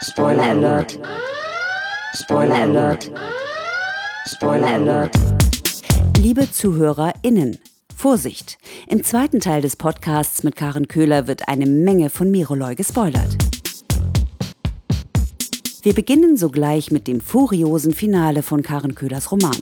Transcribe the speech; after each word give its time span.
Spoiler 0.00 0.44
Alert. 0.44 0.96
Spoiler 2.14 2.54
Alert. 2.54 3.10
Spoiler 4.26 4.66
Alert. 4.68 5.12
Liebe 6.16 6.48
ZuhörerInnen, 6.48 7.58
Vorsicht! 7.96 8.58
Im 8.86 9.02
zweiten 9.02 9.40
Teil 9.40 9.60
des 9.60 9.74
Podcasts 9.74 10.44
mit 10.44 10.54
Karen 10.54 10.86
Köhler 10.86 11.26
wird 11.26 11.48
eine 11.48 11.66
Menge 11.66 12.10
von 12.10 12.30
Miroloy 12.30 12.76
gespoilert. 12.76 13.36
Wir 15.82 15.94
beginnen 15.94 16.36
sogleich 16.36 16.92
mit 16.92 17.08
dem 17.08 17.20
furiosen 17.20 17.92
Finale 17.92 18.44
von 18.44 18.62
Karen 18.62 18.94
Köhlers 18.94 19.32
Roman. 19.32 19.60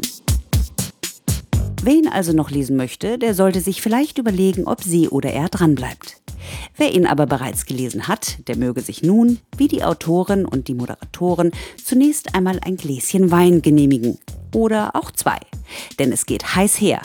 Wer 1.82 1.94
ihn 1.94 2.08
also 2.08 2.34
noch 2.34 2.50
lesen 2.50 2.76
möchte, 2.76 3.16
der 3.18 3.32
sollte 3.32 3.60
sich 3.60 3.80
vielleicht 3.80 4.18
überlegen, 4.18 4.66
ob 4.66 4.82
sie 4.82 5.08
oder 5.08 5.30
er 5.30 5.48
dranbleibt. 5.48 6.20
Wer 6.76 6.94
ihn 6.94 7.06
aber 7.06 7.26
bereits 7.26 7.66
gelesen 7.66 8.08
hat, 8.08 8.38
der 8.48 8.56
möge 8.56 8.80
sich 8.80 9.02
nun, 9.02 9.38
wie 9.56 9.68
die 9.68 9.84
Autorin 9.84 10.44
und 10.44 10.68
die 10.68 10.74
Moderatoren, 10.74 11.50
zunächst 11.82 12.34
einmal 12.34 12.60
ein 12.64 12.76
Gläschen 12.76 13.30
Wein 13.30 13.62
genehmigen. 13.62 14.18
Oder 14.54 14.94
auch 14.94 15.10
zwei. 15.10 15.38
Denn 15.98 16.12
es 16.12 16.26
geht 16.26 16.54
heiß 16.54 16.80
her. 16.80 17.02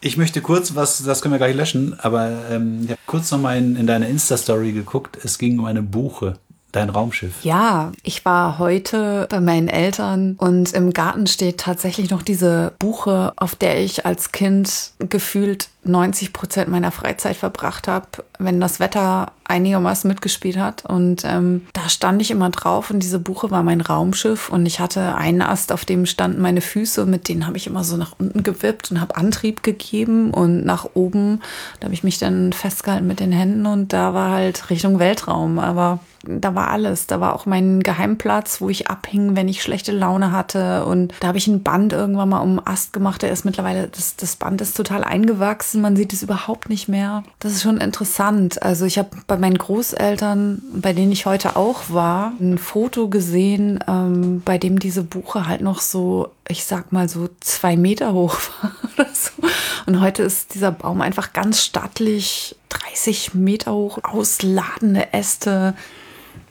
Ich 0.00 0.16
möchte 0.16 0.40
kurz 0.40 0.76
was, 0.76 1.02
das 1.02 1.22
können 1.22 1.34
wir 1.34 1.38
gleich 1.38 1.56
löschen, 1.56 1.98
aber 1.98 2.30
ähm, 2.50 2.82
ich 2.84 2.90
habe 2.90 3.00
kurz 3.06 3.32
noch 3.32 3.40
mal 3.40 3.58
in, 3.58 3.74
in 3.74 3.86
deine 3.86 4.08
Insta-Story 4.08 4.72
geguckt. 4.72 5.18
Es 5.24 5.38
ging 5.38 5.58
um 5.58 5.64
eine 5.64 5.82
Buche, 5.82 6.38
dein 6.78 6.90
Raumschiff. 6.90 7.44
Ja, 7.44 7.92
ich 8.02 8.24
war 8.24 8.58
heute 8.58 9.26
bei 9.30 9.40
meinen 9.40 9.68
Eltern 9.68 10.36
und 10.38 10.72
im 10.72 10.92
Garten 10.92 11.26
steht 11.26 11.58
tatsächlich 11.58 12.10
noch 12.10 12.22
diese 12.22 12.72
Buche, 12.78 13.32
auf 13.36 13.54
der 13.54 13.80
ich 13.80 14.06
als 14.06 14.32
Kind 14.32 14.92
gefühlt 14.98 15.68
90 15.84 16.32
Prozent 16.32 16.68
meiner 16.68 16.90
Freizeit 16.90 17.36
verbracht 17.36 17.88
habe, 17.88 18.06
wenn 18.38 18.60
das 18.60 18.78
Wetter 18.78 19.32
einigermaßen 19.44 20.06
mitgespielt 20.06 20.58
hat. 20.58 20.84
Und 20.84 21.24
ähm, 21.24 21.66
da 21.72 21.88
stand 21.88 22.20
ich 22.20 22.30
immer 22.30 22.50
drauf 22.50 22.90
und 22.90 23.02
diese 23.02 23.18
Buche 23.18 23.50
war 23.50 23.62
mein 23.62 23.80
Raumschiff 23.80 24.50
und 24.50 24.66
ich 24.66 24.80
hatte 24.80 25.14
einen 25.14 25.40
Ast, 25.40 25.72
auf 25.72 25.84
dem 25.84 26.04
standen 26.06 26.42
meine 26.42 26.60
Füße 26.60 27.06
mit 27.06 27.28
denen 27.28 27.46
habe 27.46 27.56
ich 27.56 27.66
immer 27.66 27.84
so 27.84 27.96
nach 27.96 28.12
unten 28.18 28.42
gewippt 28.42 28.90
und 28.90 29.00
habe 29.00 29.16
Antrieb 29.16 29.62
gegeben 29.62 30.30
und 30.30 30.64
nach 30.64 30.90
oben, 30.94 31.40
da 31.80 31.86
habe 31.86 31.94
ich 31.94 32.04
mich 32.04 32.18
dann 32.18 32.52
festgehalten 32.52 33.06
mit 33.06 33.20
den 33.20 33.32
Händen 33.32 33.66
und 33.66 33.92
da 33.92 34.14
war 34.14 34.32
halt 34.32 34.70
Richtung 34.70 34.98
Weltraum. 34.98 35.58
Aber 35.58 36.00
da 36.28 36.54
war 36.54 36.68
alles. 36.68 37.06
Da 37.06 37.20
war 37.20 37.34
auch 37.34 37.46
mein 37.46 37.82
Geheimplatz, 37.82 38.60
wo 38.60 38.68
ich 38.68 38.88
abhing, 38.88 39.34
wenn 39.36 39.48
ich 39.48 39.62
schlechte 39.62 39.92
Laune 39.92 40.32
hatte. 40.32 40.84
Und 40.84 41.14
da 41.20 41.28
habe 41.28 41.38
ich 41.38 41.46
ein 41.46 41.62
Band 41.62 41.92
irgendwann 41.92 42.28
mal 42.28 42.40
um 42.40 42.56
den 42.56 42.66
Ast 42.66 42.92
gemacht. 42.92 43.22
Der 43.22 43.30
ist 43.30 43.44
mittlerweile, 43.44 43.88
das, 43.88 44.16
das 44.16 44.36
Band 44.36 44.60
ist 44.60 44.76
total 44.76 45.04
eingewachsen. 45.04 45.80
Man 45.80 45.96
sieht 45.96 46.12
es 46.12 46.22
überhaupt 46.22 46.68
nicht 46.68 46.88
mehr. 46.88 47.24
Das 47.38 47.52
ist 47.52 47.62
schon 47.62 47.78
interessant. 47.78 48.62
Also 48.62 48.84
ich 48.84 48.98
habe 48.98 49.10
bei 49.26 49.36
meinen 49.38 49.58
Großeltern, 49.58 50.62
bei 50.74 50.92
denen 50.92 51.12
ich 51.12 51.26
heute 51.26 51.56
auch 51.56 51.84
war, 51.88 52.32
ein 52.40 52.58
Foto 52.58 53.08
gesehen, 53.08 53.82
ähm, 53.88 54.42
bei 54.44 54.58
dem 54.58 54.78
diese 54.78 55.02
Buche 55.02 55.46
halt 55.46 55.62
noch 55.62 55.80
so, 55.80 56.28
ich 56.46 56.64
sag 56.64 56.92
mal 56.92 57.08
so 57.08 57.28
zwei 57.40 57.76
Meter 57.76 58.12
hoch 58.12 58.36
war 58.62 58.72
oder 58.94 59.08
so. 59.12 59.48
Und 59.86 60.00
heute 60.00 60.22
ist 60.22 60.54
dieser 60.54 60.72
Baum 60.72 61.00
einfach 61.00 61.32
ganz 61.32 61.62
stattlich, 61.62 62.56
30 62.68 63.34
Meter 63.34 63.72
hoch, 63.72 63.98
ausladende 64.02 65.12
Äste. 65.12 65.74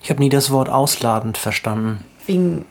Ich 0.02 0.10
habe 0.10 0.20
nie 0.20 0.30
das 0.30 0.52
Wort 0.52 0.70
ausladend 0.70 1.38
verstanden. 1.38 2.04
Wegen 2.26 2.66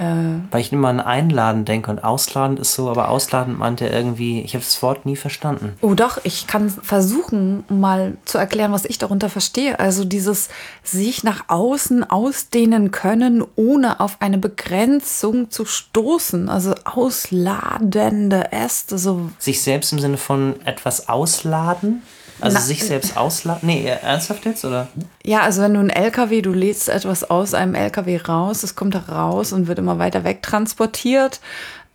Weil 0.00 0.60
ich 0.60 0.72
immer 0.72 0.88
an 0.88 1.00
einladen 1.00 1.64
denke 1.64 1.90
und 1.90 2.04
ausladend 2.04 2.60
ist 2.60 2.74
so, 2.74 2.88
aber 2.88 3.08
ausladend 3.08 3.58
meint 3.58 3.80
ja 3.80 3.88
irgendwie, 3.88 4.40
ich 4.42 4.54
habe 4.54 4.64
das 4.64 4.80
Wort 4.80 5.06
nie 5.06 5.16
verstanden. 5.16 5.72
Oh 5.80 5.94
doch, 5.94 6.20
ich 6.22 6.46
kann 6.46 6.70
versuchen, 6.70 7.64
mal 7.68 8.16
zu 8.24 8.38
erklären, 8.38 8.70
was 8.70 8.84
ich 8.84 8.98
darunter 8.98 9.28
verstehe. 9.28 9.80
Also 9.80 10.04
dieses 10.04 10.50
sich 10.84 11.24
nach 11.24 11.46
außen 11.48 12.08
ausdehnen 12.08 12.92
können, 12.92 13.44
ohne 13.56 13.98
auf 13.98 14.18
eine 14.20 14.38
Begrenzung 14.38 15.50
zu 15.50 15.64
stoßen. 15.64 16.48
Also 16.48 16.76
ausladende 16.84 18.52
Äste, 18.52 18.98
so 18.98 19.30
Sich 19.40 19.62
selbst 19.62 19.92
im 19.92 19.98
Sinne 19.98 20.16
von 20.16 20.54
etwas 20.64 21.08
ausladen? 21.08 22.02
Also 22.40 22.56
Na- 22.58 22.62
sich 22.62 22.84
selbst 22.84 23.16
ausladen? 23.16 23.60
Nee, 23.66 23.84
ernsthaft 23.86 24.44
jetzt, 24.44 24.64
oder? 24.64 24.88
Ja, 25.24 25.40
also 25.42 25.62
wenn 25.62 25.74
du 25.74 25.80
ein 25.80 25.90
LKW, 25.90 26.40
du 26.42 26.52
lädst 26.52 26.88
etwas 26.88 27.28
aus 27.28 27.54
einem 27.54 27.74
LKW 27.74 28.16
raus, 28.28 28.62
es 28.62 28.74
kommt 28.76 28.94
da 28.94 29.00
raus 29.00 29.52
und 29.52 29.66
wird 29.66 29.78
immer 29.78 29.98
weiter 29.98 30.24
wegtransportiert. 30.24 31.40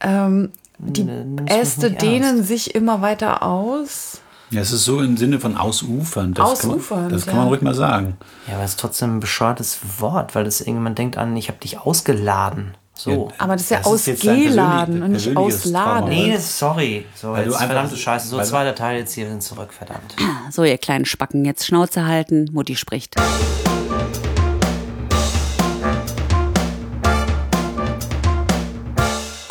Ähm, 0.02 0.52
die 0.80 1.03
mich 1.03 1.50
Äste 1.50 1.92
dehnen 1.92 2.38
ernst. 2.38 2.48
sich 2.48 2.76
immer 2.76 3.02
weiter 3.02 3.44
aus. 3.44 4.20
Ja, 4.50 4.62
es 4.62 4.72
ist 4.72 4.86
so 4.86 5.00
im 5.02 5.18
Sinne 5.18 5.40
von 5.40 5.58
ausufern. 5.58 6.34
Das 6.34 6.59
kann 6.59 6.70
man, 6.70 6.78
Ausufern, 6.78 7.09
das 7.09 7.26
kann 7.26 7.36
ja. 7.36 7.40
man 7.42 7.48
ruhig 7.50 7.62
mal 7.62 7.74
sagen. 7.74 8.18
Ja, 8.48 8.56
aber 8.56 8.64
es 8.64 8.72
ist 8.72 8.80
trotzdem 8.80 9.18
ein 9.18 9.20
bescheuertes 9.20 9.80
Wort, 10.00 10.36
weil 10.36 10.44
das 10.44 10.62
irgendjemand 10.62 10.98
denkt 10.98 11.18
an, 11.18 11.36
ich 11.38 11.48
habe 11.48 11.58
dich 11.59 11.80
ausgeladen. 11.80 12.76
So. 12.96 13.09
Ja. 13.30 13.36
Aber 13.40 13.54
das 13.54 13.64
ist 13.64 13.72
ja 13.72 13.78
Das 13.81 14.08
ist 14.08 14.24
dein 14.24 14.36
ausgeladen 14.36 15.00
persönlich- 15.00 15.04
und 15.04 15.12
nicht 15.12 15.38
ausladen. 15.38 16.00
Trauma, 16.02 16.09
Nee, 16.09 16.34
das, 16.34 16.59
sorry. 16.59 17.06
So, 17.16 17.31
Weil 17.31 17.46
du 17.46 17.50
jetzt 17.52 17.54
einfach- 17.62 17.74
verdammte 17.74 17.98
Scheiße. 17.98 18.28
So, 18.28 18.38
du- 18.38 18.46
zweiter 18.46 18.76
Teil 18.76 19.00
jetzt 19.00 19.14
hier, 19.14 19.28
sind 19.28 19.42
zurück, 19.42 19.74
verdammt. 19.74 20.16
So, 20.52 20.64
ihr 20.64 20.78
kleinen 20.78 21.06
Spacken, 21.06 21.44
jetzt 21.46 21.66
Schnauze 21.66 22.06
halten, 22.06 22.50
Mutti 22.53 22.76
spricht. 22.76 23.16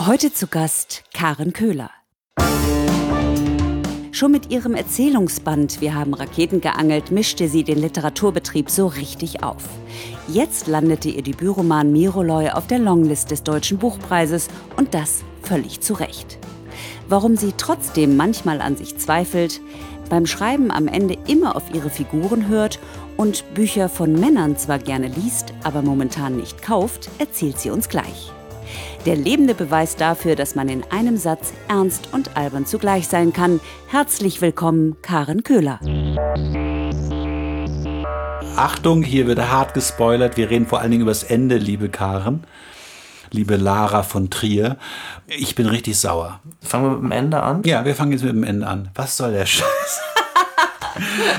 Heute 0.06 0.32
zu 0.32 0.46
Gast 0.46 1.04
Karen 1.14 1.52
Köhler. 1.52 1.90
Schon 4.10 4.30
mit 4.32 4.50
ihrem 4.50 4.74
Erzählungsband 4.74 5.80
Wir 5.80 5.94
haben 5.94 6.14
Raketen 6.14 6.60
geangelt 6.60 7.10
mischte 7.10 7.48
sie 7.48 7.64
den 7.64 7.78
Literaturbetrieb 7.78 8.70
so 8.70 8.86
richtig 8.86 9.42
auf. 9.42 9.64
Jetzt 10.28 10.68
landete 10.68 11.08
ihr 11.08 11.22
Debütroman 11.22 11.90
Miroloy 11.90 12.50
auf 12.50 12.66
der 12.66 12.78
Longlist 12.78 13.30
des 13.30 13.42
Deutschen 13.42 13.78
Buchpreises 13.78 14.48
und 14.76 14.94
das 14.94 15.24
völlig 15.42 15.80
zu 15.80 15.94
Recht. 15.94 16.38
Warum 17.08 17.36
sie 17.36 17.52
trotzdem 17.56 18.16
manchmal 18.16 18.60
an 18.60 18.76
sich 18.76 18.96
zweifelt, 18.98 19.60
beim 20.08 20.26
Schreiben 20.26 20.70
am 20.70 20.88
Ende 20.88 21.16
immer 21.26 21.56
auf 21.56 21.74
ihre 21.74 21.90
Figuren 21.90 22.48
hört 22.48 22.78
und 23.16 23.44
Bücher 23.54 23.88
von 23.88 24.12
Männern 24.12 24.56
zwar 24.56 24.78
gerne 24.78 25.08
liest, 25.08 25.52
aber 25.64 25.82
momentan 25.82 26.36
nicht 26.36 26.62
kauft, 26.62 27.10
erzählt 27.18 27.58
sie 27.58 27.70
uns 27.70 27.88
gleich. 27.88 28.30
Der 29.04 29.16
lebende 29.16 29.54
Beweis 29.54 29.96
dafür, 29.96 30.36
dass 30.36 30.54
man 30.54 30.68
in 30.68 30.84
einem 30.90 31.16
Satz 31.16 31.52
ernst 31.68 32.10
und 32.12 32.36
albern 32.36 32.64
zugleich 32.64 33.08
sein 33.08 33.32
kann. 33.32 33.60
Herzlich 33.88 34.40
willkommen, 34.40 34.96
Karen 35.02 35.42
Köhler. 35.42 35.80
Achtung, 38.56 39.02
hier 39.02 39.26
wird 39.26 39.38
hart 39.38 39.72
gespoilert. 39.74 40.36
Wir 40.36 40.50
reden 40.50 40.66
vor 40.66 40.80
allen 40.80 40.90
Dingen 40.90 41.02
über 41.02 41.10
das 41.10 41.22
Ende, 41.22 41.56
liebe 41.56 41.88
Karen. 41.88 42.44
Liebe 43.30 43.56
Lara 43.56 44.02
von 44.02 44.28
Trier. 44.28 44.76
Ich 45.26 45.54
bin 45.54 45.66
richtig 45.66 45.98
sauer. 45.98 46.40
Fangen 46.60 46.84
wir 46.84 46.90
mit 46.90 47.02
dem 47.02 47.12
Ende 47.12 47.42
an. 47.42 47.62
Ja, 47.64 47.84
wir 47.86 47.94
fangen 47.94 48.12
jetzt 48.12 48.22
mit 48.22 48.32
dem 48.32 48.44
Ende 48.44 48.66
an. 48.66 48.90
Was 48.94 49.16
soll 49.16 49.32
der 49.32 49.46
Scheiß? 49.46 50.00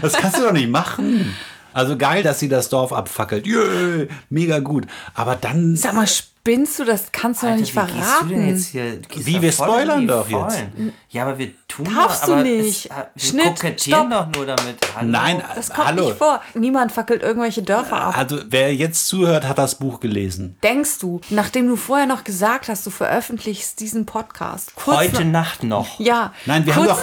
Das 0.02 0.14
kannst 0.14 0.40
du 0.40 0.42
doch 0.42 0.52
nicht 0.52 0.70
machen. 0.70 1.36
Also 1.74 1.98
geil, 1.98 2.24
dass 2.24 2.40
sie 2.40 2.50
das 2.50 2.70
Dorf 2.70 2.94
abfackelt. 2.94 3.46
Jö, 3.48 4.08
mega 4.30 4.60
gut. 4.60 4.86
Aber 5.14 5.36
dann. 5.36 5.76
Sag 5.76 5.94
mal, 5.94 6.08
spinnst 6.08 6.80
du? 6.80 6.86
Das 6.86 7.12
kannst 7.12 7.42
du 7.44 7.48
doch 7.48 7.56
nicht 7.56 7.76
wie 7.76 7.80
gehst 7.80 7.94
du 8.22 8.26
denn 8.28 8.38
verraten. 8.38 8.48
jetzt 8.50 8.68
hier? 8.68 8.96
Du 8.98 9.08
gehst 9.08 9.26
Wie, 9.26 9.34
da 9.34 9.42
wir 9.42 9.52
spoilern 9.52 10.08
doch 10.08 10.30
jetzt. 10.30 10.40
Vollen. 10.40 10.94
Ja, 11.10 11.24
aber 11.24 11.38
wir 11.38 11.52
tun 11.68 11.86
Darfst 11.86 12.24
doch, 12.24 12.28
du 12.28 12.34
aber 12.34 12.44
nicht. 12.44 12.86
Es, 12.86 12.90
wir 13.16 13.30
Schnitt, 13.42 13.46
kokettieren 13.56 14.08
stopp. 14.12 14.32
doch 14.34 14.38
nur 14.38 14.46
damit. 14.46 14.76
Hallo? 14.96 15.10
Nein, 15.10 15.42
Das 15.56 15.70
kommt 15.70 15.88
hallo. 15.88 16.06
nicht 16.06 16.18
vor. 16.18 16.42
Niemand 16.54 16.92
fackelt 16.92 17.24
irgendwelche 17.24 17.64
Dörfer 17.64 18.00
ab. 18.02 18.18
Also 18.18 18.40
wer 18.50 18.74
jetzt 18.76 19.08
zuhört, 19.08 19.48
hat 19.48 19.58
das 19.58 19.76
Buch 19.76 20.00
gelesen. 20.00 20.58
Denkst 20.64 21.00
du, 21.00 21.22
nachdem 21.30 21.68
du 21.68 21.76
vorher 21.76 22.06
noch 22.08 22.24
gesagt 22.24 22.68
hast, 22.68 22.86
du 22.86 22.90
veröffentlichst 22.90 23.80
diesen 23.80 24.06
Podcast. 24.06 24.76
kurz 24.76 24.98
Heute 24.98 25.26
nach- 25.26 25.44
Nacht 25.44 25.64
noch. 25.64 26.00
Ja. 26.00 26.34
Nein, 26.46 26.66
wir 26.66 26.76
haben 26.76 26.86
doch- 26.88 27.02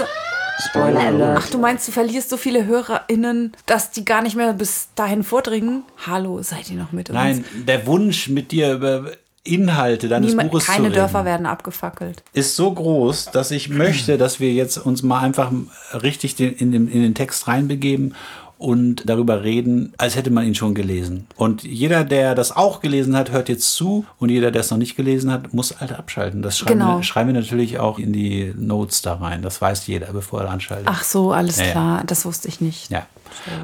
Spoiler 0.60 1.00
Alert. 1.00 1.38
Ach, 1.42 1.50
du 1.50 1.58
meinst, 1.58 1.88
du 1.88 1.92
verlierst 1.92 2.30
so 2.30 2.36
viele 2.36 2.66
HörerInnen, 2.66 3.52
dass 3.66 3.90
die 3.90 4.04
gar 4.04 4.22
nicht 4.22 4.36
mehr 4.36 4.52
bis 4.52 4.88
dahin 4.94 5.22
vordringen? 5.22 5.84
Hallo, 6.06 6.42
seid 6.42 6.70
ihr 6.70 6.76
noch 6.76 6.92
mit 6.92 7.10
uns? 7.10 7.16
Nein, 7.16 7.44
der 7.66 7.86
Wunsch 7.86 8.28
mit 8.28 8.52
dir 8.52 8.74
über 8.74 9.12
Inhalte 9.42 10.08
deines 10.08 10.30
Niemand, 10.30 10.50
Buches 10.50 10.66
zu 10.66 10.72
keine 10.72 10.90
Dörfer 10.90 11.24
werden 11.24 11.46
abgefackelt. 11.46 12.22
ist 12.34 12.56
so 12.56 12.72
groß, 12.72 13.30
dass 13.32 13.50
ich 13.50 13.70
möchte, 13.70 14.18
dass 14.18 14.38
wir 14.38 14.52
jetzt 14.52 14.76
uns 14.76 15.02
mal 15.02 15.20
einfach 15.20 15.50
richtig 15.94 16.36
den, 16.36 16.52
in, 16.52 16.72
den, 16.72 16.88
in 16.88 17.02
den 17.02 17.14
Text 17.14 17.48
reinbegeben 17.48 18.14
und 18.60 19.08
darüber 19.08 19.42
reden, 19.42 19.94
als 19.96 20.16
hätte 20.16 20.30
man 20.30 20.46
ihn 20.46 20.54
schon 20.54 20.74
gelesen. 20.74 21.26
Und 21.36 21.62
jeder, 21.64 22.04
der 22.04 22.34
das 22.34 22.54
auch 22.54 22.80
gelesen 22.80 23.16
hat, 23.16 23.32
hört 23.32 23.48
jetzt 23.48 23.72
zu 23.74 24.04
und 24.18 24.28
jeder, 24.28 24.50
der 24.50 24.60
es 24.60 24.70
noch 24.70 24.76
nicht 24.76 24.96
gelesen 24.96 25.32
hat, 25.32 25.54
muss 25.54 25.80
halt 25.80 25.92
abschalten. 25.92 26.42
Das 26.42 26.58
schreiben, 26.58 26.78
Genau. 26.80 26.98
wir, 26.98 27.02
schreiben 27.02 27.32
wir 27.32 27.40
natürlich 27.40 27.78
auch 27.78 27.98
in 27.98 28.12
die 28.12 28.52
Notes 28.56 29.00
da 29.00 29.14
rein. 29.14 29.40
Das 29.40 29.62
weiß 29.62 29.86
jeder, 29.86 30.12
bevor 30.12 30.42
er 30.42 30.50
anschaltet. 30.50 30.86
Ach 30.90 31.02
so, 31.02 31.32
alles 31.32 31.56
Ja, 31.58 31.64
ja. 31.64 31.70
klar. 31.72 32.02
Das 32.06 32.26
wusste 32.26 32.48
ich 32.48 32.60
nicht. 32.60 32.90
Ja. 32.90 33.06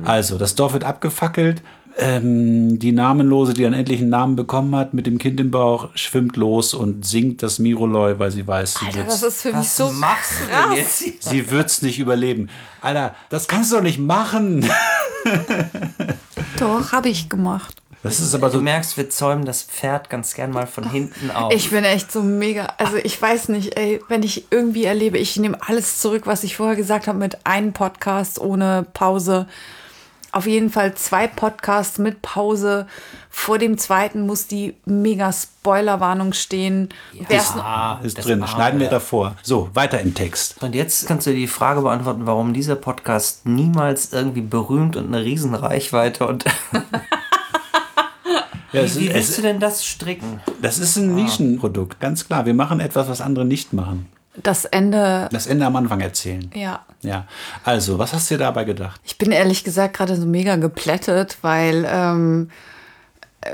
Also, 0.04 0.38
das 0.38 0.54
Dorf 0.54 0.72
wird 0.72 0.84
abgefackelt. 0.84 1.60
Ähm, 1.98 2.78
die 2.78 2.92
Namenlose, 2.92 3.54
die 3.54 3.62
dann 3.62 3.72
endlich 3.72 4.00
einen 4.00 4.10
Namen 4.10 4.36
bekommen 4.36 4.76
hat, 4.76 4.92
mit 4.92 5.06
dem 5.06 5.16
Kind 5.16 5.40
im 5.40 5.50
Bauch, 5.50 5.88
schwimmt 5.94 6.36
los 6.36 6.74
und 6.74 7.06
singt 7.06 7.42
das 7.42 7.58
Miroloy, 7.58 8.18
weil 8.18 8.30
sie 8.30 8.46
weiß, 8.46 8.74
sie 8.74 8.86
Alter, 8.86 8.98
wird's, 8.98 9.20
das 9.20 9.34
ist 9.34 9.42
für 9.42 9.48
mich 9.48 9.56
Was 9.60 9.76
so 9.78 9.90
machst 9.92 10.32
du 10.42 10.46
krass. 10.50 10.64
denn 10.68 10.76
jetzt? 10.76 10.98
hier? 11.02 11.12
sie 11.20 11.50
wird's 11.50 11.80
nicht 11.80 11.98
überleben. 11.98 12.50
Alter, 12.82 13.14
das 13.30 13.48
kannst 13.48 13.72
du 13.72 13.76
doch 13.76 13.82
nicht 13.82 13.98
machen. 13.98 14.68
Doch, 16.58 16.92
habe 16.92 17.08
ich 17.08 17.28
gemacht. 17.28 17.76
Das 18.02 18.20
ist 18.20 18.34
aber 18.34 18.48
Du 18.50 18.58
so. 18.58 18.62
merkst, 18.62 18.96
wir 18.96 19.10
zäumen 19.10 19.44
das 19.44 19.62
Pferd 19.62 20.10
ganz 20.10 20.34
gern 20.34 20.52
mal 20.52 20.66
von 20.66 20.88
hinten 20.88 21.30
auf. 21.32 21.52
Ich 21.52 21.70
bin 21.70 21.82
echt 21.82 22.12
so 22.12 22.22
mega, 22.22 22.68
also 22.78 22.98
ich 22.98 23.20
weiß 23.20 23.48
nicht, 23.48 23.76
ey, 23.76 24.00
wenn 24.08 24.22
ich 24.22 24.44
irgendwie 24.50 24.84
erlebe, 24.84 25.18
ich 25.18 25.36
nehme 25.38 25.58
alles 25.66 25.98
zurück, 25.98 26.22
was 26.26 26.44
ich 26.44 26.56
vorher 26.56 26.76
gesagt 26.76 27.08
habe, 27.08 27.18
mit 27.18 27.44
einem 27.46 27.72
Podcast 27.72 28.38
ohne 28.40 28.86
Pause. 28.94 29.46
Auf 30.36 30.46
jeden 30.46 30.68
Fall 30.68 30.94
zwei 30.94 31.26
Podcasts 31.28 31.96
mit 31.98 32.20
Pause. 32.20 32.86
Vor 33.30 33.56
dem 33.56 33.78
zweiten 33.78 34.26
muss 34.26 34.46
die 34.46 34.74
mega 34.84 35.32
Spoilerwarnung 35.32 36.34
stehen. 36.34 36.90
Wer's 37.28 37.54
noch- 37.54 37.64
Ah, 37.64 38.00
Ist 38.02 38.18
das 38.18 38.26
drin. 38.26 38.42
Arme. 38.42 38.52
Schneiden 38.52 38.78
wir 38.80 38.88
davor. 38.90 39.34
So, 39.42 39.70
weiter 39.72 39.98
im 40.00 40.12
Text. 40.14 40.62
Und 40.62 40.74
jetzt 40.74 41.06
kannst 41.08 41.26
du 41.26 41.32
die 41.32 41.46
Frage 41.46 41.80
beantworten, 41.80 42.26
warum 42.26 42.52
dieser 42.52 42.76
Podcast 42.76 43.46
niemals 43.46 44.12
irgendwie 44.12 44.42
berühmt 44.42 44.96
und 44.96 45.06
eine 45.06 45.24
Riesenreichweite 45.24 46.26
und 46.26 46.44
Ja, 48.72 48.82
wie 48.82 49.06
ist, 49.06 49.14
willst 49.14 49.38
du 49.38 49.42
denn 49.42 49.58
das 49.58 49.86
stricken? 49.86 50.40
das 50.60 50.78
ist 50.78 50.96
ein 50.96 51.14
Nischenprodukt, 51.14 51.98
ganz 51.98 52.26
klar. 52.26 52.44
Wir 52.44 52.52
machen 52.52 52.80
etwas, 52.80 53.08
was 53.08 53.22
andere 53.22 53.46
nicht 53.46 53.72
machen. 53.72 54.06
Das 54.42 54.64
Ende, 54.64 55.28
Das 55.32 55.46
Ende 55.46 55.66
am 55.66 55.76
Anfang 55.76 56.00
erzählen. 56.00 56.50
ja. 56.54 56.84
Ja. 57.02 57.26
Also, 57.62 57.98
was 57.98 58.12
hast 58.12 58.30
du 58.30 58.34
dir 58.34 58.38
dabei 58.44 58.64
gedacht? 58.64 59.00
Ich 59.04 59.16
bin 59.18 59.30
ehrlich 59.30 59.62
gesagt 59.64 59.96
gerade 59.96 60.16
so 60.16 60.26
mega 60.26 60.56
geplättet, 60.56 61.38
weil 61.42 61.86
ähm, 61.88 62.50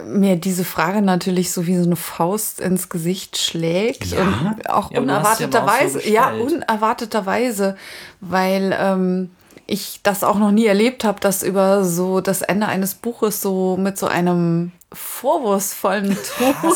mir 0.06 0.36
diese 0.36 0.64
Frage 0.64 1.02
natürlich 1.02 1.52
so 1.52 1.66
wie 1.66 1.76
so 1.76 1.84
eine 1.84 1.96
Faust 1.96 2.60
ins 2.60 2.88
Gesicht 2.88 3.36
schlägt. 3.36 4.06
Ja? 4.06 4.22
Und 4.22 4.70
auch 4.70 4.70
Ja, 4.70 4.74
auch 4.74 4.90
so 4.94 5.00
unerwarteterweise. 5.02 6.08
ja, 6.08 6.30
unerwarteterweise, 6.30 7.76
weil 8.20 8.74
ähm, 8.78 9.30
ich 9.66 10.00
das 10.02 10.24
auch 10.24 10.38
noch 10.38 10.50
nie 10.52 10.66
erlebt 10.66 11.04
habe, 11.04 11.20
dass 11.20 11.42
über 11.42 11.84
so 11.84 12.20
das 12.22 12.40
Ende 12.42 12.66
eines 12.68 12.94
Buches 12.94 13.42
so 13.42 13.76
mit 13.76 13.98
so 13.98 14.06
einem 14.06 14.72
vorwurfsvollen 14.92 16.16
Ton. 16.38 16.54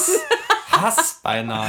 Hass 0.80 1.20
beinahe. 1.22 1.66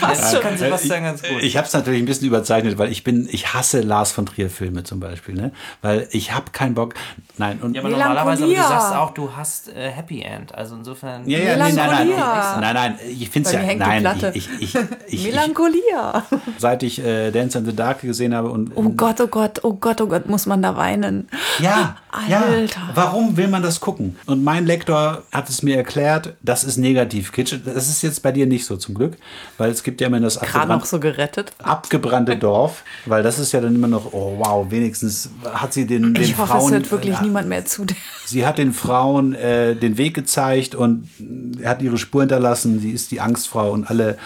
Das 0.00 0.40
kann 0.40 0.56
Sebastian 0.56 1.02
ganz 1.04 1.22
gut. 1.22 1.42
Ich 1.42 1.56
habe 1.56 1.66
es 1.66 1.72
natürlich 1.72 2.02
ein 2.02 2.06
bisschen 2.06 2.26
überzeichnet, 2.26 2.78
weil 2.78 2.90
ich 2.92 3.04
bin, 3.04 3.28
ich 3.30 3.54
hasse 3.54 3.80
Lars 3.80 4.12
von 4.12 4.26
Trier 4.26 4.50
Filme 4.50 4.84
zum 4.84 5.00
Beispiel, 5.00 5.34
ne? 5.34 5.52
Weil 5.82 6.08
ich 6.10 6.32
habe 6.32 6.50
keinen 6.52 6.74
Bock. 6.74 6.94
Nein, 7.38 7.58
und 7.60 7.74
ja, 7.74 7.82
aber 7.82 7.90
normalerweise, 7.90 8.44
aber 8.44 8.52
du 8.52 8.58
sagst 8.58 8.94
auch, 8.94 9.10
du 9.12 9.36
hast 9.36 9.68
äh, 9.68 9.90
Happy 9.90 10.22
End. 10.22 10.54
Also 10.54 10.76
insofern. 10.76 11.28
Ja, 11.28 11.38
ja, 11.38 11.54
nee, 11.54 11.60
nein, 11.60 11.74
nein, 11.74 12.08
Melancholia. 12.08 12.60
nein, 12.60 12.74
nein, 12.74 12.98
ich 13.08 13.30
finde 13.30 13.48
es 13.48 13.54
ja, 13.54 13.74
nein, 13.74 14.32
ich, 14.34 14.48
ich, 14.60 14.74
ich, 14.74 14.86
ich, 15.08 15.24
Melancholia. 15.24 16.24
seit 16.58 16.82
ich 16.82 17.04
äh, 17.04 17.30
Dance 17.30 17.58
in 17.58 17.66
the 17.66 17.74
Dark 17.74 18.00
gesehen 18.00 18.34
habe 18.34 18.50
und 18.50 18.72
Oh 18.74 18.90
Gott, 18.90 19.20
oh 19.20 19.26
Gott, 19.26 19.60
oh 19.64 19.74
Gott, 19.74 20.00
oh 20.00 20.06
Gott, 20.06 20.28
muss 20.28 20.46
man 20.46 20.62
da 20.62 20.76
weinen. 20.76 21.28
ja, 21.58 21.96
ja, 22.28 22.40
Alter. 22.42 22.80
warum 22.94 23.36
will 23.36 23.48
man 23.48 23.62
das 23.62 23.80
gucken? 23.80 24.16
Und 24.26 24.42
mein 24.42 24.66
Lektor 24.66 25.22
hat 25.32 25.48
es 25.48 25.62
mir 25.62 25.76
erklärt, 25.76 26.34
das 26.42 26.64
ist 26.64 26.76
negativ 26.76 27.32
Kitsch. 27.32 27.54
Das 27.64 27.88
ist 27.88 28.02
jetzt 28.02 28.22
bei 28.26 28.32
dir 28.32 28.46
nicht 28.46 28.66
so 28.66 28.76
zum 28.76 28.96
Glück, 28.96 29.16
weil 29.56 29.70
es 29.70 29.84
gibt 29.84 30.00
ja 30.00 30.08
immer 30.08 30.18
das 30.18 30.40
noch 30.66 30.84
so 30.84 30.98
gerettet. 30.98 31.52
abgebrannte 31.62 32.36
Dorf, 32.36 32.82
weil 33.04 33.22
das 33.22 33.38
ist 33.38 33.52
ja 33.52 33.60
dann 33.60 33.76
immer 33.76 33.86
noch, 33.86 34.12
oh 34.12 34.34
wow, 34.38 34.68
wenigstens 34.68 35.30
hat 35.44 35.72
sie 35.72 35.86
den, 35.86 36.12
den 36.12 36.24
Ich 36.24 36.36
hoffe, 36.36 36.48
Frauen, 36.48 36.66
es 36.66 36.72
hört 36.72 36.90
wirklich 36.90 37.16
äh, 37.20 37.22
niemand 37.22 37.48
mehr 37.48 37.64
zu. 37.64 37.86
sie 38.24 38.44
hat 38.44 38.58
den 38.58 38.72
Frauen 38.72 39.32
äh, 39.34 39.76
den 39.76 39.96
Weg 39.96 40.14
gezeigt 40.14 40.74
und 40.74 41.08
hat 41.64 41.82
ihre 41.82 41.98
Spur 41.98 42.22
hinterlassen. 42.22 42.80
Sie 42.80 42.90
ist 42.90 43.12
die 43.12 43.20
Angstfrau 43.20 43.70
und 43.70 43.88
alle, 43.88 44.18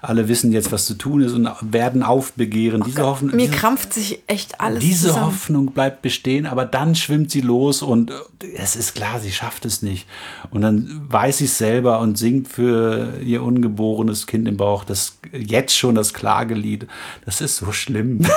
alle 0.00 0.28
wissen 0.28 0.50
jetzt, 0.50 0.72
was 0.72 0.86
zu 0.86 0.94
tun 0.94 1.20
ist 1.20 1.34
und 1.34 1.50
werden 1.60 2.02
aufbegehren. 2.02 2.82
diese 2.86 3.02
Hoffnung, 3.04 3.36
Mir 3.36 3.48
diese, 3.48 3.58
krampft 3.58 3.92
sich 3.92 4.22
echt 4.28 4.62
alles 4.62 4.80
diese 4.80 5.08
zusammen. 5.08 5.26
Hoffnung 5.26 5.66
bleibt 5.72 6.00
bestehen, 6.00 6.46
aber 6.46 6.64
dann 6.64 6.94
schwimmt 6.94 7.30
sie 7.30 7.42
los 7.42 7.82
und 7.82 8.10
äh, 8.10 8.14
es 8.56 8.76
ist 8.76 8.94
klar, 8.94 9.20
sie 9.20 9.30
schafft 9.30 9.66
es 9.66 9.82
nicht. 9.82 10.06
Und 10.50 10.62
dann 10.62 11.02
weiß 11.10 11.36
sie 11.36 11.44
es 11.44 11.58
selber 11.58 12.00
und 12.00 12.16
singt 12.16 12.48
für 12.48 13.20
ihr 13.32 13.42
ungeborenes 13.42 14.26
Kind 14.26 14.46
im 14.46 14.56
Bauch 14.56 14.84
das 14.84 15.18
jetzt 15.32 15.76
schon 15.76 15.94
das 15.94 16.14
Klagelied. 16.14 16.86
Das 17.24 17.40
ist 17.40 17.56
so 17.56 17.72
schlimm. 17.72 18.20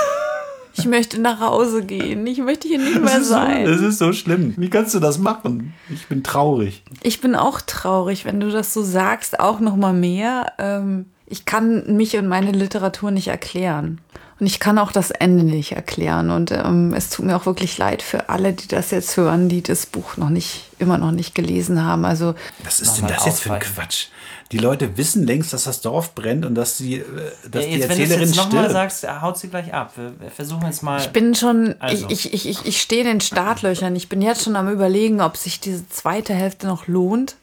Ich 0.78 0.86
möchte 0.86 1.22
nach 1.22 1.40
Hause 1.40 1.86
gehen. 1.86 2.28
Ich 2.28 2.40
möchte 2.40 2.68
hier 2.68 2.80
nicht 2.80 3.02
mehr 3.02 3.20
ist, 3.20 3.30
so, 3.30 3.36
das 3.36 3.46
sein. 3.46 3.66
ist 3.66 3.98
so 3.98 4.12
schlimm. 4.12 4.56
Wie 4.58 4.70
kannst 4.70 4.94
du 4.94 5.00
das 5.00 5.18
machen? 5.18 5.74
Ich 5.90 6.08
bin 6.08 6.22
traurig. 6.22 6.84
Ich 7.02 7.22
bin 7.22 7.34
auch 7.34 7.62
traurig, 7.62 8.26
wenn 8.26 8.42
du 8.42 8.52
das 8.52 8.74
so 8.74 8.84
sagst, 8.84 9.40
auch 9.40 9.62
noch 9.62 9.78
mal 9.78 9.94
mehr. 9.94 10.52
Ähm, 10.58 11.06
ich 11.28 11.46
kann 11.46 11.96
mich 11.96 12.18
und 12.18 12.28
meine 12.28 12.52
Literatur 12.52 13.12
nicht 13.12 13.30
erklären. 13.30 14.02
Und 14.38 14.48
ich 14.48 14.60
kann 14.60 14.78
auch 14.78 14.92
das 14.92 15.12
Ende 15.12 15.46
nicht 15.46 15.72
erklären. 15.72 16.30
Und 16.30 16.52
ähm, 16.52 16.94
es 16.94 17.10
tut 17.10 17.26
mir 17.26 17.38
auch 17.38 17.46
wirklich 17.46 17.78
leid 17.78 18.02
für 18.02 18.28
alle, 18.28 18.52
die 18.52 18.68
das 18.68 18.92
jetzt 18.92 19.16
hören, 19.16 19.48
die 19.48 19.64
das 19.64 19.86
Buch 19.86 20.18
noch 20.18 20.30
nicht, 20.30 20.66
immer 20.78 20.98
noch 20.98 21.12
nicht 21.12 21.36
gelesen 21.36 21.84
haben. 21.86 22.04
Also 22.04 22.36
Was 22.64 22.82
ist 22.82 22.98
denn 22.98 23.08
das 23.08 23.26
jetzt 23.26 23.40
für 23.42 23.54
ein. 23.54 23.62
Quatsch? 23.62 24.08
Die 24.52 24.58
Leute 24.60 24.98
wissen 24.98 25.26
längst, 25.26 25.54
dass 25.54 25.64
das 25.64 25.80
Dorf 25.82 26.14
brennt 26.16 26.46
und 26.46 26.54
dass, 26.54 26.78
sie, 26.78 26.96
äh, 26.98 27.04
dass 27.50 27.64
Ja, 27.64 27.70
die 27.72 27.78
jetzt, 27.78 27.90
wenn 27.90 27.98
du 27.98 28.04
es 28.04 28.10
Erzählerin 28.12 28.28
jetzt 28.28 28.36
nochmal 28.36 28.64
stirbt. 28.66 28.72
sagst, 28.74 29.04
er 29.06 29.22
haut 29.22 29.38
sie 29.38 29.48
gleich 29.48 29.74
ab. 29.74 29.94
Wir, 29.96 30.14
wir 30.20 30.30
versuchen 30.32 30.66
jetzt 30.66 30.84
mal. 30.84 31.00
Ich 31.00 31.10
bin 31.10 31.34
schon, 31.34 31.76
Also. 31.80 32.06
ich, 32.10 32.34
ich, 32.34 32.48
ich, 32.48 32.66
ich 32.66 32.82
stehe 32.82 33.02
in 33.02 33.08
den 33.08 33.22
Startlöchern. 33.22 33.96
Ich 33.96 34.10
bin 34.10 34.22
jetzt 34.22 34.44
schon 34.44 34.56
am 34.58 34.68
überlegen, 34.70 35.22
ob 35.22 35.38
sich 35.38 35.62
diese 35.62 35.88
zweite 35.90 36.34
Hälfte 36.34 36.68
noch 36.68 36.88
lohnt. 36.88 37.38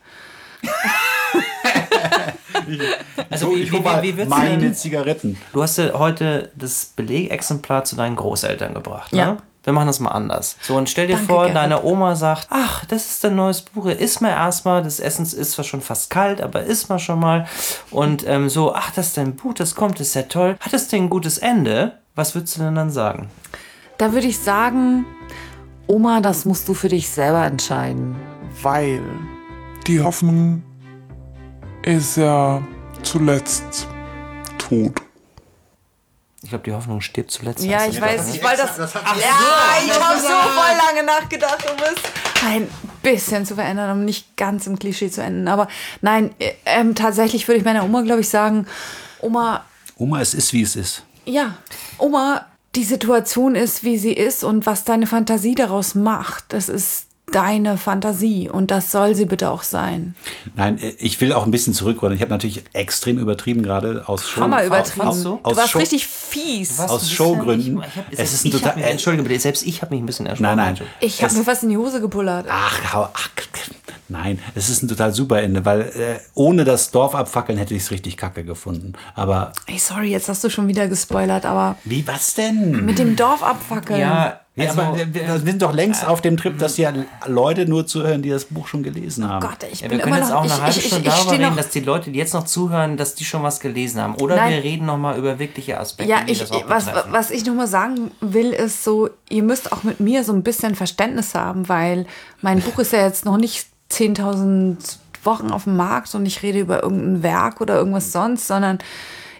also, 3.30 3.46
So, 3.50 3.56
wie, 3.56 3.60
ich 3.62 3.72
wie, 3.72 3.76
hol 3.76 3.82
mal 3.82 4.02
wie, 4.02 4.16
wie 4.16 4.24
meine 4.24 4.58
denn? 4.58 4.74
Zigaretten. 4.74 5.38
Du 5.52 5.62
hast 5.62 5.78
ja 5.78 5.92
heute 5.94 6.50
das 6.56 6.92
Belegexemplar 6.96 7.84
zu 7.84 7.96
deinen 7.96 8.16
Großeltern 8.16 8.74
gebracht, 8.74 9.12
ne? 9.12 9.18
Ja. 9.18 9.36
Wir 9.64 9.72
machen 9.72 9.86
das 9.86 10.00
mal 10.00 10.10
anders. 10.10 10.56
So, 10.60 10.74
und 10.74 10.88
stell 10.90 11.06
dir 11.06 11.12
Danke, 11.14 11.28
vor, 11.28 11.42
Gerrit. 11.42 11.54
deine 11.56 11.84
Oma 11.84 12.16
sagt, 12.16 12.48
ach, 12.50 12.84
das 12.86 13.06
ist 13.06 13.24
ein 13.24 13.36
neues 13.36 13.62
Buch, 13.62 13.86
iss 13.86 14.20
mal 14.20 14.30
erstmal, 14.30 14.82
das 14.82 14.98
Essen 14.98 15.24
ist 15.24 15.52
zwar 15.52 15.64
schon 15.64 15.80
fast 15.80 16.10
kalt, 16.10 16.40
aber 16.40 16.64
iss 16.64 16.88
mal 16.88 16.98
schon 16.98 17.20
mal. 17.20 17.46
Und 17.92 18.26
ähm, 18.26 18.48
so, 18.48 18.74
ach, 18.74 18.90
das 18.90 19.08
ist 19.08 19.18
dein 19.18 19.36
Buch, 19.36 19.54
das 19.54 19.76
kommt, 19.76 20.00
das 20.00 20.08
ist 20.08 20.14
ja 20.14 20.22
toll. 20.22 20.56
Hat 20.58 20.72
es 20.72 20.88
denn 20.88 21.04
ein 21.04 21.10
gutes 21.10 21.38
Ende? 21.38 21.92
Was 22.16 22.34
würdest 22.34 22.56
du 22.56 22.62
denn 22.62 22.74
dann 22.74 22.90
sagen? 22.90 23.28
Da 23.98 24.12
würde 24.12 24.26
ich 24.26 24.40
sagen, 24.40 25.06
Oma, 25.86 26.20
das 26.20 26.44
musst 26.44 26.66
du 26.68 26.74
für 26.74 26.88
dich 26.88 27.08
selber 27.08 27.44
entscheiden. 27.46 28.16
weil 28.62 29.00
die 29.86 30.00
Hoffnung 30.00 30.64
ist 31.82 32.16
ja 32.16 32.62
zuletzt 33.02 33.88
tot. 34.58 34.92
Ich 36.42 36.48
glaube, 36.48 36.64
die 36.64 36.72
Hoffnung 36.72 37.00
stirbt 37.00 37.30
zuletzt. 37.30 37.64
Ja, 37.64 37.86
ich 37.86 37.98
das, 37.98 38.00
weiß, 38.00 38.34
ich 38.34 38.42
weil 38.42 38.56
das. 38.56 38.76
ja, 38.76 38.88
ich 39.84 40.00
habe 40.00 40.20
so 40.20 40.26
voll 40.26 40.76
lange 40.86 41.06
nachgedacht, 41.06 41.64
um 41.70 41.76
es 41.78 42.44
ein 42.44 42.68
bisschen 43.02 43.46
zu 43.46 43.54
verändern, 43.54 43.98
um 43.98 44.04
nicht 44.04 44.36
ganz 44.36 44.66
im 44.66 44.78
Klischee 44.78 45.10
zu 45.10 45.22
enden. 45.22 45.46
Aber 45.46 45.68
nein, 46.00 46.34
äh, 46.38 46.52
ähm, 46.64 46.94
tatsächlich 46.94 47.46
würde 47.46 47.58
ich 47.58 47.64
meiner 47.64 47.84
Oma, 47.84 48.02
glaube 48.02 48.20
ich, 48.22 48.28
sagen, 48.28 48.66
Oma, 49.20 49.64
Oma, 49.96 50.20
es 50.20 50.34
ist, 50.34 50.52
wie 50.52 50.62
es 50.62 50.74
ist. 50.74 51.04
ja, 51.26 51.56
Oma, 51.98 52.46
die 52.74 52.84
Situation 52.84 53.54
ist, 53.54 53.84
wie 53.84 53.98
sie 53.98 54.12
ist 54.12 54.42
und 54.42 54.66
was 54.66 54.82
deine 54.84 55.06
Fantasie 55.06 55.54
daraus 55.54 55.94
macht, 55.94 56.44
das 56.48 56.68
ist 56.68 57.06
deine 57.34 57.76
Fantasie 57.78 58.48
und 58.48 58.70
das 58.70 58.90
soll 58.92 59.14
sie 59.14 59.24
bitte 59.26 59.50
auch 59.50 59.62
sein. 59.62 60.14
Nein, 60.54 60.78
ich 60.98 61.20
will 61.20 61.32
auch 61.32 61.44
ein 61.44 61.50
bisschen 61.50 61.74
zurückrollen. 61.74 62.14
Ich 62.16 62.22
habe 62.22 62.30
natürlich 62.30 62.62
extrem 62.72 63.18
übertrieben 63.18 63.62
gerade 63.62 64.04
aus 64.06 64.28
Show. 64.28 64.42
Hammer 64.42 64.64
übertrieben. 64.64 65.06
du? 65.22 65.36
Du 65.36 65.40
Aus 65.42 65.56
warst 65.56 65.70
Show- 65.70 65.78
richtig 65.78 66.06
fies. 66.06 66.78
Aus 66.78 67.08
du 67.08 67.14
Showgründen. 67.14 67.74
Nicht, 67.76 67.88
ich 68.10 68.18
Es 68.18 68.30
selbst 68.30 68.34
ist 68.34 68.44
ein 68.44 68.48
ich 68.48 68.54
total- 68.54 68.76
mich, 68.76 68.84
Entschuldige 68.84 69.22
bitte, 69.28 69.40
selbst 69.40 69.66
ich 69.66 69.82
habe 69.82 69.94
mich 69.94 70.02
ein 70.02 70.06
bisschen 70.06 70.26
erschrocken. 70.26 70.56
Nein, 70.56 70.74
nein. 70.78 70.86
Ich 71.00 71.22
habe 71.22 71.34
mir 71.34 71.44
fast 71.44 71.62
in 71.62 71.70
die 71.70 71.76
Hose 71.76 72.00
gepullert. 72.00 72.46
Ach, 72.48 72.92
hau, 72.94 73.08
ach, 73.12 73.28
nein, 74.08 74.38
es 74.54 74.68
ist 74.68 74.82
ein 74.82 74.88
total 74.88 75.12
super 75.14 75.40
Ende, 75.40 75.64
weil 75.64 75.80
äh, 75.80 76.18
ohne 76.34 76.64
das 76.64 76.90
Dorf 76.90 77.14
abfackeln 77.14 77.56
hätte 77.58 77.74
ich 77.74 77.82
es 77.84 77.90
richtig 77.90 78.16
kacke 78.18 78.44
gefunden. 78.44 78.92
Aber 79.14 79.52
Ey, 79.66 79.78
sorry, 79.78 80.10
jetzt 80.10 80.28
hast 80.28 80.44
du 80.44 80.50
schon 80.50 80.68
wieder 80.68 80.86
gespoilert, 80.86 81.46
aber 81.46 81.76
wie, 81.84 82.06
was 82.06 82.34
denn? 82.34 82.84
mit 82.84 82.98
dem 82.98 83.16
Dorf 83.16 83.42
abfackeln. 83.42 84.00
Ja, 84.00 84.40
Ja, 84.54 84.68
also, 84.68 84.82
aber 84.82 84.98
wir, 84.98 85.14
wir 85.14 85.38
sind 85.38 85.62
doch 85.62 85.72
längst 85.72 86.06
auf 86.06 86.20
dem 86.20 86.36
Trip, 86.36 86.58
dass 86.58 86.76
ja 86.76 86.92
Leute 87.26 87.64
nur 87.64 87.86
zuhören, 87.86 88.20
die 88.20 88.28
das 88.28 88.44
Buch 88.44 88.68
schon 88.68 88.82
gelesen 88.82 89.26
haben. 89.26 89.40
Gott, 89.46 89.62
ich 89.72 89.80
Ja, 89.80 89.88
bin 89.88 89.96
wir 89.96 90.04
können 90.04 90.16
immer 90.16 90.22
jetzt 90.24 90.30
noch. 90.30 90.36
auch 90.40 90.42
eine 90.42 90.52
ich, 90.52 90.60
halbe 90.60 90.80
Stunde 90.80 91.08
darüber 91.08 91.32
reden, 91.32 91.42
noch. 91.44 91.56
dass 91.56 91.68
die 91.70 91.80
Leute, 91.80 92.10
die 92.10 92.18
jetzt 92.18 92.34
noch 92.34 92.44
zuhören, 92.44 92.96
dass 92.98 93.14
die 93.14 93.24
schon 93.24 93.42
was 93.42 93.60
gelesen 93.60 94.02
haben. 94.02 94.14
Oder 94.16 94.36
Nein. 94.36 94.50
wir 94.52 94.62
reden 94.62 94.84
noch 94.84 94.98
mal 94.98 95.16
über 95.16 95.38
wirkliche 95.38 95.80
Aspekte, 95.80 96.10
Ja, 96.12 96.18
ich, 96.26 96.40
das 96.40 96.50
auch 96.52 96.68
was, 96.68 96.86
was 97.10 97.30
ich 97.30 97.46
nur 97.46 97.54
mal 97.54 97.66
sagen 97.66 98.10
will, 98.20 98.50
ist 98.52 98.84
so, 98.84 99.08
ihr 99.30 99.42
müsst 99.42 99.72
auch 99.72 99.84
mit 99.84 100.00
mir 100.00 100.22
so 100.22 100.34
ein 100.34 100.42
bisschen 100.42 100.74
Verständnis 100.74 101.34
haben, 101.34 101.70
weil 101.70 102.04
mein 102.42 102.60
Buch 102.60 102.78
ist 102.78 102.92
ja 102.92 103.00
jetzt 103.06 103.24
noch 103.24 103.38
nicht 103.38 103.66
10.000 103.90 104.76
Wochen 105.24 105.50
auf 105.50 105.64
dem 105.64 105.76
Markt 105.76 106.14
und 106.14 106.26
ich 106.26 106.42
rede 106.42 106.58
über 106.60 106.82
irgendein 106.82 107.22
Werk 107.22 107.60
oder 107.62 107.76
irgendwas 107.76 108.12
sonst, 108.12 108.46
sondern 108.48 108.78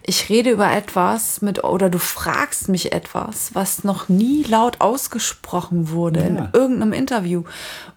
ich 0.04 0.28
rede 0.28 0.50
über 0.50 0.70
etwas 0.70 1.42
mit, 1.42 1.62
oder 1.64 1.88
du 1.88 1.98
fragst 1.98 2.68
mich 2.68 2.92
etwas, 2.92 3.54
was 3.54 3.84
noch 3.84 4.08
nie 4.08 4.42
laut 4.42 4.80
ausgesprochen 4.80 5.90
wurde 5.90 6.20
in 6.20 6.48
irgendeinem 6.52 6.92
Interview. 6.92 7.44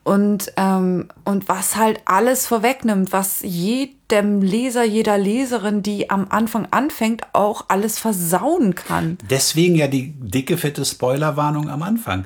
Und, 0.03 0.51
ähm, 0.57 1.09
und 1.23 1.49
was 1.49 1.75
halt 1.75 2.01
alles 2.05 2.45
vorwegnimmt, 2.45 3.11
was 3.11 3.41
jedem 3.41 4.41
Leser, 4.41 4.83
jeder 4.83 5.17
Leserin, 5.17 5.81
die 5.81 6.09
am 6.11 6.27
Anfang 6.29 6.67
anfängt, 6.69 7.23
auch 7.33 7.65
alles 7.69 7.97
versauen 7.97 8.75
kann. 8.75 9.17
Deswegen 9.29 9.75
ja 9.75 9.87
die 9.87 10.11
dicke, 10.11 10.57
fette 10.57 10.85
Spoilerwarnung 10.85 11.69
am 11.69 11.81
Anfang. 11.81 12.25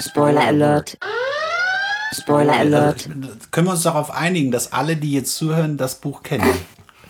Spoiler 0.00 0.46
alert. 0.46 0.98
Spoiler 2.12 2.56
alert. 2.56 3.08
Also, 3.08 3.36
können 3.50 3.66
wir 3.66 3.72
uns 3.72 3.82
darauf 3.82 4.10
einigen, 4.10 4.52
dass 4.52 4.72
alle, 4.72 4.96
die 4.96 5.12
jetzt 5.12 5.34
zuhören, 5.34 5.76
das 5.76 6.00
Buch 6.00 6.22
kennen? 6.22 6.48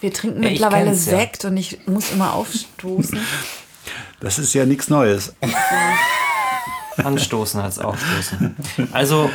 Wir 0.00 0.12
trinken 0.12 0.42
Ja, 0.42 0.50
mittlerweile 0.50 0.86
kenn's 0.86 1.06
ja. 1.06 1.18
Sekt 1.18 1.44
und 1.44 1.56
ich 1.56 1.86
muss 1.86 2.12
immer 2.12 2.32
aufstoßen. 2.34 3.18
Das 4.18 4.38
ist 4.38 4.54
ja 4.54 4.64
nichts 4.64 4.88
Neues. 4.88 5.34
Anstoßen 6.96 7.60
als 7.60 7.78
Aufstoßen. 7.78 8.56
Also, 8.92 9.30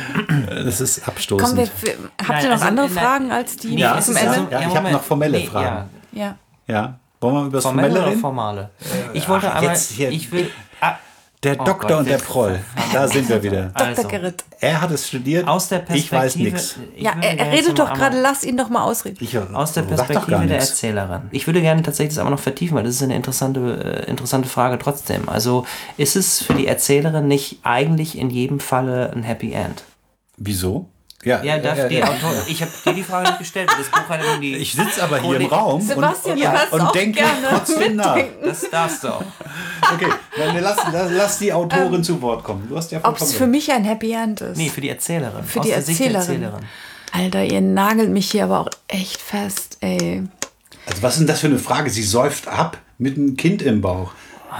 Das 0.48 0.80
ist 0.80 1.02
Komm, 1.04 1.14
abstoßend. 1.14 1.56
wir, 1.58 1.68
wir, 1.82 1.94
habt 2.18 2.28
Nein, 2.28 2.42
ihr 2.42 2.48
noch 2.48 2.52
also, 2.54 2.64
andere 2.66 2.86
nein, 2.88 2.94
Fragen 3.04 3.30
als 3.32 3.56
die 3.56 3.76
Ja, 3.76 4.00
zum 4.00 4.16
Ende? 4.16 4.30
also- 4.30 4.48
Ja, 4.50 4.60
ich 4.60 4.76
hab 4.76 4.90
noch 4.90 5.02
formelle 5.04 5.40
Fragen. 5.44 5.88
Ja. 6.10 6.36
ja. 6.66 6.98
Wollen 7.20 7.34
wir 7.36 7.42
über 7.44 7.58
das 7.58 7.62
Formelle 7.64 7.88
Formelle 7.88 8.00
oder 8.02 8.10
reden? 8.10 8.20
formale? 8.20 8.70
Ich 9.12 9.28
wollte 9.28 9.50
ach, 9.52 9.56
aber, 9.56 9.66
jetzt 9.68 9.92
hier. 9.92 10.10
ich 10.10 10.32
will, 10.32 10.50
ah, 10.80 10.96
Der 11.42 11.60
Oh 11.60 11.64
Doktor 11.64 11.88
Gott, 11.88 11.98
und 11.98 12.08
der 12.08 12.18
Proll. 12.18 12.60
Da 12.92 13.08
sind 13.08 13.28
wir 13.28 13.42
wieder. 13.42 13.62
Dr. 13.74 13.86
Also, 13.86 14.08
Gerrit. 14.08 14.44
Er 14.60 14.80
hat 14.80 14.92
es 14.92 15.08
studiert. 15.08 15.48
aus 15.48 15.68
der 15.68 15.82
ich 15.90 16.12
weiß 16.12 16.34
Perspektive, 16.34 16.54
nichts. 16.54 16.76
ich 16.94 17.02
Ja, 17.02 17.14
er, 17.20 17.36
er 17.36 17.52
redet 17.52 17.76
doch 17.78 17.92
gerade, 17.92 18.20
lass 18.20 18.44
ihn 18.44 18.56
doch 18.56 18.68
mal 18.68 18.84
ausreden. 18.84 19.16
Ich, 19.20 19.36
Aus 19.36 19.72
der 19.72 19.82
sag 19.82 19.90
doch 19.90 19.96
gar 19.96 20.06
Perspektive 20.06 20.46
der. 20.46 20.58
Erzählerin. 20.58 21.22
Ich 21.32 21.46
würde 21.48 21.60
gerne 21.60 21.82
tatsächlich 21.82 22.14
das 22.14 22.18
aber 22.20 22.30
noch 22.30 22.38
vertiefen, 22.38 22.76
weil 22.76 22.84
das 22.84 22.94
ist 22.94 23.02
eine 23.02 23.16
interessante, 23.16 24.04
äh, 24.06 24.10
interessante 24.10 24.48
Frage 24.48 24.78
trotzdem. 24.78 25.28
Also 25.28 25.66
ist 25.96 26.14
es 26.14 26.42
für 26.42 26.54
die 26.54 26.68
Erzählerin 26.68 27.26
nicht 27.26 27.58
eigentlich 27.64 28.16
in 28.16 28.30
jedem 28.30 28.60
Falle 28.60 29.10
ein 29.12 29.24
Happy 29.24 29.52
End? 29.52 29.82
Wieso? 30.36 30.86
Ja, 31.24 31.42
Ja, 31.42 31.58
darf 31.58 31.78
äh, 31.78 31.88
die 31.88 31.96
äh, 31.96 32.02
Autorin, 32.02 32.42
ich 32.48 32.60
habe 32.62 32.72
dir 32.84 32.92
die 32.94 33.02
Frage 33.02 33.28
nicht 33.28 33.38
gestellt, 33.38 33.70
weil 33.70 33.78
das 33.78 33.90
Buch 33.90 34.08
hat 34.08 34.24
ja 34.24 34.36
die. 34.38 34.56
ich 34.56 34.72
sitze 34.72 35.02
aber 35.02 35.18
hier 35.20 35.40
im 35.40 35.46
Raum 35.46 35.80
Sebastian, 35.80 36.38
und, 36.38 36.46
und, 36.46 36.72
und 36.72 36.80
auch 36.80 36.92
denke 36.92 37.20
gerne 37.20 37.38
trotzdem 37.50 37.96
nach. 37.96 38.18
Das 38.42 38.68
darfst 38.70 39.04
du 39.04 39.08
auch. 39.08 39.24
Okay, 39.94 40.08
dann 40.36 40.56
lass, 40.60 40.78
lass, 40.92 41.10
lass 41.12 41.38
die 41.38 41.52
Autorin 41.52 42.02
zu 42.02 42.20
Wort 42.22 42.42
kommen. 42.42 42.66
Du 42.68 42.76
hast 42.76 42.90
ja 42.90 43.00
Ob 43.02 43.20
es 43.20 43.34
für 43.34 43.46
mich 43.46 43.70
ein 43.70 43.84
Happy 43.84 44.12
End 44.12 44.40
ist? 44.40 44.56
Nee, 44.56 44.68
für 44.68 44.80
die 44.80 44.88
Erzählerin. 44.88 45.44
Für 45.44 45.60
Aus 45.60 45.66
die 45.66 45.72
der 45.72 45.82
Sicht 45.82 46.00
der 46.00 46.12
Erzählerin. 46.12 46.42
Erzählerin. 46.42 46.66
Alter, 47.12 47.44
ihr 47.44 47.60
nagelt 47.60 48.10
mich 48.10 48.30
hier 48.30 48.44
aber 48.44 48.60
auch 48.60 48.70
echt 48.88 49.20
fest, 49.20 49.78
ey. 49.80 50.22
Also 50.86 51.02
was 51.02 51.12
ist 51.14 51.18
denn 51.20 51.26
das 51.28 51.40
für 51.40 51.46
eine 51.46 51.58
Frage? 51.58 51.90
Sie 51.90 52.02
säuft 52.02 52.48
ab 52.48 52.78
mit 52.98 53.16
einem 53.16 53.36
Kind 53.36 53.62
im 53.62 53.80
Bauch. 53.80 54.12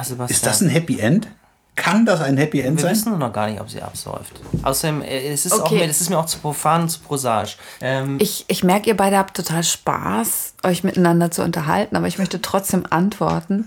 Sebastian. 0.02 0.28
Ist 0.28 0.46
das 0.46 0.60
ein 0.60 0.68
Happy 0.68 0.98
End? 1.00 1.28
Kann 1.74 2.04
das 2.04 2.20
ein 2.20 2.36
Happy 2.36 2.60
End 2.60 2.76
wir 2.78 2.82
sein? 2.82 2.92
wissen 2.92 3.08
nur 3.10 3.18
noch 3.18 3.32
gar 3.32 3.48
nicht, 3.48 3.58
ob 3.60 3.70
sie 3.70 3.80
absäuft. 3.80 4.40
Außerdem, 4.62 5.00
äh, 5.02 5.28
es 5.32 5.46
ist, 5.46 5.52
auch 5.52 5.64
Okay. 5.66 5.78
mir, 5.80 5.86
das 5.88 6.00
ist 6.02 6.10
mir 6.10 6.18
auch 6.18 6.26
zu 6.26 6.38
profan 6.38 6.82
und 6.82 6.88
zu 6.90 7.00
prosaisch. 7.00 7.56
Ähm, 7.80 8.18
Ich, 8.20 8.44
ich 8.48 8.62
merke, 8.62 8.88
ihr 8.90 8.96
beide 8.96 9.16
habt 9.16 9.34
total 9.36 9.64
Spaß, 9.64 10.54
euch 10.64 10.84
miteinander 10.84 11.30
zu 11.30 11.42
unterhalten, 11.42 11.96
aber 11.96 12.06
ich 12.06 12.18
möchte 12.18 12.42
trotzdem 12.42 12.84
antworten. 12.90 13.64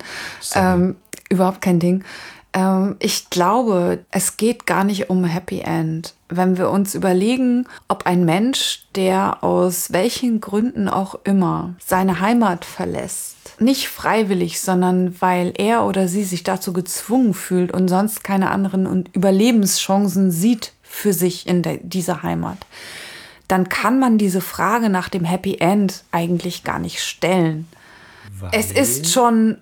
Ähm, 0.53 0.95
überhaupt 1.29 1.61
kein 1.61 1.79
Ding. 1.79 2.03
Ähm, 2.55 2.95
ich 2.99 3.29
glaube, 3.29 3.99
es 4.09 4.37
geht 4.37 4.65
gar 4.65 4.83
nicht 4.83 5.09
um 5.09 5.25
Happy 5.25 5.59
End. 5.59 6.15
Wenn 6.29 6.57
wir 6.57 6.71
uns 6.71 6.95
überlegen, 6.95 7.67
ob 7.87 8.07
ein 8.07 8.25
Mensch, 8.25 8.87
der 8.95 9.43
aus 9.43 9.91
welchen 9.91 10.41
Gründen 10.41 10.89
auch 10.89 11.19
immer 11.25 11.75
seine 11.85 12.21
Heimat 12.21 12.65
verlässt, 12.65 13.35
nicht 13.59 13.89
freiwillig, 13.89 14.59
sondern 14.59 15.15
weil 15.21 15.53
er 15.57 15.85
oder 15.85 16.07
sie 16.07 16.23
sich 16.23 16.43
dazu 16.43 16.73
gezwungen 16.73 17.33
fühlt 17.33 17.71
und 17.71 17.89
sonst 17.89 18.23
keine 18.23 18.49
anderen 18.49 18.87
und 18.87 19.13
Überlebenschancen 19.15 20.31
sieht 20.31 20.71
für 20.81 21.13
sich 21.13 21.45
in 21.45 21.61
dieser 21.83 22.23
Heimat, 22.23 22.57
dann 23.47 23.69
kann 23.69 23.99
man 23.99 24.17
diese 24.17 24.41
Frage 24.41 24.89
nach 24.89 25.09
dem 25.09 25.25
Happy 25.25 25.57
End 25.59 26.03
eigentlich 26.11 26.63
gar 26.63 26.79
nicht 26.79 27.03
stellen. 27.03 27.67
Es 28.51 28.71
ist 28.71 29.11
schon, 29.11 29.57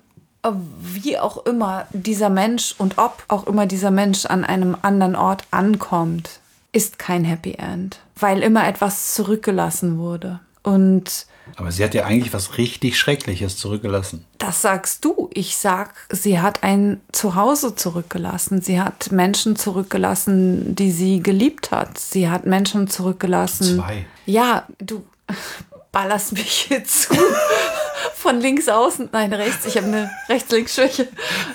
wie 0.79 1.17
auch 1.17 1.45
immer 1.45 1.87
dieser 1.91 2.29
Mensch 2.29 2.75
und 2.77 2.97
ob 2.97 3.23
auch 3.27 3.47
immer 3.47 3.65
dieser 3.65 3.91
Mensch 3.91 4.25
an 4.25 4.43
einem 4.43 4.75
anderen 4.81 5.15
Ort 5.15 5.43
ankommt, 5.51 6.39
ist 6.71 6.99
kein 6.99 7.23
Happy 7.23 7.53
End, 7.53 7.99
weil 8.15 8.41
immer 8.41 8.67
etwas 8.67 9.13
zurückgelassen 9.13 9.97
wurde. 9.99 10.39
Und 10.63 11.27
Aber 11.57 11.71
sie 11.71 11.83
hat 11.83 11.93
ja 11.93 12.05
eigentlich 12.05 12.33
was 12.33 12.57
richtig 12.57 12.97
Schreckliches 12.97 13.57
zurückgelassen. 13.57 14.25
das 14.37 14.61
sagst 14.61 15.03
du. 15.05 15.29
Ich 15.33 15.57
sag, 15.57 15.93
sie 16.09 16.39
hat 16.39 16.63
ein 16.63 17.01
Zuhause 17.11 17.75
zurückgelassen. 17.75 18.61
Sie 18.61 18.79
hat 18.81 19.11
Menschen 19.11 19.55
zurückgelassen, 19.55 20.73
die 20.75 20.91
sie 20.91 21.21
geliebt 21.21 21.71
hat. 21.71 21.97
Sie 21.97 22.29
hat 22.29 22.45
Menschen 22.45 22.87
zurückgelassen. 22.89 23.77
Zwei. 23.77 24.05
Ja, 24.25 24.65
du 24.79 25.03
ballerst 25.91 26.31
mich 26.33 26.49
hier 26.67 26.83
zu. 26.85 27.13
Von 28.15 28.39
links 28.39 28.67
außen, 28.69 29.09
nein, 29.11 29.33
rechts. 29.33 29.65
Ich 29.65 29.77
habe 29.77 29.87
eine 29.87 30.11
Rechts-Links-Schwäche. 30.29 31.07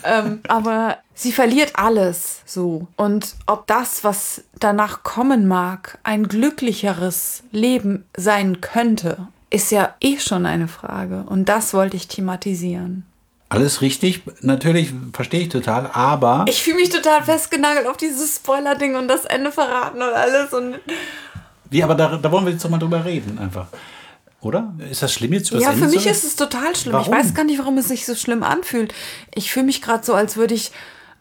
Ähm, 0.04 0.40
aber 0.48 0.98
sie 1.14 1.32
verliert 1.32 1.72
alles 1.74 2.40
so. 2.44 2.86
Und 2.96 3.34
ob 3.46 3.66
das, 3.66 4.04
was 4.04 4.44
danach 4.58 5.02
kommen 5.02 5.46
mag, 5.46 5.98
ein 6.02 6.28
glücklicheres 6.28 7.42
Leben 7.52 8.04
sein 8.16 8.60
könnte, 8.60 9.28
ist 9.50 9.70
ja 9.70 9.94
eh 10.00 10.18
schon 10.18 10.46
eine 10.46 10.68
Frage. 10.68 11.24
Und 11.26 11.48
das 11.48 11.74
wollte 11.74 11.96
ich 11.96 12.08
thematisieren. 12.08 13.04
Alles 13.50 13.80
richtig, 13.80 14.22
natürlich 14.42 14.92
verstehe 15.14 15.40
ich 15.40 15.48
total, 15.48 15.88
aber 15.94 16.44
Ich 16.48 16.62
fühle 16.62 16.76
mich 16.76 16.90
total 16.90 17.22
festgenagelt 17.22 17.86
auf 17.86 17.96
dieses 17.96 18.36
Spoiler-Ding 18.36 18.94
und 18.94 19.08
das 19.08 19.24
Ende 19.24 19.50
verraten 19.50 20.02
und 20.02 20.12
alles. 20.12 20.52
Und 20.52 20.78
wie, 21.70 21.82
aber 21.82 21.94
da, 21.94 22.18
da 22.18 22.30
wollen 22.30 22.44
wir 22.44 22.52
jetzt 22.52 22.64
doch 22.64 22.68
mal 22.68 22.78
drüber 22.78 23.04
reden 23.04 23.38
einfach. 23.38 23.68
Oder? 24.40 24.72
Ist 24.90 25.02
das 25.02 25.12
schlimm 25.12 25.32
jetzt? 25.32 25.50
ja, 25.50 25.72
für 25.72 25.88
mich 25.88 26.06
ist 26.06 26.24
es 26.24 26.36
total 26.36 26.76
schlimm. 26.76 26.92
Warum? 26.92 27.12
Ich 27.12 27.18
weiß 27.18 27.34
gar 27.34 27.44
nicht, 27.44 27.58
warum 27.58 27.76
es 27.78 27.88
sich 27.88 28.06
so 28.06 28.14
schlimm 28.14 28.42
anfühlt. 28.42 28.94
Ich 29.34 29.50
fühle 29.50 29.66
mich 29.66 29.82
gerade 29.82 30.04
so, 30.04 30.14
als 30.14 30.36
würde 30.36 30.54
ich 30.54 30.70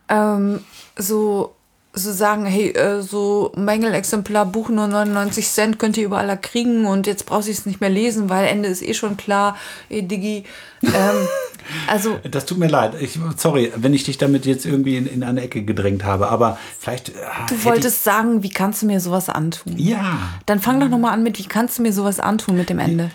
ähm, 0.08 0.60
so, 0.96 1.56
so 1.94 2.12
sagen, 2.12 2.46
hey, 2.46 2.70
äh, 2.70 3.02
so 3.02 3.52
Mängelexemplar, 3.56 4.46
Buch 4.46 4.70
nur 4.70 4.88
99 4.88 5.48
Cent, 5.50 5.80
könnt 5.80 5.98
ihr 5.98 6.06
überall 6.06 6.40
kriegen 6.40 6.86
und 6.86 7.08
jetzt 7.08 7.26
brauchst 7.26 7.48
du 7.48 7.52
es 7.52 7.66
nicht 7.66 7.82
mehr 7.82 7.90
lesen, 7.90 8.30
weil 8.30 8.46
Ende 8.46 8.70
ist 8.70 8.84
eh 8.84 8.94
schon 8.94 9.18
klar. 9.18 9.58
Ey, 9.90 10.04
Diggi. 10.04 10.44
Ähm, 10.84 10.92
also, 11.88 12.18
Das 12.32 12.46
tut 12.46 12.58
mir 12.60 12.68
leid. 12.68 12.94
Ich, 13.02 13.20
sorry, 13.36 13.72
wenn 13.76 13.94
ich 13.94 14.04
dich 14.04 14.18
damit 14.18 14.46
jetzt 14.46 14.66
irgendwie 14.66 14.96
in, 14.98 15.06
in 15.06 15.24
eine 15.24 15.42
Ecke 15.42 15.64
gedrängt 15.64 16.04
habe, 16.06 16.30
aber 16.30 16.58
vielleicht. 16.80 17.12
ah, 17.18 17.46
du 17.50 17.64
wolltest 17.66 18.04
sagen, 18.04 18.42
wie 18.44 18.50
kannst 18.50 18.82
du 18.82 18.86
mir 18.86 19.00
sowas 19.02 19.28
antun? 19.30 19.74
Ja. 19.78 20.18
Dann 20.46 20.60
fang 20.60 20.80
doch 20.80 20.88
nochmal 20.88 21.14
an 21.14 21.24
mit, 21.24 21.38
wie 21.40 21.44
kannst 21.44 21.78
du 21.78 21.82
mir 21.82 21.92
sowas 21.92 22.20
antun 22.20 22.56
mit 22.58 22.70
dem 22.70 22.80
Ende? 22.80 23.12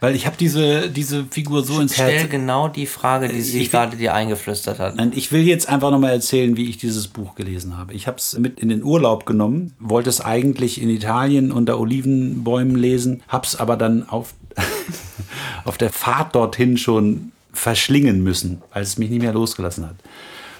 Weil 0.00 0.14
ich 0.14 0.26
habe 0.26 0.36
diese, 0.38 0.90
diese 0.90 1.24
Figur 1.30 1.64
so 1.64 1.80
ins 1.80 1.94
stell 1.94 2.18
Herz. 2.18 2.30
genau 2.30 2.68
die 2.68 2.86
Frage, 2.86 3.28
die 3.28 3.40
sie 3.40 3.58
Ich 3.58 3.64
will- 3.64 3.70
gerade 3.80 3.96
dir 3.96 4.12
eingeflüstert 4.12 4.78
hat. 4.78 4.96
Nein, 4.96 5.12
ich 5.14 5.32
will 5.32 5.42
jetzt 5.42 5.68
einfach 5.70 5.90
nochmal 5.90 6.12
erzählen, 6.12 6.56
wie 6.58 6.68
ich 6.68 6.76
dieses 6.76 7.08
Buch 7.08 7.34
gelesen 7.36 7.78
habe. 7.78 7.94
Ich 7.94 8.06
habe 8.06 8.18
es 8.18 8.36
mit 8.38 8.60
in 8.60 8.68
den 8.68 8.82
Urlaub 8.84 9.24
genommen, 9.24 9.72
wollte 9.78 10.10
es 10.10 10.20
eigentlich 10.20 10.80
in 10.82 10.90
Italien 10.90 11.52
unter 11.52 11.80
Olivenbäumen 11.80 12.76
lesen, 12.76 13.22
habe 13.28 13.46
es 13.46 13.56
aber 13.56 13.76
dann 13.78 14.06
auf, 14.08 14.34
auf 15.64 15.78
der 15.78 15.90
Fahrt 15.90 16.34
dorthin 16.34 16.76
schon 16.76 17.32
verschlingen 17.52 18.22
müssen, 18.22 18.62
weil 18.72 18.82
es 18.82 18.98
mich 18.98 19.10
nicht 19.10 19.22
mehr 19.22 19.32
losgelassen 19.32 19.86
hat. 19.86 19.96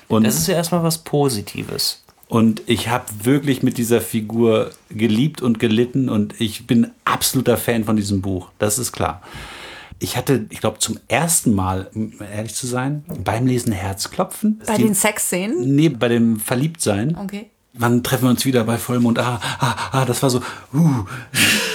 Und, 0.08 0.24
Das 0.24 0.36
ist 0.36 0.46
ja 0.48 0.54
erstmal 0.54 0.82
was 0.82 0.98
Positives. 0.98 2.02
und 2.28 2.62
ich 2.66 2.88
habe 2.88 3.04
wirklich 3.22 3.62
mit 3.62 3.78
dieser 3.78 4.00
Figur 4.00 4.70
geliebt 4.90 5.40
und 5.42 5.58
gelitten 5.58 6.08
und 6.08 6.40
ich 6.40 6.66
bin 6.66 6.90
absoluter 7.04 7.56
Fan 7.56 7.84
von 7.84 7.96
diesem 7.96 8.20
Buch, 8.20 8.50
das 8.58 8.78
ist 8.78 8.92
klar. 8.92 9.22
Ich 10.00 10.16
hatte, 10.16 10.44
ich 10.50 10.60
glaube, 10.60 10.78
zum 10.80 10.98
ersten 11.08 11.54
Mal, 11.54 11.88
um 11.94 12.12
ehrlich 12.20 12.54
zu 12.54 12.66
sein, 12.66 13.04
beim 13.24 13.46
Lesen 13.46 13.72
Herzklopfen. 13.72 14.60
Bei 14.66 14.76
Die- 14.76 14.82
den 14.82 14.94
Sexszenen? 14.94 15.74
Nee, 15.74 15.88
bei 15.88 16.08
dem 16.08 16.38
Verliebtsein. 16.38 17.16
Okay. 17.16 17.46
Wann 17.76 18.04
treffen 18.04 18.24
wir 18.24 18.30
uns 18.30 18.44
wieder 18.44 18.62
bei 18.62 18.78
Vollmond? 18.78 19.18
Ah, 19.18 19.40
ah, 19.58 19.74
ah, 19.90 20.04
das 20.04 20.22
war 20.22 20.30
so, 20.30 20.40
uh. 20.72 21.04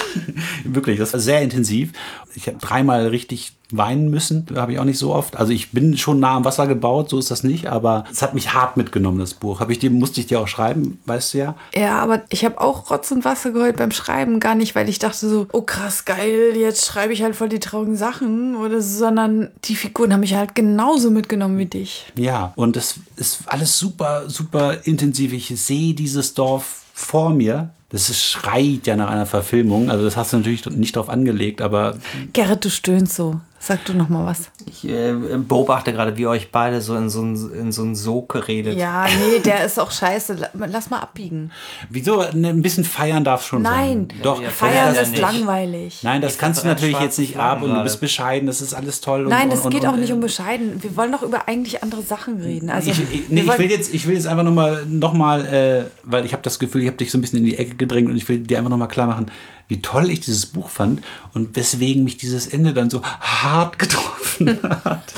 Wirklich, 0.64 0.98
das 0.98 1.12
war 1.12 1.20
sehr 1.20 1.42
intensiv. 1.42 1.92
Ich 2.36 2.48
habe 2.48 2.58
dreimal 2.58 3.08
richtig 3.08 3.54
weinen 3.72 4.10
müssen, 4.10 4.48
habe 4.56 4.74
ich 4.74 4.80
auch 4.80 4.86
nicht 4.86 4.98
so 4.98 5.14
oft. 5.14 5.38
Also 5.38 5.52
ich 5.52 5.72
bin 5.72 5.98
schon 5.98 6.20
nah 6.20 6.36
am 6.36 6.46
Wasser 6.46 6.68
gebaut, 6.68 7.10
so 7.10 7.20
ist 7.20 7.30
das 7.30 7.44
nicht, 7.44 7.68
aber 7.68 8.04
es 8.12 8.22
hat 8.22 8.34
mich 8.34 8.54
hart 8.54 8.78
mitgenommen, 8.78 9.20
das 9.20 9.36
Buch. 9.36 9.60
Habe 9.60 9.72
ich 9.72 9.80
dir, 9.80 9.92
musste 9.92 10.20
ich 10.20 10.28
dir 10.28 10.40
auch 10.40 10.48
schreiben, 10.48 11.00
weißt 11.06 11.34
du 11.34 11.38
ja. 11.38 11.56
Ja, 11.76 12.00
aber 12.00 12.24
ich 12.30 12.44
habe 12.46 12.60
auch 12.60 12.90
Rotz 12.90 13.12
und 13.12 13.26
Wasser 13.26 13.52
geheult 13.52 13.78
beim 13.78 13.92
Schreiben. 13.92 14.40
Gar 14.40 14.56
nicht, 14.56 14.74
weil 14.74 14.90
ich 14.90 15.00
dachte 15.00 15.30
so, 15.30 15.48
oh 15.52 15.62
krass, 15.62 16.06
geil, 16.06 16.54
jetzt 16.56 16.86
schreibe 16.86 17.14
ich 17.14 17.22
halt 17.22 17.36
voll 17.36 17.50
die 17.50 17.60
traurigen 17.60 17.96
Sachen. 17.96 18.56
Oder 18.56 18.82
so, 18.82 19.00
sondern 19.00 19.52
die 19.66 19.76
Figuren 19.76 20.14
haben 20.14 20.22
mich 20.22 20.36
halt 20.36 20.56
genauso 20.56 21.12
mitgenommen 21.12 21.58
wie 21.58 21.68
dich. 21.68 22.06
Ja, 22.16 22.54
und 22.56 22.76
das 22.76 22.96
ist 23.18 23.44
alles 23.46 23.78
super, 23.78 24.30
super 24.30 24.78
intensiv. 24.86 25.34
Ich 25.34 25.48
sehe 25.60 25.94
dieses 25.94 26.34
Dorf 26.34 26.84
vor 26.94 27.30
mir 27.30 27.70
Das 27.90 28.16
schreit 28.22 28.86
ja 28.86 28.96
nach 28.96 29.10
einer 29.10 29.26
Verfilmung. 29.26 29.90
Also 29.90 30.06
das 30.06 30.16
hast 30.16 30.32
du 30.32 30.38
natürlich 30.38 30.66
nicht 30.68 30.96
drauf 30.96 31.10
angelegt, 31.10 31.62
aber 31.62 31.98
Gerrit, 32.34 32.64
du 32.64 32.70
stöhnst 32.70 33.16
so. 33.16 33.42
Sag 33.62 33.84
du 33.84 33.94
noch 33.94 34.08
mal 34.08 34.26
was. 34.26 34.50
Ich 34.66 34.88
äh, 34.88 35.14
beobachte 35.38 35.92
gerade, 35.92 36.16
wie 36.16 36.22
ihr 36.22 36.30
euch 36.30 36.50
beide 36.50 36.80
so 36.80 36.96
in 36.96 37.10
so 37.10 37.22
ein, 37.22 37.36
in 37.54 37.72
so 37.74 37.84
ein 37.84 37.94
Sog 37.94 38.48
redet. 38.48 38.78
Ja, 38.78 39.06
nee, 39.06 39.40
der 39.40 39.66
ist 39.66 39.78
auch 39.78 39.92
scheiße. 39.92 40.36
La- 40.36 40.50
Lass 40.68 40.90
mal 40.90 41.00
abbiegen. 41.00 41.52
wieso? 41.90 42.24
Ne, 42.34 42.50
Ein 42.50 42.62
bisschen 42.62 42.86
feiern 42.86 43.26
darf 43.26 43.46
schon 43.46 43.62
Nein, 43.64 44.08
sein. 44.10 44.22
Doch. 44.24 44.42
Ja, 44.42 44.50
Feiern 44.50 44.94
das 44.96 45.08
ist 45.08 45.12
nicht. 45.12 45.22
langweilig. 45.22 46.00
Nein, 46.04 46.22
das 46.22 46.34
Ich 46.34 46.40
kannst 46.40 46.64
du 46.64 46.68
natürlich 46.68 47.00
jetzt 47.00 47.20
nicht 47.20 47.38
ab 47.38 47.62
und 47.62 47.74
du 47.74 47.84
bist 47.84 48.00
bescheiden, 48.00 48.48
das 48.48 48.62
ist 48.62 48.74
alles 48.74 49.02
toll. 49.02 49.24
Und, 49.24 49.30
Nein, 49.30 49.50
und, 49.50 49.54
es 49.54 49.66
und, 49.66 49.72
geht 49.72 49.84
und, 49.84 49.90
auch 49.90 49.98
nicht 49.98 50.14
um 50.14 50.22
bescheiden. 50.22 50.82
Wir 50.82 50.96
wollen 50.96 51.12
doch 51.12 51.24
über 51.24 51.48
eigentlich 51.50 51.84
andere 51.84 52.02
Sachen 52.02 52.40
reden. 52.42 52.70
Also, 52.70 52.92
ich, 52.92 53.00
ich, 53.14 53.30
nee, 53.30 53.42
ich, 53.42 53.58
will 53.60 53.70
jetzt, 53.70 53.94
ich 53.94 54.08
will 54.08 54.16
jetzt 54.16 54.28
einfach 54.28 54.44
nochmal, 54.46 54.86
noch 54.88 55.12
mal, 55.14 55.46
äh, 55.46 55.84
weil 56.04 56.26
ich 56.26 56.32
habe 56.32 56.44
das 56.44 56.60
Gefühl, 56.60 56.82
ich 56.82 56.88
habe 56.88 56.98
dich 56.98 57.12
so 57.12 57.18
ein 57.18 57.22
bisschen 57.22 57.40
in 57.40 57.46
die 57.46 57.58
Ecke 57.58 57.76
gedrängt 57.76 58.10
und 58.10 58.16
ich 58.16 58.28
will 58.30 58.40
dir 58.40 58.58
einfach 58.58 58.70
nochmal 58.70 58.88
klar 58.88 59.08
machen, 59.08 59.26
wie 59.70 59.82
toll 59.82 60.10
ich 60.12 60.20
dieses 60.20 60.48
Buch 60.48 60.70
fand 60.70 61.02
und 61.34 61.56
weswegen 61.56 62.04
mich 62.04 62.18
dieses 62.18 62.48
Ende 62.48 62.74
dann 62.74 62.90
so 62.90 63.02
hart 63.04 63.80
getroffen 63.80 64.60
hat. 64.84 65.14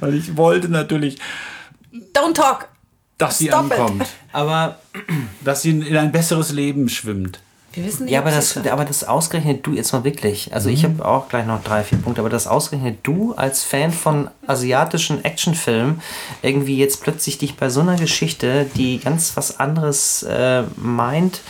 weil 0.00 0.14
ich 0.14 0.36
wollte 0.36 0.68
natürlich, 0.68 1.18
Don't 2.14 2.34
talk! 2.34 2.68
dass 3.16 3.38
sie 3.38 3.48
Stop 3.48 3.66
it. 3.66 3.72
ankommt, 3.72 4.06
Aber 4.32 4.78
dass 5.42 5.62
sie 5.62 5.70
in, 5.70 5.82
in 5.82 5.96
ein 5.96 6.12
besseres 6.12 6.52
Leben 6.52 6.88
schwimmt. 6.88 7.40
Wir 7.72 7.84
wissen 7.84 8.04
nicht, 8.04 8.12
Ja, 8.12 8.20
aber 8.20 8.30
das, 8.30 8.56
aber 8.56 8.84
das 8.84 9.02
ausgerechnet 9.04 9.66
du 9.66 9.72
jetzt 9.72 9.92
mal 9.92 10.04
wirklich. 10.04 10.54
Also 10.54 10.68
ich 10.70 10.84
habe 10.84 11.04
auch 11.04 11.28
gleich 11.28 11.44
noch 11.44 11.62
drei, 11.64 11.82
vier 11.82 11.98
Punkte, 11.98 12.20
aber 12.20 12.30
das 12.30 12.46
ausgerechnet 12.46 12.98
du 13.02 13.34
als 13.34 13.64
Fan 13.64 13.92
von 13.92 14.28
asiatischen 14.46 15.24
Actionfilmen 15.24 16.00
irgendwie 16.42 16.76
jetzt 16.78 17.02
plötzlich 17.02 17.38
dich 17.38 17.56
bei 17.56 17.68
so 17.70 17.80
einer 17.80 17.96
Geschichte, 17.96 18.66
die 18.76 18.98
ganz 19.00 19.36
was 19.36 19.58
anderes 19.58 20.22
äh, 20.22 20.62
meint, 20.76 21.40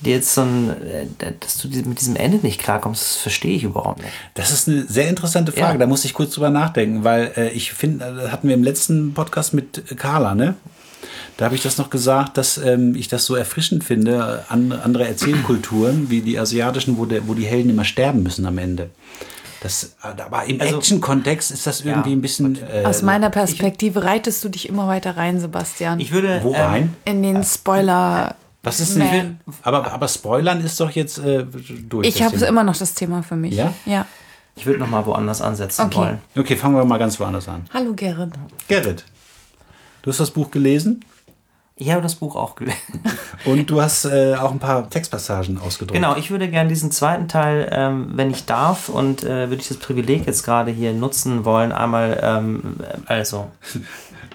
dir 0.00 0.14
jetzt 0.16 0.34
so 0.34 0.42
ein, 0.42 0.70
äh, 0.82 1.06
dass 1.40 1.58
du 1.58 1.68
mit 1.68 2.00
diesem 2.00 2.16
Ende 2.16 2.38
nicht 2.38 2.60
klarkommst, 2.60 3.02
das 3.02 3.16
verstehe 3.16 3.56
ich 3.56 3.64
überhaupt 3.64 3.98
nicht. 4.02 4.12
Das 4.34 4.50
ist 4.50 4.68
eine 4.68 4.84
sehr 4.86 5.08
interessante 5.08 5.52
Frage. 5.52 5.72
Ja. 5.74 5.78
Da 5.78 5.86
muss 5.86 6.04
ich 6.04 6.14
kurz 6.14 6.34
drüber 6.34 6.50
nachdenken, 6.50 7.04
weil 7.04 7.32
äh, 7.36 7.48
ich 7.50 7.72
finde, 7.72 8.04
äh, 8.04 8.14
das 8.14 8.32
hatten 8.32 8.48
wir 8.48 8.54
im 8.54 8.62
letzten 8.62 9.14
Podcast 9.14 9.54
mit 9.54 9.96
Carla, 9.96 10.34
ne? 10.34 10.54
Da 11.36 11.44
habe 11.44 11.54
ich 11.54 11.62
das 11.62 11.78
noch 11.78 11.90
gesagt, 11.90 12.36
dass 12.36 12.58
ähm, 12.58 12.96
ich 12.96 13.06
das 13.06 13.24
so 13.24 13.36
erfrischend 13.36 13.84
finde, 13.84 14.44
äh, 14.48 14.52
an, 14.52 14.72
andere 14.72 15.06
Erzählkulturen 15.06 16.10
wie 16.10 16.20
die 16.20 16.38
asiatischen, 16.38 16.98
wo, 16.98 17.04
der, 17.06 17.28
wo 17.28 17.34
die 17.34 17.46
Helden 17.46 17.70
immer 17.70 17.84
sterben 17.84 18.22
müssen 18.24 18.44
am 18.46 18.58
Ende. 18.58 18.90
Das, 19.60 19.94
aber 20.00 20.44
im 20.44 20.60
Also- 20.60 20.76
Action-Kontext 20.78 21.50
ist 21.50 21.66
das 21.66 21.80
irgendwie 21.80 22.10
Ja. 22.10 22.16
ein 22.16 22.20
bisschen. 22.22 22.58
Äh, 22.72 22.84
Aus 22.84 23.02
meiner 23.02 23.30
Perspektive 23.30 24.04
reitest 24.04 24.44
du 24.44 24.48
dich 24.48 24.68
immer 24.68 24.86
weiter 24.88 25.16
rein, 25.16 25.40
Sebastian. 25.40 25.98
Ich 26.00 26.12
würde. 26.12 26.40
wo 26.42 26.54
ähm, 26.54 26.60
rein? 26.60 26.94
in 27.04 27.22
den 27.22 27.42
Spoiler. 27.44 28.36
Was 28.62 28.80
ist 28.80 28.96
denn? 28.96 29.38
Aber, 29.62 29.90
aber 29.92 30.08
Spoilern 30.08 30.60
ist 30.60 30.80
doch 30.80 30.90
jetzt 30.90 31.18
äh, 31.18 31.44
durch. 31.88 32.06
Ich 32.08 32.22
habe 32.22 32.36
immer 32.44 32.64
noch 32.64 32.76
das 32.76 32.94
Thema 32.94 33.22
für 33.22 33.36
mich. 33.36 33.54
Ja? 33.54 33.72
Ja. 33.86 34.06
Ich 34.56 34.66
würde 34.66 34.80
noch 34.80 34.88
mal 34.90 35.06
woanders 35.06 35.40
ansetzen 35.40 35.82
Okay. 35.86 35.96
wollen. 35.98 36.18
Okay, 36.36 36.56
fangen 36.56 36.74
wir 36.74 36.84
mal 36.84 36.98
ganz 36.98 37.20
woanders 37.20 37.48
an. 37.48 37.66
Hallo 37.72 37.92
Gerrit. 37.94 38.32
Gerrit, 38.66 39.04
du 40.02 40.10
hast 40.10 40.18
das 40.18 40.32
Buch 40.32 40.50
gelesen 40.50 41.04
Ich 41.76 41.92
habe 41.92 42.02
das 42.02 42.16
Buch 42.16 42.34
auch 42.34 42.56
gelesen. 42.56 42.76
und 43.44 43.70
du 43.70 43.80
hast 43.80 44.04
äh, 44.06 44.34
auch 44.34 44.50
ein 44.50 44.58
paar 44.58 44.90
Textpassagen 44.90 45.58
ausgedruckt. 45.58 45.94
Genau, 45.94 46.16
ich 46.16 46.32
würde 46.32 46.48
gerne 46.50 46.68
diesen 46.68 46.90
zweiten 46.90 47.28
Teil, 47.28 47.68
ähm, 47.70 48.10
wenn 48.14 48.32
ich 48.32 48.46
darf, 48.46 48.88
und 48.88 49.22
äh, 49.22 49.48
würde 49.48 49.62
ich 49.62 49.68
das 49.68 49.76
Privileg 49.76 50.26
jetzt 50.26 50.42
gerade 50.42 50.72
hier 50.72 50.92
nutzen 50.92 51.44
wollen, 51.44 51.70
einmal, 51.70 52.18
ähm, 52.20 52.78
also, 53.06 53.46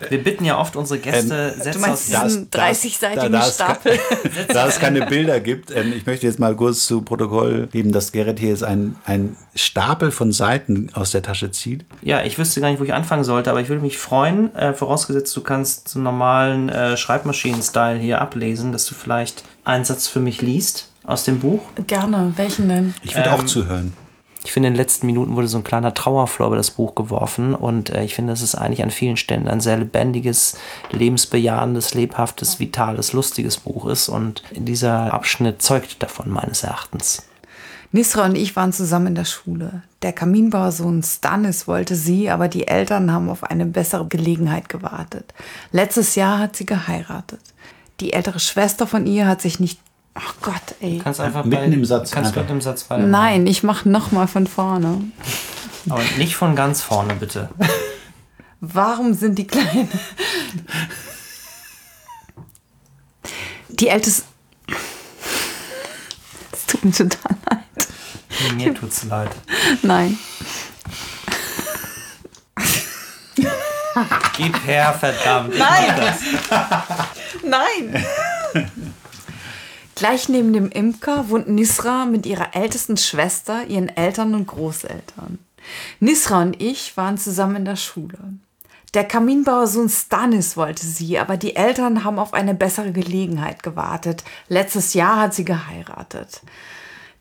wir 0.09 0.23
bitten 0.23 0.45
ja 0.45 0.59
oft 0.59 0.75
unsere 0.75 0.99
Gäste, 0.99 1.53
Du 1.57 1.63
Sätze 1.63 1.91
aus 1.91 2.05
diesen 2.05 2.49
30-seitigen 2.49 3.31
da 3.31 3.39
es 3.39 3.45
ke- 3.47 3.53
Stapel? 3.53 3.99
da 4.49 4.67
es 4.67 4.79
keine 4.79 5.05
Bilder 5.05 5.39
gibt, 5.39 5.71
ähm, 5.71 5.93
ich 5.95 6.05
möchte 6.05 6.25
jetzt 6.27 6.39
mal 6.39 6.55
kurz 6.55 6.85
zu 6.85 7.01
Protokoll 7.01 7.67
geben, 7.67 7.91
dass 7.91 8.11
Gerrit 8.11 8.39
hier 8.39 8.49
jetzt 8.49 8.63
einen, 8.63 8.95
einen 9.05 9.37
Stapel 9.55 10.11
von 10.11 10.31
Seiten 10.31 10.89
aus 10.93 11.11
der 11.11 11.21
Tasche 11.21 11.51
zieht. 11.51 11.85
Ja, 12.01 12.23
ich 12.23 12.37
wüsste 12.37 12.59
gar 12.61 12.69
nicht, 12.69 12.79
wo 12.79 12.83
ich 12.83 12.93
anfangen 12.93 13.23
sollte, 13.23 13.49
aber 13.49 13.61
ich 13.61 13.69
würde 13.69 13.81
mich 13.81 13.97
freuen, 13.97 14.53
äh, 14.55 14.73
vorausgesetzt, 14.73 15.35
du 15.37 15.41
kannst 15.41 15.87
zum 15.87 16.03
normalen 16.03 16.69
äh, 16.69 16.97
Schreibmaschinen-Style 16.97 17.99
hier 17.99 18.19
ablesen, 18.21 18.71
dass 18.71 18.85
du 18.85 18.95
vielleicht 18.95 19.43
einen 19.63 19.85
Satz 19.85 20.07
für 20.07 20.19
mich 20.19 20.41
liest 20.41 20.89
aus 21.05 21.23
dem 21.25 21.39
Buch. 21.39 21.61
Gerne. 21.87 22.33
Welchen 22.35 22.67
denn? 22.69 22.93
Ich 23.03 23.15
würde 23.15 23.29
Ähm, 23.29 23.35
auch 23.35 23.43
zuhören. 23.45 23.93
Ich 24.43 24.51
finde, 24.51 24.67
in 24.67 24.73
den 24.73 24.79
letzten 24.79 25.05
Minuten 25.05 25.35
wurde 25.35 25.47
so 25.47 25.57
ein 25.57 25.63
kleiner 25.63 25.93
Trauerflor 25.93 26.47
über 26.47 26.57
das 26.57 26.71
Buch 26.71 26.95
geworfen 26.95 27.55
und 27.55 27.89
äh, 27.89 28.03
ich 28.03 28.15
finde, 28.15 28.33
dass 28.33 28.41
es 28.41 28.55
eigentlich 28.55 28.83
an 28.83 28.91
vielen 28.91 29.17
Stellen 29.17 29.47
ein 29.47 29.61
sehr 29.61 29.77
lebendiges, 29.77 30.57
lebensbejahendes, 30.91 31.93
lebhaftes, 31.93 32.59
vitales, 32.59 33.13
lustiges 33.13 33.57
Buch 33.57 33.85
ist 33.87 34.09
und 34.09 34.43
dieser 34.51 35.13
Abschnitt 35.13 35.61
zeugt 35.61 36.03
davon 36.03 36.29
meines 36.29 36.63
Erachtens. 36.63 37.23
Nisra 37.95 38.25
und 38.25 38.35
ich 38.35 38.55
waren 38.55 38.73
zusammen 38.73 39.07
in 39.07 39.15
der 39.15 39.23
Schule. 39.25 39.83
Der 40.01 40.13
Kaminbauersohn 40.13 41.03
Stanis 41.03 41.67
wollte 41.67 41.95
sie, 41.95 42.29
aber 42.31 42.47
die 42.47 42.67
Eltern 42.67 43.11
haben 43.11 43.29
auf 43.29 43.43
eine 43.43 43.67
bessere 43.67 44.07
Gelegenheit 44.07 44.67
gewartet. 44.67 45.31
Letztes 45.71 46.15
Jahr 46.15 46.39
hat 46.39 46.55
sie 46.55 46.65
geheiratet. 46.65 47.39
Die 47.99 48.13
ältere 48.13 48.39
Schwester 48.39 48.87
von 48.87 49.05
ihr 49.05 49.27
hat 49.27 49.41
sich 49.41 49.59
nicht. 49.59 49.79
Ach 50.15 50.33
Gott, 50.41 50.75
ey. 50.79 50.99
Kannst 51.03 51.19
einfach 51.19 51.43
Mitten 51.43 51.69
bei, 51.71 51.75
im 51.77 51.85
Satz 51.85 52.11
Kannst 52.11 52.29
einfach. 52.29 52.41
mitten 52.41 52.53
im 52.53 52.61
Satz 52.61 52.89
weitermachen. 52.89 53.11
Nein, 53.11 53.47
ich 53.47 53.63
mach 53.63 53.85
noch 53.85 54.11
mal 54.11 54.27
von 54.27 54.45
vorne. 54.47 55.01
Aber 55.89 56.01
nicht 56.17 56.35
von 56.35 56.55
ganz 56.55 56.81
vorne, 56.81 57.15
bitte. 57.15 57.49
Warum 58.59 59.13
sind 59.13 59.37
die 59.37 59.47
Kleinen? 59.47 59.89
Die 63.69 63.87
älteste. 63.87 64.23
Es 66.51 66.65
tut 66.67 66.85
mir 66.85 66.91
total 66.91 67.35
leid. 67.49 67.87
Mir 68.55 68.73
tut's 68.73 69.03
leid. 69.05 69.31
Nein. 69.81 70.17
Gib 74.37 74.65
her, 74.65 74.93
verdammt. 74.99 75.53
Ich 75.53 75.59
mach 75.59 75.95
das. 75.95 76.19
Nein! 77.43 78.05
Gleich 79.95 80.29
neben 80.29 80.53
dem 80.53 80.69
Imker 80.69 81.29
wohnt 81.29 81.47
Nisra 81.47 82.05
mit 82.05 82.25
ihrer 82.25 82.55
ältesten 82.55 82.97
Schwester, 82.97 83.65
ihren 83.67 83.89
Eltern 83.89 84.33
und 84.33 84.47
Großeltern. 84.47 85.39
Nisra 85.99 86.41
und 86.41 86.61
ich 86.61 86.97
waren 86.97 87.17
zusammen 87.17 87.57
in 87.57 87.65
der 87.65 87.75
Schule. 87.75 88.17
Der 88.93 89.03
Kaminbauersohn 89.03 89.89
Stanis 89.89 90.55
wollte 90.55 90.85
sie, 90.85 91.17
aber 91.17 91.37
die 91.37 91.55
Eltern 91.55 92.03
haben 92.03 92.19
auf 92.19 92.33
eine 92.33 92.53
bessere 92.53 92.91
Gelegenheit 92.91 93.63
gewartet. 93.63 94.23
Letztes 94.49 94.93
Jahr 94.93 95.19
hat 95.19 95.33
sie 95.33 95.45
geheiratet. 95.45 96.41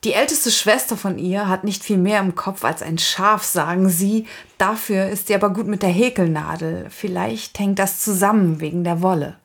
Die 0.04 0.14
älteste 0.14 0.50
Schwester 0.50 0.96
von 0.96 1.16
ihr 1.16 1.48
hat 1.48 1.64
nicht 1.64 1.84
viel 1.84 1.96
mehr 1.96 2.20
im 2.20 2.34
Kopf 2.34 2.64
als 2.64 2.82
ein 2.82 2.98
Schaf, 2.98 3.44
sagen 3.44 3.88
sie. 3.88 4.26
Dafür 4.58 5.08
ist 5.08 5.28
sie 5.28 5.34
aber 5.34 5.50
gut 5.50 5.68
mit 5.68 5.82
der 5.82 5.90
Häkelnadel. 5.90 6.88
Vielleicht 6.90 7.58
hängt 7.58 7.78
das 7.78 8.00
zusammen 8.00 8.60
wegen 8.60 8.82
der 8.82 9.00
Wolle. 9.00 9.36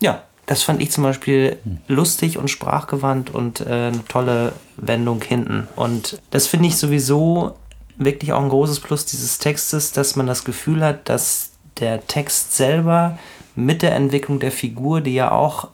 Ja, 0.00 0.24
das 0.46 0.62
fand 0.62 0.82
ich 0.82 0.90
zum 0.90 1.04
Beispiel 1.04 1.58
lustig 1.88 2.36
und 2.36 2.48
sprachgewandt 2.48 3.30
und 3.30 3.60
äh, 3.60 3.64
eine 3.64 4.04
tolle 4.08 4.52
Wendung 4.76 5.22
hinten. 5.22 5.68
Und 5.76 6.20
das 6.30 6.46
finde 6.46 6.68
ich 6.68 6.76
sowieso 6.76 7.56
wirklich 7.96 8.32
auch 8.32 8.42
ein 8.42 8.48
großes 8.48 8.80
Plus 8.80 9.06
dieses 9.06 9.38
Textes, 9.38 9.92
dass 9.92 10.16
man 10.16 10.26
das 10.26 10.44
Gefühl 10.44 10.84
hat, 10.84 11.08
dass 11.08 11.50
der 11.78 12.06
Text 12.06 12.56
selber 12.56 13.18
mit 13.54 13.82
der 13.82 13.94
Entwicklung 13.94 14.40
der 14.40 14.52
Figur, 14.52 15.00
die 15.00 15.14
ja 15.14 15.30
auch 15.30 15.68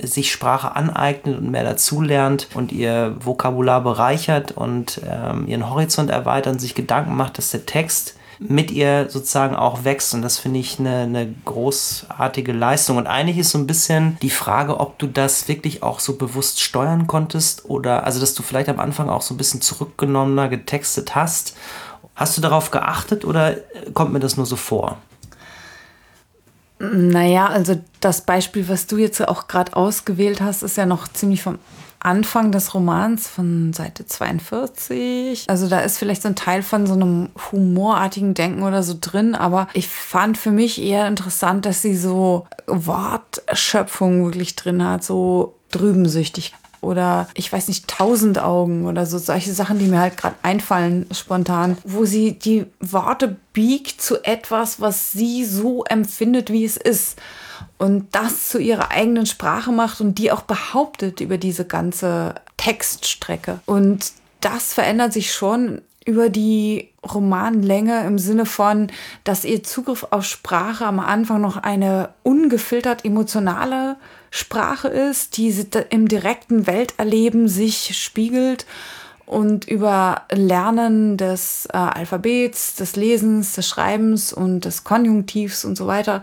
sich 0.00 0.30
Sprache 0.30 0.76
aneignet 0.76 1.38
und 1.38 1.50
mehr 1.50 1.64
dazulernt 1.64 2.48
und 2.54 2.72
ihr 2.72 3.16
Vokabular 3.20 3.82
bereichert 3.82 4.52
und 4.52 5.00
ähm, 5.08 5.46
ihren 5.48 5.68
Horizont 5.68 6.10
erweitert 6.10 6.54
und 6.54 6.58
sich 6.60 6.74
Gedanken 6.74 7.16
macht, 7.16 7.38
dass 7.38 7.50
der 7.50 7.66
Text 7.66 8.14
mit 8.38 8.70
ihr 8.70 9.08
sozusagen 9.10 9.56
auch 9.56 9.84
wächst. 9.84 10.14
Und 10.14 10.22
das 10.22 10.38
finde 10.38 10.60
ich 10.60 10.78
eine, 10.78 11.00
eine 11.00 11.34
großartige 11.44 12.52
Leistung. 12.52 12.96
Und 12.96 13.06
eigentlich 13.06 13.38
ist 13.38 13.50
so 13.50 13.58
ein 13.58 13.66
bisschen 13.66 14.16
die 14.22 14.30
Frage, 14.30 14.78
ob 14.78 14.98
du 14.98 15.06
das 15.06 15.48
wirklich 15.48 15.82
auch 15.82 16.00
so 16.00 16.16
bewusst 16.16 16.60
steuern 16.60 17.06
konntest 17.06 17.64
oder 17.68 18.04
also, 18.04 18.20
dass 18.20 18.34
du 18.34 18.42
vielleicht 18.42 18.68
am 18.68 18.80
Anfang 18.80 19.08
auch 19.08 19.22
so 19.22 19.34
ein 19.34 19.38
bisschen 19.38 19.60
zurückgenommener 19.60 20.48
getextet 20.48 21.14
hast. 21.14 21.56
Hast 22.14 22.36
du 22.36 22.40
darauf 22.40 22.70
geachtet 22.70 23.24
oder 23.24 23.56
kommt 23.94 24.12
mir 24.12 24.20
das 24.20 24.36
nur 24.36 24.46
so 24.46 24.56
vor? 24.56 24.98
Naja, 26.80 27.46
also 27.46 27.80
das 28.00 28.20
Beispiel, 28.20 28.68
was 28.68 28.86
du 28.86 28.98
jetzt 28.98 29.26
auch 29.26 29.48
gerade 29.48 29.74
ausgewählt 29.76 30.40
hast, 30.40 30.62
ist 30.62 30.76
ja 30.76 30.86
noch 30.86 31.08
ziemlich 31.08 31.42
vom 31.42 31.58
Anfang 32.00 32.52
des 32.52 32.74
Romans 32.74 33.28
von 33.28 33.72
Seite 33.72 34.06
42. 34.06 35.44
Also 35.48 35.68
da 35.68 35.80
ist 35.80 35.98
vielleicht 35.98 36.22
so 36.22 36.28
ein 36.28 36.36
Teil 36.36 36.62
von 36.62 36.86
so 36.86 36.94
einem 36.94 37.30
humorartigen 37.50 38.34
Denken 38.34 38.62
oder 38.62 38.82
so 38.82 38.96
drin, 39.00 39.34
aber 39.34 39.68
ich 39.74 39.88
fand 39.88 40.38
für 40.38 40.50
mich 40.50 40.80
eher 40.80 41.08
interessant, 41.08 41.66
dass 41.66 41.82
sie 41.82 41.96
so 41.96 42.46
Wortschöpfung 42.66 44.24
wirklich 44.24 44.56
drin 44.56 44.84
hat, 44.84 45.04
so 45.04 45.54
drübensüchtig 45.70 46.54
oder 46.80 47.28
ich 47.34 47.52
weiß 47.52 47.68
nicht, 47.68 47.88
tausend 47.88 48.38
Augen 48.38 48.86
oder 48.86 49.04
so 49.04 49.18
solche 49.18 49.52
Sachen, 49.52 49.78
die 49.78 49.86
mir 49.86 49.98
halt 49.98 50.16
gerade 50.16 50.36
einfallen 50.42 51.06
spontan, 51.12 51.76
wo 51.84 52.04
sie 52.04 52.38
die 52.38 52.66
Worte 52.80 53.36
biegt 53.52 54.00
zu 54.00 54.24
etwas, 54.24 54.80
was 54.80 55.12
sie 55.12 55.44
so 55.44 55.84
empfindet, 55.84 56.50
wie 56.50 56.64
es 56.64 56.76
ist. 56.76 57.18
Und 57.78 58.06
das 58.12 58.48
zu 58.48 58.58
ihrer 58.58 58.90
eigenen 58.90 59.26
Sprache 59.26 59.72
macht 59.72 60.00
und 60.00 60.18
die 60.18 60.30
auch 60.32 60.42
behauptet 60.42 61.20
über 61.20 61.38
diese 61.38 61.64
ganze 61.64 62.34
Textstrecke. 62.56 63.60
Und 63.66 64.12
das 64.40 64.74
verändert 64.74 65.12
sich 65.12 65.32
schon 65.32 65.80
über 66.04 66.30
die 66.30 66.88
Romanlänge 67.12 68.04
im 68.06 68.18
Sinne 68.18 68.46
von, 68.46 68.90
dass 69.24 69.44
ihr 69.44 69.62
Zugriff 69.62 70.06
auf 70.10 70.24
Sprache 70.24 70.86
am 70.86 71.00
Anfang 71.00 71.40
noch 71.40 71.56
eine 71.58 72.10
ungefiltert 72.22 73.04
emotionale 73.04 73.96
Sprache 74.30 74.88
ist, 74.88 75.36
die 75.36 75.54
im 75.90 76.08
direkten 76.08 76.66
Welterleben 76.66 77.48
sich 77.48 77.96
spiegelt 78.02 78.66
und 79.28 79.68
über 79.68 80.22
Lernen 80.32 81.16
des 81.16 81.66
äh, 81.66 81.76
Alphabets, 81.76 82.76
des 82.76 82.96
Lesens, 82.96 83.52
des 83.52 83.68
Schreibens 83.68 84.32
und 84.32 84.64
des 84.64 84.84
Konjunktivs 84.84 85.64
und 85.64 85.76
so 85.76 85.86
weiter 85.86 86.22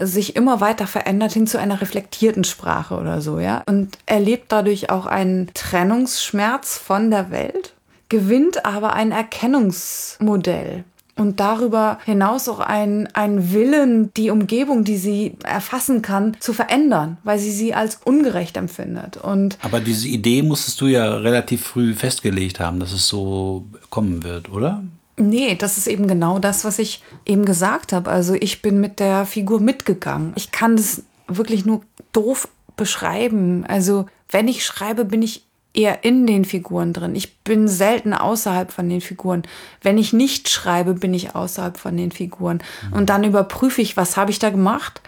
sich 0.00 0.34
immer 0.34 0.60
weiter 0.60 0.86
verändert 0.86 1.32
hin 1.32 1.46
zu 1.46 1.58
einer 1.58 1.80
reflektierten 1.80 2.44
Sprache 2.44 2.96
oder 2.96 3.20
so, 3.20 3.38
ja. 3.38 3.62
Und 3.66 3.98
erlebt 4.06 4.46
dadurch 4.50 4.90
auch 4.90 5.06
einen 5.06 5.50
Trennungsschmerz 5.52 6.78
von 6.78 7.10
der 7.10 7.30
Welt, 7.30 7.74
gewinnt 8.08 8.64
aber 8.64 8.94
ein 8.94 9.12
Erkennungsmodell 9.12 10.84
und 11.18 11.40
darüber 11.40 11.98
hinaus 12.04 12.48
auch 12.48 12.60
ein, 12.60 13.08
ein 13.14 13.52
Willen, 13.52 14.12
die 14.14 14.30
Umgebung, 14.30 14.84
die 14.84 14.96
sie 14.96 15.34
erfassen 15.44 16.00
kann, 16.02 16.36
zu 16.40 16.52
verändern, 16.52 17.18
weil 17.24 17.38
sie 17.38 17.50
sie 17.50 17.74
als 17.74 18.00
ungerecht 18.04 18.56
empfindet. 18.56 19.16
Und 19.16 19.58
Aber 19.62 19.80
diese 19.80 20.08
Idee 20.08 20.42
musstest 20.42 20.80
du 20.80 20.86
ja 20.86 21.16
relativ 21.16 21.64
früh 21.64 21.94
festgelegt 21.94 22.60
haben, 22.60 22.80
dass 22.80 22.92
es 22.92 23.06
so 23.08 23.64
kommen 23.90 24.22
wird, 24.22 24.50
oder? 24.50 24.82
Nee, 25.16 25.56
das 25.56 25.78
ist 25.78 25.88
eben 25.88 26.06
genau 26.06 26.38
das, 26.38 26.64
was 26.64 26.78
ich 26.78 27.02
eben 27.26 27.44
gesagt 27.44 27.92
habe. 27.92 28.10
Also 28.10 28.34
ich 28.34 28.62
bin 28.62 28.80
mit 28.80 29.00
der 29.00 29.26
Figur 29.26 29.60
mitgegangen. 29.60 30.32
Ich 30.36 30.52
kann 30.52 30.76
das 30.76 31.02
wirklich 31.26 31.64
nur 31.64 31.82
doof 32.12 32.48
beschreiben. 32.76 33.64
Also 33.66 34.06
wenn 34.30 34.46
ich 34.46 34.64
schreibe, 34.64 35.04
bin 35.04 35.22
ich 35.22 35.44
eher 35.74 36.04
in 36.04 36.26
den 36.26 36.44
Figuren 36.44 36.92
drin. 36.92 37.14
Ich 37.14 37.38
bin 37.40 37.68
selten 37.68 38.14
außerhalb 38.14 38.72
von 38.72 38.88
den 38.88 39.00
Figuren. 39.00 39.42
Wenn 39.82 39.98
ich 39.98 40.12
nicht 40.12 40.48
schreibe, 40.48 40.94
bin 40.94 41.14
ich 41.14 41.34
außerhalb 41.34 41.78
von 41.78 41.96
den 41.96 42.10
Figuren. 42.10 42.62
Und 42.90 43.10
dann 43.10 43.24
überprüfe 43.24 43.80
ich, 43.80 43.96
was 43.96 44.16
habe 44.16 44.30
ich 44.30 44.38
da 44.38 44.50
gemacht? 44.50 45.00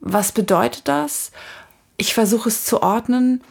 Was 0.00 0.32
bedeutet 0.32 0.88
das? 0.88 1.32
Ich 1.96 2.14
versuche 2.14 2.48
es 2.48 2.64
zu 2.64 2.82
ordnen 2.82 3.42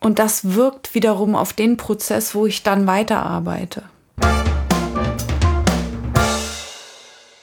und 0.00 0.18
das 0.18 0.54
wirkt 0.54 0.94
wiederum 0.94 1.36
auf 1.36 1.52
den 1.52 1.76
Prozess, 1.76 2.34
wo 2.34 2.46
ich 2.46 2.62
dann 2.62 2.86
weiterarbeite. 2.86 3.84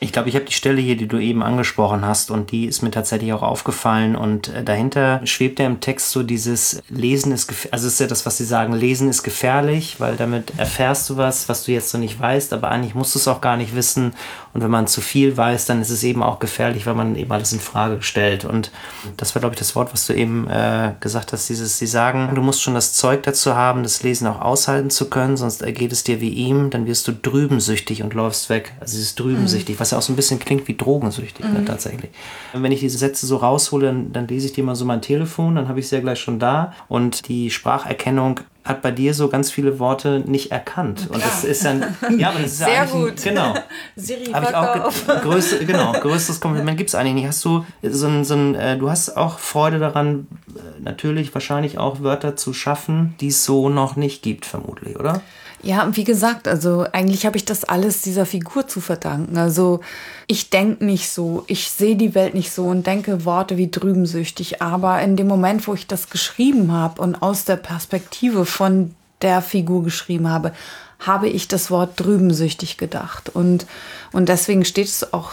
Ich 0.10 0.14
glaube, 0.14 0.28
ich 0.28 0.34
habe 0.34 0.46
die 0.46 0.54
Stelle 0.54 0.82
hier, 0.82 0.98
die 0.98 1.08
du 1.08 1.20
eben 1.20 1.44
angesprochen 1.44 2.04
hast, 2.04 2.32
und 2.32 2.50
die 2.50 2.66
ist 2.66 2.82
mir 2.82 2.90
tatsächlich 2.90 3.32
auch 3.32 3.44
aufgefallen. 3.44 4.16
Und 4.16 4.48
äh, 4.48 4.64
dahinter 4.64 5.22
schwebt 5.24 5.60
ja 5.60 5.68
im 5.68 5.82
Text 5.82 6.10
so 6.10 6.24
dieses 6.24 6.82
Lesen 6.90 7.32
ist, 7.32 7.54
also 7.70 7.86
es 7.86 7.94
ist 7.94 8.00
ja 8.00 8.08
das, 8.08 8.26
was 8.26 8.38
sie 8.38 8.44
sagen, 8.44 8.74
Lesen 8.74 9.08
ist 9.08 9.22
gefährlich, 9.22 10.00
weil 10.00 10.16
damit 10.16 10.54
erfährst 10.58 11.08
du 11.12 11.18
was, 11.18 11.48
was 11.48 11.64
du 11.66 11.74
jetzt 11.74 11.94
noch 11.94 12.02
nicht 12.02 12.20
weißt, 12.20 12.54
aber 12.54 12.72
eigentlich 12.72 12.96
musst 12.96 13.14
du 13.14 13.20
es 13.20 13.28
auch 13.28 13.40
gar 13.40 13.56
nicht 13.56 13.76
wissen. 13.76 14.14
Und 14.56 14.64
wenn 14.64 14.72
man 14.72 14.88
zu 14.88 15.00
viel 15.00 15.38
weiß, 15.38 15.68
dann 15.68 15.80
ist 15.80 15.92
es 15.92 16.04
eben 16.04 16.24
auch 16.24 16.40
gefährlich, 16.40 16.88
weil 16.88 16.96
man 16.96 17.16
eben 17.16 17.32
alles 17.32 17.54
in 17.54 17.60
Frage 17.60 18.02
stellt. 18.02 18.46
Und 18.46 18.72
das 19.16 19.36
war, 19.36 19.42
glaube 19.42 19.54
ich, 19.54 19.60
das 19.60 19.76
Wort, 19.76 19.94
was 19.94 20.08
du 20.08 20.14
eben 20.14 20.50
äh, 20.50 20.94
gesagt 21.02 21.34
hast, 21.34 21.48
dieses, 21.50 21.78
sie 21.78 21.86
sagen, 21.86 22.32
du 22.34 22.42
musst 22.42 22.64
schon 22.64 22.74
das 22.74 22.94
Zeug 22.94 23.22
dazu 23.22 23.54
haben, 23.54 23.84
das 23.84 24.02
Lesen 24.02 24.26
auch 24.26 24.42
aushalten 24.42 24.90
zu 24.90 25.08
können, 25.08 25.38
sonst 25.38 25.62
ergeht 25.62 25.92
es 25.92 26.04
dir 26.04 26.20
wie 26.20 26.30
ihm, 26.30 26.72
dann 26.72 26.88
wirst 26.88 27.08
du 27.08 27.12
drübensüchtig 27.12 28.02
und 28.02 28.16
läufst 28.16 28.50
weg. 28.50 28.74
Also 28.80 28.98
dieses 28.98 29.14
drübensüchtig, 29.14 29.76
mhm. 29.76 29.80
was 29.80 29.92
ja 29.92 29.99
auch 30.00 30.04
so 30.04 30.14
ein 30.14 30.16
bisschen 30.16 30.40
klingt 30.40 30.68
wie 30.68 30.76
drogensüchtig, 30.76 31.46
ne, 31.46 31.52
mhm. 31.52 31.58
ne, 31.60 31.66
tatsächlich. 31.66 32.10
Und 32.54 32.64
wenn 32.64 32.72
ich 32.72 32.80
diese 32.80 32.98
Sätze 32.98 33.28
so 33.28 33.38
raushole, 33.38 33.88
dann, 33.88 34.12
dann 34.12 34.28
lese 34.28 34.48
ich 34.48 34.54
dir 34.54 34.64
mal 34.64 34.76
so 34.76 34.86
mein 34.86 35.02
Telefon, 35.02 35.56
dann 35.56 35.68
habe 35.68 35.80
ich 35.80 35.90
sie 35.90 35.96
ja 35.96 36.02
gleich 36.02 36.20
schon 36.20 36.40
da. 36.40 36.74
Und 36.88 37.28
die 37.28 37.52
Spracherkennung 37.52 38.40
hat 38.64 38.82
bei 38.82 38.92
dir 38.92 39.14
so 39.14 39.30
ganz 39.30 39.52
viele 39.52 39.80
Worte 39.80 40.22
nicht 40.26 40.52
erkannt. 40.52 41.08
Und 41.10 41.24
das 41.24 41.44
ist 41.44 41.66
dann, 41.66 41.98
ja, 42.18 42.30
aber 42.30 42.40
das 42.40 42.52
ist 42.52 42.58
Sehr 42.60 42.74
ja 42.74 42.86
gut. 42.86 43.12
Ein, 43.12 43.16
genau. 43.24 43.54
Siri, 43.96 44.24
ich 44.30 44.36
auch 44.36 44.92
größte, 45.22 45.66
genau, 45.66 45.94
größtes 45.94 46.40
Kompliment 46.40 46.78
gibt 46.78 46.90
es 46.90 46.96
eigentlich 46.96 47.16
nicht. 47.16 47.28
Hast 47.28 47.44
du 47.44 47.66
so 47.82 48.08
ein, 48.08 48.24
so 48.24 48.36
ein 48.36 48.56
äh, 48.56 48.78
du 48.78 48.90
hast 48.90 49.18
auch 49.18 49.40
Freude 49.40 49.80
daran, 49.80 50.28
äh, 50.56 50.82
natürlich 50.82 51.34
wahrscheinlich 51.34 51.78
auch 51.78 52.02
Wörter 52.02 52.36
zu 52.36 52.54
schaffen, 52.54 53.16
die 53.22 53.30
es 53.30 53.44
so 53.44 53.70
noch 53.70 53.96
nicht 53.96 54.22
gibt, 54.22 54.46
vermutlich, 54.46 55.00
oder? 55.00 55.22
Ja, 55.62 55.90
wie 55.92 56.06
gesagt, 56.06 56.48
also 56.48 56.86
eigentlich 56.94 57.26
habe 57.26 57.36
ich 57.36 57.44
das 57.44 57.66
alles 57.66 58.02
dieser 58.02 58.26
Figur 58.26 58.68
zu 58.68 58.80
verdanken. 58.80 59.38
Also 59.38 59.82
ich 60.26 60.50
denke 60.50 60.86
nicht 60.86 61.10
so, 61.10 61.44
ich 61.48 61.70
sehe 61.70 61.98
die 61.98 62.16
Welt 62.16 62.34
nicht 62.34 62.52
so 62.52 62.68
und 62.68 62.88
denke 62.88 63.26
Worte 63.26 63.58
wie 63.58 63.70
drübensüchtig. 63.70 64.62
Aber 64.62 65.02
in 65.02 65.18
dem 65.18 65.28
Moment, 65.28 65.68
wo 65.68 65.74
ich 65.74 65.86
das 65.86 66.10
geschrieben 66.10 66.72
habe 66.72 67.02
und 67.02 67.22
aus 67.22 67.44
der 67.44 67.58
Perspektive 67.58 68.46
von 68.46 68.96
der 69.22 69.42
Figur 69.42 69.84
geschrieben 69.84 70.30
habe, 70.30 70.54
habe 71.00 71.28
ich 71.28 71.48
das 71.50 71.70
Wort 71.70 72.00
drübensüchtig 72.00 72.78
gedacht. 72.78 73.30
Und, 73.30 73.66
und 74.14 74.30
deswegen 74.30 74.64
steht 74.64 74.88
es 74.88 75.14
auch 75.14 75.32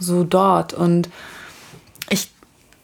so 0.00 0.24
dort. 0.24 0.74
Und 0.74 1.08
ich 2.08 2.30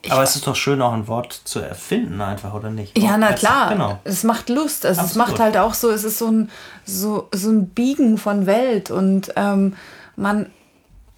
Aber 0.08 0.22
es 0.22 0.36
ist 0.36 0.46
doch 0.46 0.54
schön, 0.54 0.80
auch 0.80 0.92
ein 0.92 1.08
Wort 1.08 1.32
zu 1.32 1.60
erfinden, 1.60 2.20
einfach, 2.20 2.54
oder 2.54 2.70
nicht? 2.70 2.96
Ja, 2.96 3.16
na 3.16 3.32
klar. 3.32 3.70
Genau. 3.72 3.98
Es 4.04 4.22
macht 4.22 4.48
Lust. 4.48 4.86
Also 4.86 5.00
Absolut. 5.00 5.10
es 5.10 5.30
macht 5.30 5.40
halt 5.40 5.56
auch 5.56 5.74
so, 5.74 5.90
es 5.90 6.04
ist 6.04 6.18
so 6.18 6.28
ein, 6.28 6.50
so, 6.84 7.28
so 7.32 7.50
ein 7.50 7.68
Biegen 7.68 8.16
von 8.16 8.46
Welt. 8.46 8.90
Und 8.90 9.32
ähm, 9.36 9.74
man, 10.16 10.46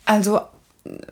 also 0.06 0.40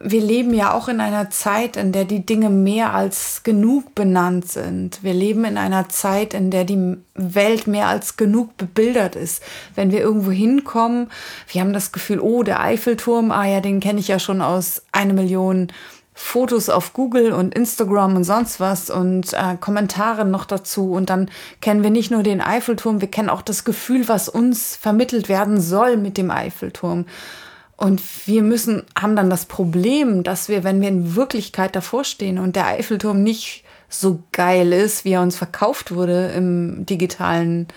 wir 0.00 0.22
leben 0.22 0.54
ja 0.54 0.72
auch 0.72 0.88
in 0.88 1.00
einer 1.00 1.28
Zeit, 1.28 1.76
in 1.76 1.92
der 1.92 2.04
die 2.04 2.24
Dinge 2.24 2.48
mehr 2.48 2.94
als 2.94 3.42
genug 3.42 3.94
benannt 3.94 4.50
sind. 4.50 5.02
Wir 5.02 5.12
leben 5.12 5.44
in 5.44 5.58
einer 5.58 5.90
Zeit, 5.90 6.32
in 6.32 6.50
der 6.50 6.64
die 6.64 6.96
Welt 7.14 7.66
mehr 7.66 7.88
als 7.88 8.16
genug 8.16 8.56
bebildert 8.56 9.14
ist. 9.14 9.42
Wenn 9.74 9.90
wir 9.92 10.00
irgendwo 10.00 10.30
hinkommen, 10.30 11.10
wir 11.48 11.60
haben 11.60 11.74
das 11.74 11.92
Gefühl, 11.92 12.20
oh, 12.20 12.42
der 12.42 12.60
Eiffelturm, 12.60 13.30
ah 13.30 13.44
ja, 13.44 13.60
den 13.60 13.80
kenne 13.80 14.00
ich 14.00 14.08
ja 14.08 14.18
schon 14.18 14.40
aus 14.40 14.82
eine 14.90 15.12
Million 15.12 15.68
Fotos 16.20 16.68
auf 16.68 16.94
Google 16.94 17.32
und 17.32 17.54
Instagram 17.54 18.16
und 18.16 18.24
sonst 18.24 18.58
was 18.58 18.90
und 18.90 19.32
äh, 19.34 19.56
Kommentare 19.58 20.24
noch 20.24 20.46
dazu. 20.46 20.90
Und 20.92 21.10
dann 21.10 21.30
kennen 21.60 21.84
wir 21.84 21.90
nicht 21.90 22.10
nur 22.10 22.24
den 22.24 22.40
Eiffelturm, 22.40 23.00
wir 23.00 23.08
kennen 23.08 23.30
auch 23.30 23.40
das 23.40 23.62
Gefühl, 23.62 24.08
was 24.08 24.28
uns 24.28 24.74
vermittelt 24.74 25.28
werden 25.28 25.60
soll 25.60 25.96
mit 25.96 26.18
dem 26.18 26.32
Eiffelturm. 26.32 27.06
Und 27.76 28.02
wir 28.26 28.42
müssen, 28.42 28.82
haben 29.00 29.14
dann 29.14 29.30
das 29.30 29.46
Problem, 29.46 30.24
dass 30.24 30.48
wir, 30.48 30.64
wenn 30.64 30.80
wir 30.80 30.88
in 30.88 31.14
Wirklichkeit 31.14 31.76
davor 31.76 32.02
stehen 32.02 32.38
und 32.38 32.56
der 32.56 32.66
Eiffelturm 32.66 33.22
nicht 33.22 33.62
so 33.88 34.24
geil 34.32 34.72
ist, 34.72 35.04
wie 35.04 35.12
er 35.12 35.22
uns 35.22 35.36
verkauft 35.36 35.94
wurde 35.94 36.32
im 36.34 36.84
digitalen 36.84 37.68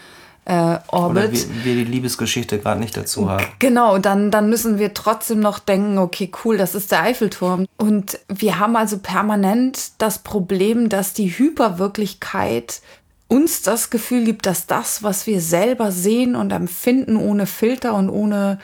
äh, 0.45 0.79
Orbit. 0.87 1.23
Oder 1.23 1.31
wir, 1.31 1.65
wir 1.65 1.75
die 1.75 1.91
Liebesgeschichte 1.91 2.59
gerade 2.59 2.79
nicht 2.79 2.97
dazu 2.97 3.29
haben. 3.29 3.45
Genau, 3.59 3.97
dann, 3.99 4.31
dann 4.31 4.49
müssen 4.49 4.79
wir 4.79 4.93
trotzdem 4.93 5.39
noch 5.39 5.59
denken, 5.59 5.97
okay, 5.97 6.31
cool, 6.43 6.57
das 6.57 6.75
ist 6.75 6.91
der 6.91 7.03
Eiffelturm. 7.03 7.67
Und 7.77 8.19
wir 8.27 8.59
haben 8.59 8.75
also 8.75 8.97
permanent 8.97 9.91
das 9.99 10.19
Problem, 10.19 10.89
dass 10.89 11.13
die 11.13 11.29
Hyperwirklichkeit 11.29 12.81
uns 13.27 13.61
das 13.61 13.89
Gefühl 13.89 14.25
gibt, 14.25 14.45
dass 14.45 14.67
das, 14.67 15.03
was 15.03 15.25
wir 15.25 15.39
selber 15.39 15.91
sehen 15.91 16.35
und 16.35 16.51
empfinden, 16.51 17.15
ohne 17.15 17.45
Filter 17.45 17.93
und 17.93 18.09
ohne 18.09 18.59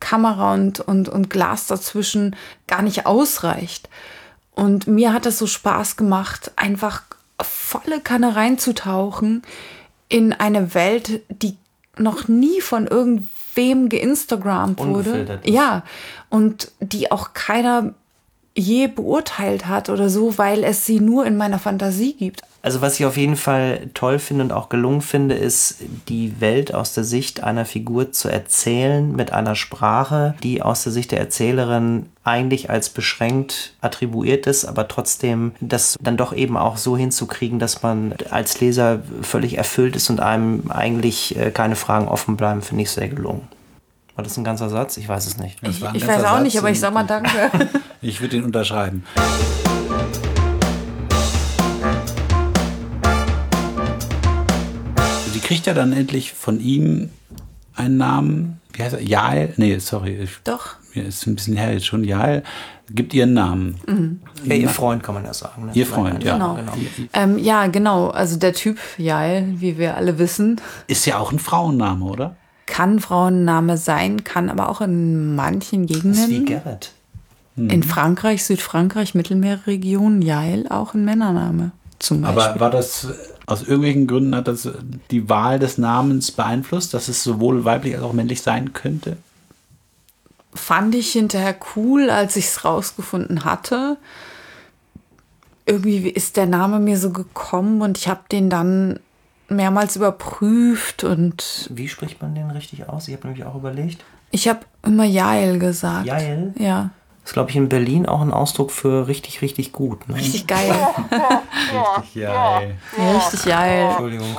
Kamera 0.00 0.54
und, 0.54 0.80
und, 0.80 1.08
und 1.08 1.30
Glas 1.30 1.66
dazwischen, 1.66 2.34
gar 2.66 2.82
nicht 2.82 3.06
ausreicht. 3.06 3.88
Und 4.54 4.86
mir 4.88 5.12
hat 5.12 5.26
es 5.26 5.38
so 5.38 5.46
Spaß 5.46 5.96
gemacht, 5.96 6.50
einfach 6.56 7.02
volle 7.40 8.00
Kanne 8.00 8.34
reinzutauchen 8.34 9.42
in 10.08 10.32
eine 10.32 10.74
Welt, 10.74 11.22
die 11.28 11.56
noch 11.96 12.28
nie 12.28 12.60
von 12.60 12.86
irgendwem 12.86 13.88
geinstagrammt 13.88 14.78
wurde. 14.78 15.40
Ja, 15.44 15.82
und 16.30 16.70
die 16.80 17.10
auch 17.10 17.32
keiner 17.34 17.94
je 18.54 18.88
beurteilt 18.88 19.66
hat 19.66 19.88
oder 19.88 20.08
so, 20.08 20.36
weil 20.36 20.64
es 20.64 20.84
sie 20.84 21.00
nur 21.00 21.26
in 21.26 21.36
meiner 21.36 21.58
Fantasie 21.58 22.14
gibt. 22.14 22.42
Also 22.60 22.80
was 22.80 22.98
ich 22.98 23.06
auf 23.06 23.16
jeden 23.16 23.36
Fall 23.36 23.88
toll 23.94 24.18
finde 24.18 24.44
und 24.44 24.52
auch 24.52 24.68
gelungen 24.68 25.00
finde, 25.00 25.36
ist 25.36 25.76
die 26.08 26.40
Welt 26.40 26.74
aus 26.74 26.92
der 26.92 27.04
Sicht 27.04 27.42
einer 27.42 27.64
Figur 27.64 28.10
zu 28.10 28.28
erzählen 28.28 29.14
mit 29.14 29.32
einer 29.32 29.54
Sprache, 29.54 30.34
die 30.42 30.60
aus 30.60 30.82
der 30.82 30.92
Sicht 30.92 31.12
der 31.12 31.20
Erzählerin 31.20 32.06
eigentlich 32.24 32.68
als 32.68 32.90
beschränkt 32.90 33.74
attribuiert 33.80 34.46
ist, 34.46 34.64
aber 34.64 34.88
trotzdem 34.88 35.52
das 35.60 35.96
dann 36.00 36.16
doch 36.16 36.34
eben 36.34 36.56
auch 36.56 36.76
so 36.76 36.96
hinzukriegen, 36.96 37.58
dass 37.58 37.82
man 37.82 38.14
als 38.30 38.60
Leser 38.60 39.00
völlig 39.22 39.56
erfüllt 39.56 39.94
ist 39.96 40.10
und 40.10 40.20
einem 40.20 40.70
eigentlich 40.70 41.36
äh, 41.38 41.50
keine 41.50 41.76
Fragen 41.76 42.08
offen 42.08 42.36
bleiben, 42.36 42.60
finde 42.60 42.82
ich 42.82 42.90
sehr 42.90 43.08
gelungen. 43.08 43.48
War 44.16 44.24
das 44.24 44.36
ein 44.36 44.42
ganzer 44.42 44.68
Satz? 44.68 44.96
Ich 44.96 45.08
weiß 45.08 45.26
es 45.26 45.38
nicht. 45.38 45.58
Ich, 45.62 45.80
ich 45.94 46.06
weiß 46.06 46.24
auch 46.24 46.32
Satz 46.32 46.42
nicht, 46.42 46.58
aber 46.58 46.70
ich 46.70 46.80
sag 46.80 46.92
mal 46.92 47.04
Danke. 47.04 47.50
ich 48.02 48.20
würde 48.20 48.36
ihn 48.36 48.44
unterschreiben. 48.44 49.04
Kriegt 55.48 55.64
ja 55.64 55.72
dann 55.72 55.94
endlich 55.94 56.34
von 56.34 56.60
ihm 56.60 57.08
einen 57.74 57.96
Namen. 57.96 58.60
Wie 58.74 58.82
heißt 58.82 58.96
er? 58.96 59.02
Jael? 59.02 59.54
Nee, 59.56 59.78
sorry. 59.78 60.28
Doch. 60.44 60.76
ist 60.92 61.26
ein 61.26 61.36
bisschen 61.36 61.56
her 61.56 61.72
jetzt 61.72 61.86
schon, 61.86 62.04
Jael, 62.04 62.42
gibt 62.90 63.14
ihren 63.14 63.32
Namen. 63.32 64.20
Ja, 64.44 64.54
ihr 64.54 64.68
Freund 64.68 65.02
kann 65.02 65.14
man 65.14 65.24
ja 65.24 65.32
sagen. 65.32 65.64
Ne? 65.64 65.72
Ihr 65.72 65.86
Freund, 65.86 66.22
ja. 66.22 66.34
Genau. 66.34 66.54
genau. 66.54 66.72
Ähm, 67.14 67.38
ja, 67.38 67.66
genau. 67.68 68.08
Also 68.08 68.36
der 68.36 68.52
Typ 68.52 68.78
Jael, 68.98 69.58
wie 69.58 69.78
wir 69.78 69.96
alle 69.96 70.18
wissen, 70.18 70.60
Ist 70.86 71.06
ja 71.06 71.16
auch 71.16 71.32
ein 71.32 71.38
Frauenname, 71.38 72.04
oder? 72.04 72.36
kann 72.66 73.00
Frauenname 73.00 73.78
sein, 73.78 74.24
kann 74.24 74.50
aber 74.50 74.68
auch 74.68 74.82
in 74.82 75.34
manchen 75.34 75.86
Das 75.86 75.96
ist 75.96 76.28
wie 76.28 76.44
Gegenden, 76.44 76.44
Gerrit. 76.44 76.92
in 77.56 77.82
Frankreich, 77.82 78.44
Südfrankreich, 78.44 79.14
Mittelmeerregion, 79.14 80.20
Jael 80.20 80.68
auch 80.68 80.92
ein 80.92 81.06
Männername 81.06 81.70
zum 81.98 82.20
Beispiel. 82.20 82.42
Aber 82.42 82.60
war 82.60 82.70
das 82.70 83.06
aus 83.48 83.62
irgendwelchen 83.62 84.06
Gründen 84.06 84.36
hat 84.36 84.48
das 84.48 84.68
die 85.10 85.28
Wahl 85.28 85.58
des 85.58 85.78
Namens 85.78 86.30
beeinflusst, 86.30 86.94
dass 86.94 87.08
es 87.08 87.24
sowohl 87.24 87.64
weiblich 87.64 87.94
als 87.96 88.04
auch 88.04 88.12
männlich 88.12 88.42
sein 88.42 88.72
könnte? 88.72 89.16
fand 90.54 90.94
ich 90.94 91.12
hinterher 91.12 91.56
cool, 91.76 92.10
als 92.10 92.36
ich 92.36 92.46
es 92.46 92.64
rausgefunden 92.64 93.44
hatte. 93.44 93.96
Irgendwie 95.66 96.08
ist 96.08 96.36
der 96.36 96.46
Name 96.46 96.80
mir 96.80 96.98
so 96.98 97.10
gekommen 97.10 97.82
und 97.82 97.98
ich 97.98 98.08
habe 98.08 98.22
den 98.30 98.50
dann 98.50 98.98
mehrmals 99.48 99.96
überprüft 99.96 101.04
und 101.04 101.68
Wie 101.72 101.88
spricht 101.88 102.20
man 102.20 102.34
den 102.34 102.50
richtig 102.50 102.88
aus? 102.88 103.08
Ich 103.08 103.14
habe 103.14 103.28
nämlich 103.28 103.44
auch 103.44 103.54
überlegt. 103.54 104.04
ich 104.30 104.48
habe 104.48 104.60
immer 104.82 105.04
Jael 105.04 105.58
gesagt. 105.58 106.06
Jael? 106.06 106.54
Ja, 106.58 106.90
ist, 107.28 107.34
glaube 107.34 107.50
ich, 107.50 107.56
in 107.56 107.68
Berlin 107.68 108.06
auch 108.06 108.22
ein 108.22 108.32
Ausdruck 108.32 108.70
für 108.70 109.06
richtig, 109.06 109.42
richtig 109.42 109.72
gut. 109.72 110.08
Ne? 110.08 110.14
richtig 110.16 110.46
geil. 110.46 110.74
Ja, 112.14 112.62
Ja, 112.62 112.62
richtig 113.16 113.44
Jael. 113.44 113.88
Entschuldigung. 113.90 114.34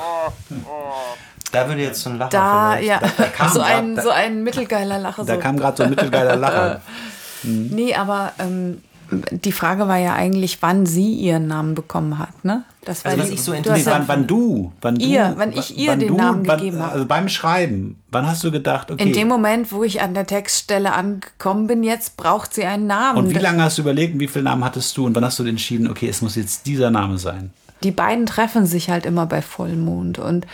Da 1.52 1.68
würde 1.68 1.82
jetzt 1.82 2.02
so 2.02 2.10
ein 2.10 2.18
Lacher 2.18 2.30
Da, 2.30 2.76
vielleicht. 2.78 2.88
ja, 2.88 3.26
kam 3.36 3.48
so 3.52 3.58
grad- 3.60 3.70
ein, 3.70 3.94
da- 3.96 4.02
so 4.02 4.10
ein 4.10 4.42
mittelgeiler 4.42 4.98
Lacher. 4.98 5.24
Da 5.24 5.34
so. 5.34 5.40
kam 5.40 5.56
gerade 5.56 5.76
so 5.76 5.82
ein 5.84 5.90
mittelgeiler 5.90 6.36
Lacher. 6.36 6.80
Nee, 7.42 7.94
aber 7.94 8.32
ähm, 8.38 8.82
die 9.30 9.52
Frage 9.52 9.88
war 9.88 9.96
ja 9.98 10.14
eigentlich, 10.14 10.58
wann 10.62 10.86
sie 10.86 11.12
ihren 11.14 11.46
Namen 11.48 11.74
bekommen 11.74 12.18
hat, 12.18 12.44
ne? 12.44 12.64
Das 12.84 13.04
war 13.04 13.12
Also, 13.12 13.24
was 13.24 13.30
ich 13.30 13.42
so 13.42 13.52
du 13.52 13.58
interessiert- 13.58 13.86
hast 13.88 14.00
Nee, 14.00 14.08
wann, 14.08 14.08
wann 14.08 14.26
du, 14.26 14.72
wann 14.80 14.94
du, 14.96 15.04
Ihr, 15.04 15.34
wann 15.36 15.52
ich 15.52 15.76
ihr 15.76 15.96
den 15.96 16.16
Namen 16.16 16.44
gegeben 16.44 16.78
habe. 16.80 16.92
Also 16.92 17.04
beim 17.06 17.28
Schreiben, 17.28 17.96
wann 18.10 18.26
hast 18.26 18.42
du 18.44 18.50
gedacht, 18.50 18.90
okay. 18.90 19.02
In 19.02 19.12
dem 19.12 19.28
Moment, 19.28 19.70
wo 19.72 19.82
ich 19.84 20.00
an 20.00 20.14
der 20.14 20.26
Textstelle 20.26 20.92
angekommen 20.92 21.66
bin, 21.66 21.82
jetzt 21.82 22.16
braucht 22.16 22.54
sie 22.54 22.64
einen 22.64 22.86
Namen. 22.86 23.18
und 23.18 23.30
wie 23.34 23.38
lange 23.38 23.62
hast 23.62 23.78
du 23.78 23.82
überlegt, 23.82 24.18
wie 24.18 24.28
viele 24.28 24.44
Namen 24.44 24.64
hattest 24.64 24.96
du 24.96 25.06
und 25.06 25.14
wann 25.14 25.24
hast 25.24 25.38
du 25.38 25.44
entschieden, 25.44 25.90
okay, 25.90 26.08
es 26.08 26.22
muss 26.22 26.36
jetzt 26.36 26.66
dieser 26.66 26.90
Name 26.90 27.18
sein? 27.18 27.50
Die 27.82 27.90
beiden 27.92 28.26
treffen 28.26 28.66
sich 28.66 28.90
halt 28.90 29.06
immer 29.06 29.26
bei 29.26 29.42
Vollmond. 29.42 30.18
Und 30.18 30.46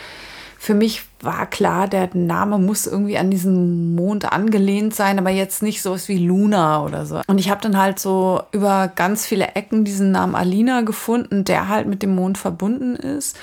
für 0.57 0.73
mich 0.73 1.03
war 1.21 1.45
klar, 1.45 1.87
der 1.87 2.09
Name 2.13 2.57
muss 2.57 2.87
irgendwie 2.87 3.17
an 3.17 3.29
diesen 3.31 3.95
Mond 3.95 4.31
angelehnt 4.31 4.95
sein, 4.95 5.19
aber 5.19 5.29
jetzt 5.29 5.61
nicht 5.61 5.81
sowas 5.81 6.07
wie 6.07 6.17
Luna 6.17 6.83
oder 6.83 7.05
so. 7.05 7.21
Und 7.27 7.39
ich 7.39 7.49
habe 7.49 7.61
dann 7.61 7.77
halt 7.77 7.99
so 7.99 8.41
über 8.51 8.91
ganz 8.93 9.25
viele 9.25 9.55
Ecken 9.55 9.85
diesen 9.85 10.11
Namen 10.11 10.35
Alina 10.35 10.81
gefunden, 10.81 11.43
der 11.43 11.69
halt 11.69 11.87
mit 11.87 12.01
dem 12.01 12.15
Mond 12.15 12.37
verbunden 12.37 12.95
ist. 12.95 13.37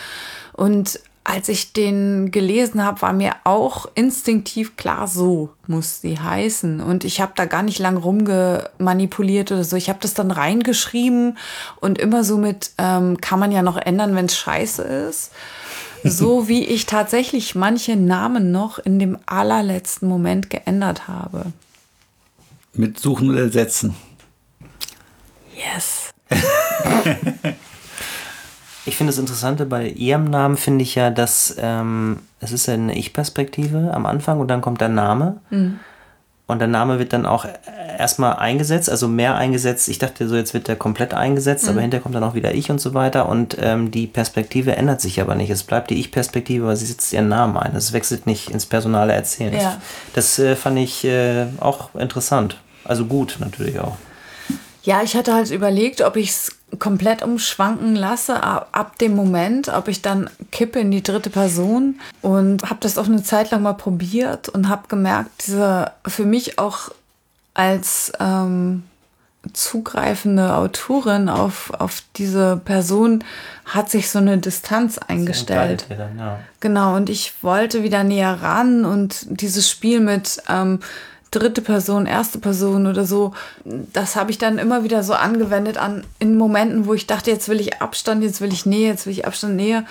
Und 0.53 1.01
als 1.27 1.49
ich 1.49 1.73
den 1.73 2.31
gelesen 2.31 2.85
habe, 2.85 3.01
war 3.01 3.15
mir 3.15 3.33
auch 3.45 3.87
instinktiv 3.95 4.77
klar, 4.77 5.09
so 5.09 5.49
muss 5.67 6.03
sie 6.03 6.19
heißen. 6.19 6.81
Und 6.81 7.05
ich 7.05 7.23
habe 7.23 7.33
da 7.35 7.47
gar 7.47 7.63
nicht 7.63 7.79
lang 7.79 7.97
rumgemanipuliert 7.97 9.51
oder 9.51 9.65
so. 9.65 9.77
Ich 9.77 9.89
habe 9.89 10.01
das 10.03 10.13
dann 10.13 10.31
reingeschrieben 10.31 11.39
und 11.81 11.99
immer 11.99 12.25
so 12.25 12.37
mit, 12.37 12.73
ähm, 12.77 13.19
kann 13.23 13.39
man 13.39 13.53
ja 13.53 13.63
noch 13.63 13.79
ändern, 13.79 14.15
wenn 14.15 14.27
es 14.27 14.37
scheiße 14.37 14.83
ist. 14.83 15.33
So 16.11 16.49
wie 16.49 16.65
ich 16.65 16.85
tatsächlich 16.85 17.55
manche 17.55 17.97
Namen 17.97 18.53
noch 18.53 18.79
in 18.79 18.99
dem 18.99 19.19
allerletzten 19.25 20.07
Moment 20.07 20.51
geändert 20.51 21.09
habe. 21.09 21.47
Mit 22.75 22.99
Suchen 23.01 23.31
und 23.31 23.39
Ersetzen. 23.39 23.95
Yes. 25.57 26.11
Ich 28.87 28.97
finde 28.97 29.13
das 29.13 29.19
Interessante 29.19 29.65
bei 29.65 29.89
ihrem 29.89 30.25
Namen, 30.25 30.59
finde 30.59 30.83
ich 30.83 30.95
ja, 30.95 31.09
dass 31.09 31.57
ähm, 31.59 32.19
es 32.41 32.53
ist 32.53 32.67
ja 32.67 32.75
eine 32.75 32.97
Ich-Perspektive 32.97 33.95
am 33.95 34.05
Anfang 34.05 34.41
und 34.41 34.49
dann 34.49 34.61
kommt 34.61 34.83
der 34.83 34.91
Name. 34.91 35.41
Und 36.47 36.59
der 36.59 36.69
Name 36.69 36.99
wird 36.99 37.15
dann 37.15 37.25
auch 37.25 37.47
erstmal 37.99 38.37
eingesetzt, 38.37 38.91
also 38.91 39.09
mehr 39.09 39.35
eingesetzt. 39.35 39.89
Ich 39.89 39.99
dachte 39.99 40.29
so, 40.29 40.37
jetzt 40.37 40.53
wird 40.53 40.69
der 40.69 40.77
komplett 40.77 41.15
eingesetzt, 41.15 41.67
aber 41.69 41.81
hinterher 41.81 42.03
kommt 42.03 42.15
dann 42.15 42.25
auch 42.25 42.35
wieder 42.35 42.55
ich 42.55 42.71
und 42.71 42.81
so 42.81 42.93
weiter. 42.93 43.31
Und 43.31 43.57
ähm, 43.59 43.91
die 43.91 44.07
Perspektive 44.07 44.77
ändert 44.77 45.01
sich 45.01 45.23
aber 45.23 45.37
nicht. 45.37 45.49
Es 45.49 45.63
bleibt 45.63 45.89
die 45.89 45.99
Ich-Perspektive, 46.01 46.65
aber 46.65 46.77
sie 46.77 46.85
setzt 46.85 47.15
ihren 47.15 47.29
Namen 47.29 47.57
ein. 47.57 47.75
Es 47.75 47.95
wechselt 47.95 48.27
nicht 48.27 48.51
ins 48.51 48.67
personale 48.67 49.15
Erzählen. 49.15 49.55
Ja. 49.55 49.81
Das 50.13 50.39
äh, 50.39 50.55
fand 50.55 50.79
ich 50.79 51.05
äh, 51.05 51.47
auch 51.61 51.95
interessant. 51.95 52.61
Also 52.85 53.07
gut 53.07 53.37
natürlich 53.41 53.81
auch. 53.81 53.97
Ja, 54.83 55.03
ich 55.03 55.17
hatte 55.17 55.33
halt 55.33 55.51
überlegt, 55.51 56.03
ob 56.03 56.17
ich 56.17 56.29
es 56.29 56.53
komplett 56.79 57.23
umschwanken 57.23 57.95
lasse 57.95 58.43
ab, 58.43 58.99
dem 58.99 59.17
Moment, 59.17 59.69
ob 59.69 59.89
ich 59.89 60.03
dann 60.03 60.31
kippe 60.51 60.81
in 60.81 60.91
die 60.91 61.03
dritte 61.03 61.31
Person 61.31 62.01
und 62.23 62.63
habe 62.65 62.81
das 62.81 62.99
auch 62.99 63.07
eine 63.07 63.23
Zeit 63.23 63.51
lang 63.51 63.63
mal 63.63 63.75
probiert 63.75 64.49
und 64.49 64.69
habe 64.69 64.89
gemerkt, 64.89 65.47
diese 65.47 65.93
für 66.07 66.25
mich 66.25 66.59
auch 66.59 66.91
als 67.55 68.13
ähm, 68.21 68.83
zugreifende 69.53 70.55
Autorin 70.55 71.29
auf, 71.29 71.73
auf 71.79 72.03
diese 72.17 72.61
Person 72.65 73.23
hat 73.65 73.91
sich 73.91 74.11
so 74.11 74.19
eine 74.19 74.39
Distanz 74.39 74.99
eingestellt. 74.99 75.87
Dann, 75.89 76.19
ja. 76.19 76.41
Genau, 76.61 76.97
und 76.97 77.11
ich 77.11 77.35
wollte 77.43 77.83
wieder 77.83 78.05
näher 78.05 78.43
ran 78.43 78.85
und 78.85 79.27
dieses 79.29 79.69
Spiel 79.69 80.01
mit 80.01 80.43
ähm, 80.49 80.81
dritte 81.39 81.63
Person, 81.63 82.07
erste 82.07 82.39
Person 82.39 82.87
oder 82.87 83.05
so, 83.05 83.33
das 83.65 84.17
habe 84.17 84.31
ich 84.31 84.39
dann 84.39 84.59
immer 84.59 84.85
wieder 84.85 85.03
so 85.03 85.15
angewendet 85.15 85.77
an 85.77 86.05
in 86.19 86.37
Momenten, 86.39 86.87
wo 86.87 86.95
ich 86.95 87.07
dachte, 87.07 87.31
jetzt 87.31 87.49
will 87.49 87.61
ich 87.61 87.81
Abstand, 87.83 88.23
jetzt 88.23 88.41
will 88.41 88.53
ich 88.53 88.67
Nähe, 88.67 88.89
jetzt 88.89 89.07
will 89.07 89.13
ich 89.13 89.27
Abstand, 89.27 89.57
Nähe. 89.57 89.85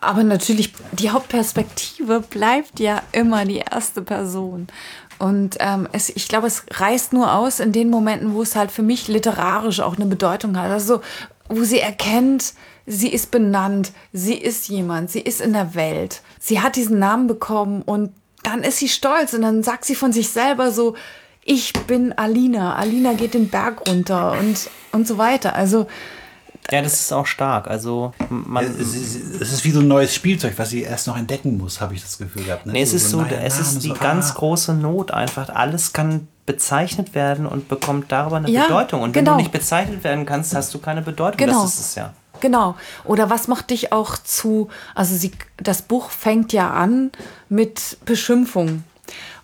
Aber 0.00 0.24
natürlich, 0.24 0.74
die 0.92 1.10
Hauptperspektive 1.10 2.20
bleibt 2.20 2.80
ja 2.80 3.00
immer 3.12 3.44
die 3.44 3.58
erste 3.58 4.02
Person. 4.02 4.66
Und 5.18 5.56
ähm, 5.60 5.88
es, 5.92 6.08
ich 6.08 6.26
glaube, 6.26 6.48
es 6.48 6.64
reißt 6.68 7.12
nur 7.12 7.32
aus 7.32 7.60
in 7.60 7.70
den 7.70 7.90
Momenten, 7.90 8.34
wo 8.34 8.42
es 8.42 8.56
halt 8.56 8.72
für 8.72 8.82
mich 8.82 9.06
literarisch 9.06 9.78
auch 9.78 9.96
eine 9.96 10.06
Bedeutung 10.06 10.58
hat. 10.58 10.72
Also, 10.72 11.00
wo 11.48 11.62
sie 11.62 11.78
erkennt, 11.78 12.54
sie 12.86 13.12
ist 13.12 13.30
benannt, 13.30 13.92
sie 14.12 14.34
ist 14.34 14.68
jemand, 14.68 15.10
sie 15.12 15.20
ist 15.20 15.40
in 15.40 15.52
der 15.52 15.76
Welt. 15.76 16.22
Sie 16.40 16.60
hat 16.60 16.74
diesen 16.74 16.98
Namen 16.98 17.28
bekommen 17.28 17.82
und 17.82 18.10
dann 18.42 18.62
ist 18.62 18.78
sie 18.78 18.88
stolz 18.88 19.34
und 19.34 19.42
dann 19.42 19.62
sagt 19.62 19.84
sie 19.84 19.94
von 19.94 20.12
sich 20.12 20.28
selber 20.30 20.72
so, 20.72 20.94
ich 21.44 21.72
bin 21.86 22.12
Alina, 22.12 22.76
Alina 22.76 23.14
geht 23.14 23.34
den 23.34 23.48
Berg 23.48 23.88
runter 23.88 24.32
und, 24.38 24.70
und 24.92 25.06
so 25.06 25.18
weiter. 25.18 25.54
Also, 25.54 25.86
Ja, 26.70 26.82
das 26.82 27.00
ist 27.00 27.12
auch 27.12 27.26
stark. 27.26 27.68
Also 27.68 28.12
man, 28.28 28.64
Es 28.64 28.94
ist, 28.94 29.40
es 29.40 29.52
ist 29.52 29.64
wie 29.64 29.72
so 29.72 29.80
ein 29.80 29.88
neues 29.88 30.14
Spielzeug, 30.14 30.54
was 30.56 30.70
sie 30.70 30.82
erst 30.82 31.08
noch 31.08 31.16
entdecken 31.16 31.58
muss, 31.58 31.80
habe 31.80 31.94
ich 31.94 32.02
das 32.02 32.18
Gefühl 32.18 32.44
gehabt. 32.44 32.66
Ne? 32.66 32.72
Nee, 32.72 32.82
es 32.82 32.92
ist 32.92 33.10
so, 33.10 33.22
neuer 33.22 33.40
es 33.42 33.58
ist 33.58 33.82
die 33.82 33.88
so, 33.88 33.94
ganz 33.94 34.30
ah. 34.30 34.34
große 34.34 34.74
Not 34.74 35.10
einfach. 35.10 35.48
Alles 35.48 35.92
kann 35.92 36.28
bezeichnet 36.46 37.14
werden 37.14 37.46
und 37.46 37.68
bekommt 37.68 38.10
darüber 38.10 38.36
eine 38.36 38.50
Ja, 38.50 38.66
Bedeutung. 38.66 39.02
Und 39.02 39.14
wenn 39.14 39.24
genau. 39.24 39.36
du 39.36 39.42
nicht 39.42 39.52
bezeichnet 39.52 40.04
werden 40.04 40.26
kannst, 40.26 40.54
hast 40.54 40.72
du 40.74 40.78
keine 40.78 41.02
Bedeutung. 41.02 41.38
Genau. 41.38 41.62
Das 41.62 41.74
ist 41.74 41.80
es 41.80 41.94
ja. 41.96 42.14
Genau. 42.42 42.74
Oder 43.04 43.30
was 43.30 43.46
macht 43.46 43.70
dich 43.70 43.92
auch 43.92 44.18
zu, 44.18 44.68
also 44.96 45.14
sie, 45.14 45.30
das 45.58 45.82
Buch 45.82 46.10
fängt 46.10 46.52
ja 46.52 46.72
an 46.72 47.12
mit 47.48 47.98
Beschimpfung. 48.04 48.82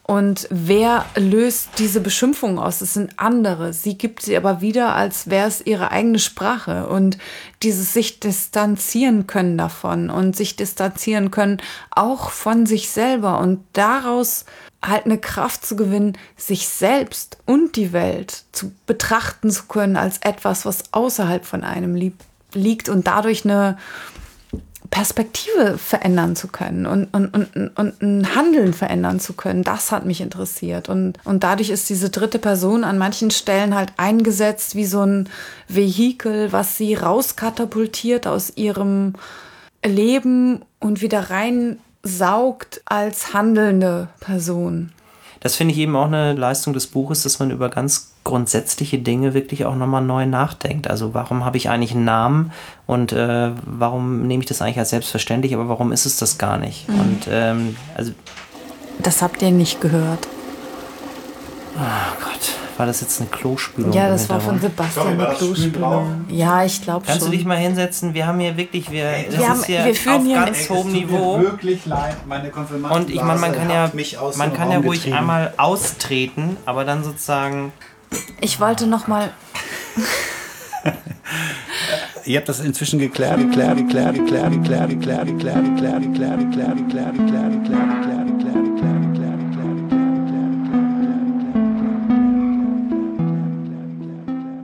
Und 0.02 0.48
wer 0.50 1.04
löst 1.14 1.68
diese 1.78 2.00
Beschimpfung 2.00 2.58
aus? 2.58 2.80
Es 2.80 2.94
sind 2.94 3.12
andere. 3.16 3.72
Sie 3.72 3.96
gibt 3.96 4.22
sie 4.22 4.36
aber 4.36 4.60
wieder, 4.60 4.96
als 4.96 5.30
wäre 5.30 5.46
es 5.46 5.64
ihre 5.64 5.92
eigene 5.92 6.18
Sprache. 6.18 6.88
Und 6.88 7.18
dieses 7.62 7.92
sich 7.92 8.18
distanzieren 8.18 9.28
können 9.28 9.56
davon 9.56 10.10
und 10.10 10.34
sich 10.34 10.56
distanzieren 10.56 11.30
können 11.30 11.58
auch 11.90 12.30
von 12.30 12.66
sich 12.66 12.90
selber 12.90 13.38
und 13.38 13.62
daraus 13.74 14.44
halt 14.84 15.04
eine 15.04 15.18
Kraft 15.18 15.64
zu 15.64 15.76
gewinnen, 15.76 16.18
sich 16.36 16.68
selbst 16.68 17.38
und 17.46 17.76
die 17.76 17.92
Welt 17.92 18.42
zu 18.50 18.72
betrachten 18.86 19.50
zu 19.50 19.66
können 19.66 19.96
als 19.96 20.18
etwas, 20.18 20.66
was 20.66 20.92
außerhalb 20.92 21.44
von 21.44 21.62
einem 21.62 21.94
lieb 21.94 22.14
liegt 22.54 22.88
und 22.88 23.06
dadurch 23.06 23.44
eine 23.44 23.76
Perspektive 24.90 25.76
verändern 25.76 26.34
zu 26.34 26.48
können 26.48 26.86
und, 26.86 27.06
und, 27.12 27.34
und, 27.34 27.78
und 27.78 28.02
ein 28.02 28.34
Handeln 28.34 28.72
verändern 28.72 29.20
zu 29.20 29.34
können, 29.34 29.62
das 29.62 29.92
hat 29.92 30.06
mich 30.06 30.20
interessiert. 30.20 30.88
Und, 30.88 31.18
und 31.24 31.44
dadurch 31.44 31.68
ist 31.68 31.90
diese 31.90 32.08
dritte 32.08 32.38
Person 32.38 32.84
an 32.84 32.96
manchen 32.96 33.30
Stellen 33.30 33.74
halt 33.74 33.92
eingesetzt 33.98 34.74
wie 34.76 34.86
so 34.86 35.02
ein 35.02 35.28
Vehikel, 35.68 36.52
was 36.52 36.78
sie 36.78 36.94
rauskatapultiert 36.94 38.26
aus 38.26 38.56
ihrem 38.56 39.12
Leben 39.84 40.64
und 40.80 41.02
wieder 41.02 41.30
reinsaugt 41.30 42.80
als 42.86 43.34
handelnde 43.34 44.08
Person. 44.20 44.92
Das 45.40 45.54
finde 45.56 45.72
ich 45.74 45.80
eben 45.80 45.94
auch 45.96 46.06
eine 46.06 46.32
Leistung 46.34 46.72
des 46.72 46.86
Buches, 46.86 47.22
dass 47.22 47.38
man 47.38 47.50
über 47.50 47.68
ganz 47.68 48.10
grundsätzliche 48.24 48.98
Dinge 48.98 49.34
wirklich 49.34 49.64
auch 49.64 49.74
nochmal 49.76 50.02
neu 50.02 50.26
nachdenkt. 50.26 50.88
Also 50.88 51.14
warum 51.14 51.44
habe 51.44 51.56
ich 51.56 51.70
eigentlich 51.70 51.92
einen 51.92 52.04
Namen 52.04 52.52
und 52.86 53.12
äh, 53.12 53.50
warum 53.64 54.26
nehme 54.26 54.42
ich 54.42 54.48
das 54.48 54.60
eigentlich 54.60 54.78
als 54.78 54.90
selbstverständlich, 54.90 55.54
aber 55.54 55.68
warum 55.68 55.92
ist 55.92 56.04
es 56.06 56.18
das 56.18 56.36
gar 56.38 56.58
nicht? 56.58 56.88
Und 56.88 57.28
ähm, 57.30 57.76
also 57.94 58.12
Das 59.02 59.22
habt 59.22 59.40
ihr 59.42 59.50
nicht 59.50 59.80
gehört. 59.80 60.26
Oh 61.76 62.24
Gott, 62.24 62.52
war 62.78 62.86
das 62.86 63.00
jetzt 63.00 63.20
eine 63.20 63.28
Klospülung? 63.28 63.92
Ja, 63.92 64.08
das 64.08 64.28
war 64.28 64.40
von? 64.40 64.58
Sebastian 64.60 65.08
eine 65.08 65.34
Klospülung. 65.34 66.24
Ja, 66.30 66.64
ich 66.64 66.80
glaube 66.80 67.04
schon. 67.04 67.12
Kannst 67.12 67.26
du 67.26 67.30
dich 67.30 67.44
mal 67.44 67.56
hinsetzen? 67.58 68.14
Wir 68.14 68.26
haben 68.26 68.38
hier 68.40 68.56
wirklich, 68.56 68.90
wir, 68.90 69.10
das 69.30 69.38
Wir 69.38 69.48
haben- 69.48 69.62
wir 69.66 69.94
führen 69.94 70.16
auf 70.16 70.22
hier- 70.24 70.36
ganz 70.36 70.70
hohem 70.70 70.92
Niveau. 70.92 71.40
wirklich 71.40 71.84
leid, 71.86 72.16
meine 72.26 72.50
Konfirmanden. 72.50 73.00
Und 73.02 73.10
ich 73.10 73.20
meine, 73.22 73.40
man 73.40 73.52
kann 73.52 73.68
ja, 73.70 73.90
mich 73.92 74.16
aus 74.18 74.36
man 74.36 74.54
kann 74.54 74.70
ja 74.70 74.78
ruhig 74.78 75.00
getrieben. 75.00 75.16
einmal 75.18 75.52
austreten, 75.56 76.56
aber 76.66 76.84
dann 76.84 77.02
sozusagen. 77.04 77.72
ich 78.40 78.60
wollte 78.60 78.86
noch 78.86 79.06
mal 79.08 79.30
Ihr 82.24 82.38
habt 82.38 82.48
das 82.48 82.60
inzwischen 82.60 82.98
geklärt, 82.98 83.38
geklärt, 83.38 83.76
geklärt, 83.78 84.14
geklärt, 84.16 84.52
geklärt, 84.52 84.90
geklärt, 84.90 85.26
geklärt, 85.26 85.26
geklärt, 85.26 85.64
geklärt, 85.64 86.00
geklärt, 86.02 86.36
geklärt, 86.38 86.76
geklärt, 86.76 87.16
geklärt, 87.64 88.26
geklärt, 88.26 88.57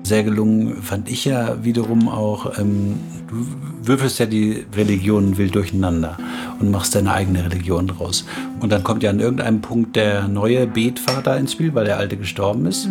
Sehr 0.07 0.23
gelungen 0.23 0.83
fand 0.83 1.09
ich 1.11 1.25
ja 1.25 1.64
wiederum 1.64 2.11
auch, 2.11 2.59
ähm, 2.59 3.01
du 3.27 3.47
würfelst 3.88 4.19
ja 4.19 4.27
die 4.27 4.67
Religionen 4.77 5.38
wild 5.38 5.55
durcheinander 5.55 6.19
und 6.61 6.71
machst 6.71 6.95
deine 6.95 7.12
eigene 7.14 7.43
Religion 7.43 7.87
draus. 7.87 8.27
Und 8.61 8.71
dann 8.71 8.85
kommt 8.85 9.03
ja 9.03 9.09
an 9.09 9.19
irgendeinem 9.19 9.62
Punkt 9.62 9.97
der 9.97 10.29
neue 10.29 10.67
Betvater 10.67 11.38
ins 11.38 11.53
Spiel, 11.53 11.75
weil 11.75 11.87
der 11.87 11.97
alte 11.97 12.19
gestorben 12.19 12.67
ist. 12.67 12.87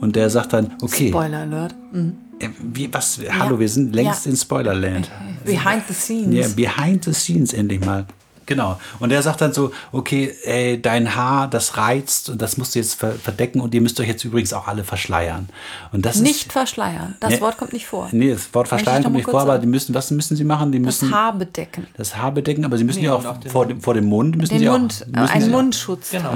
Und 0.00 0.16
der 0.16 0.30
sagt 0.30 0.54
dann, 0.54 0.70
okay, 0.80 1.08
Spoiler 1.08 1.40
Alert. 1.40 1.74
Mhm. 1.92 2.14
äh, 2.38 2.48
Wie, 2.72 2.88
was? 2.92 3.20
Hallo, 3.38 3.58
wir 3.60 3.68
sind 3.68 3.94
längst 3.94 4.24
Ja. 4.24 4.30
in 4.30 4.36
Spoilerland. 4.38 5.10
Behind 5.44 5.82
the 5.86 5.94
scenes. 5.94 6.34
Ja, 6.34 6.46
behind 6.56 7.04
the 7.04 7.12
scenes 7.12 7.52
endlich 7.52 7.84
mal. 7.84 8.06
Genau. 8.46 8.78
Und 8.98 9.10
der 9.10 9.22
sagt 9.22 9.40
dann 9.40 9.52
so, 9.52 9.72
okay, 9.92 10.34
ey, 10.44 10.80
dein 10.80 11.14
Haar, 11.14 11.48
das 11.48 11.76
reizt 11.76 12.28
und 12.30 12.40
das 12.42 12.56
musst 12.56 12.74
du 12.74 12.78
jetzt 12.78 12.94
ver 12.94 13.12
verdecken 13.12 13.60
und 13.60 13.74
ihr 13.74 13.80
müsst 13.80 13.98
euch 14.00 14.08
jetzt 14.08 14.24
übrigens 14.24 14.52
auch 14.52 14.66
alle 14.68 14.84
verschleiern. 14.84 15.48
Und 15.92 16.04
das 16.04 16.16
Nicht 16.20 16.46
ist, 16.46 16.52
verschleiern. 16.52 17.16
Das 17.20 17.30
Nee. 17.30 17.40
Wort 17.40 17.56
kommt 17.56 17.72
nicht 17.72 17.86
vor. 17.86 18.08
Nee, 18.12 18.32
das 18.32 18.52
Wort 18.54 18.68
verschleiern 18.68 19.02
kommt 19.02 19.16
nicht 19.16 19.28
vor, 19.30 19.40
aber 19.40 19.58
die 19.58 19.66
müssen, 19.66 19.94
was 19.94 20.10
müssen 20.10 20.36
sie 20.36 20.44
machen? 20.44 20.72
Die 20.72 20.82
Das 20.82 21.00
müssen 21.02 21.14
Haar 21.14 21.32
bedecken. 21.32 21.86
das 21.96 22.16
Haar 22.16 22.32
bedecken, 22.32 22.64
aber 22.64 22.76
sie 22.78 22.84
müssen 22.84 23.00
Nee, 23.00 23.06
ja 23.06 23.14
auch 23.14 23.24
auch 23.24 23.38
den 23.38 23.50
vor 23.50 23.66
dem, 23.66 23.80
vor 23.80 23.94
dem 23.94 24.04
Mund 24.06 24.36
müssen 24.36 24.50
Den 24.54 24.58
sie 24.60 24.68
Mund, 24.68 25.02
auch, 25.02 25.20
müssen 25.20 25.32
einen 25.34 25.44
sie 25.44 25.50
Mundschutz 25.50 26.10
Genau. 26.10 26.32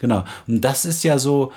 Genau. 0.00 0.24
Und 0.46 0.60
das 0.62 0.84
ist 0.84 1.04
ja 1.04 1.18
so, 1.18 1.52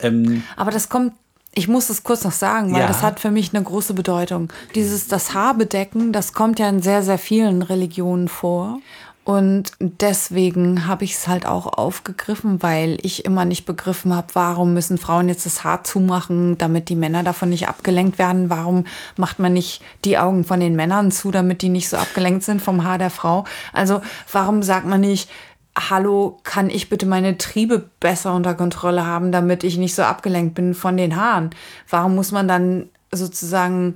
ähm, 0.00 0.42
Aber 0.56 0.70
das 0.70 0.88
kommt, 0.88 1.12
ich 1.54 1.68
muss 1.68 1.88
es 1.88 2.02
kurz 2.02 2.24
noch 2.24 2.32
sagen, 2.32 2.72
weil 2.72 2.80
Ja. 2.80 2.88
das 2.88 3.02
hat 3.02 3.20
für 3.20 3.30
mich 3.30 3.54
eine 3.54 3.62
große 3.62 3.94
Bedeutung. 3.94 4.52
Dieses, 4.74 5.06
das 5.06 5.34
Haar 5.34 5.54
bedecken, 5.54 6.12
das 6.12 6.32
kommt 6.32 6.58
ja 6.58 6.68
in 6.68 6.82
sehr, 6.82 7.02
sehr 7.04 7.18
vielen 7.18 7.62
Religionen 7.62 8.26
vor. 8.28 8.80
Und 9.24 9.72
deswegen 9.80 10.86
habe 10.86 11.04
ich 11.04 11.14
es 11.14 11.26
halt 11.26 11.46
auch 11.46 11.78
aufgegriffen, 11.78 12.62
weil 12.62 12.98
ich 13.00 13.24
immer 13.24 13.46
nicht 13.46 13.64
begriffen 13.64 14.14
habe, 14.14 14.28
warum 14.34 14.74
müssen 14.74 14.98
Frauen 14.98 15.28
jetzt 15.28 15.46
das 15.46 15.64
Haar 15.64 15.82
zumachen, 15.82 16.58
damit 16.58 16.90
die 16.90 16.96
Männer 16.96 17.22
davon 17.22 17.48
nicht 17.48 17.66
abgelenkt 17.66 18.18
werden. 18.18 18.50
Warum 18.50 18.84
macht 19.16 19.38
man 19.38 19.54
nicht 19.54 19.80
die 20.04 20.18
Augen 20.18 20.44
von 20.44 20.60
den 20.60 20.76
Männern 20.76 21.10
zu, 21.10 21.30
damit 21.30 21.62
die 21.62 21.70
nicht 21.70 21.88
so 21.88 21.96
abgelenkt 21.96 22.44
sind 22.44 22.60
vom 22.60 22.84
Haar 22.84 22.98
der 22.98 23.08
Frau? 23.08 23.44
Also 23.72 24.02
warum 24.30 24.62
sagt 24.62 24.86
man 24.86 25.00
nicht, 25.00 25.30
Hallo, 25.76 26.38
kann 26.44 26.70
ich 26.70 26.88
bitte 26.88 27.04
meine 27.04 27.36
Triebe 27.36 27.90
besser 27.98 28.32
unter 28.34 28.54
Kontrolle 28.54 29.06
haben, 29.06 29.32
damit 29.32 29.64
ich 29.64 29.76
nicht 29.76 29.96
so 29.96 30.02
abgelenkt 30.02 30.54
bin 30.54 30.72
von 30.72 30.96
den 30.96 31.16
Haaren? 31.16 31.50
Warum 31.90 32.14
muss 32.14 32.30
man 32.30 32.46
dann 32.46 32.90
sozusagen 33.10 33.94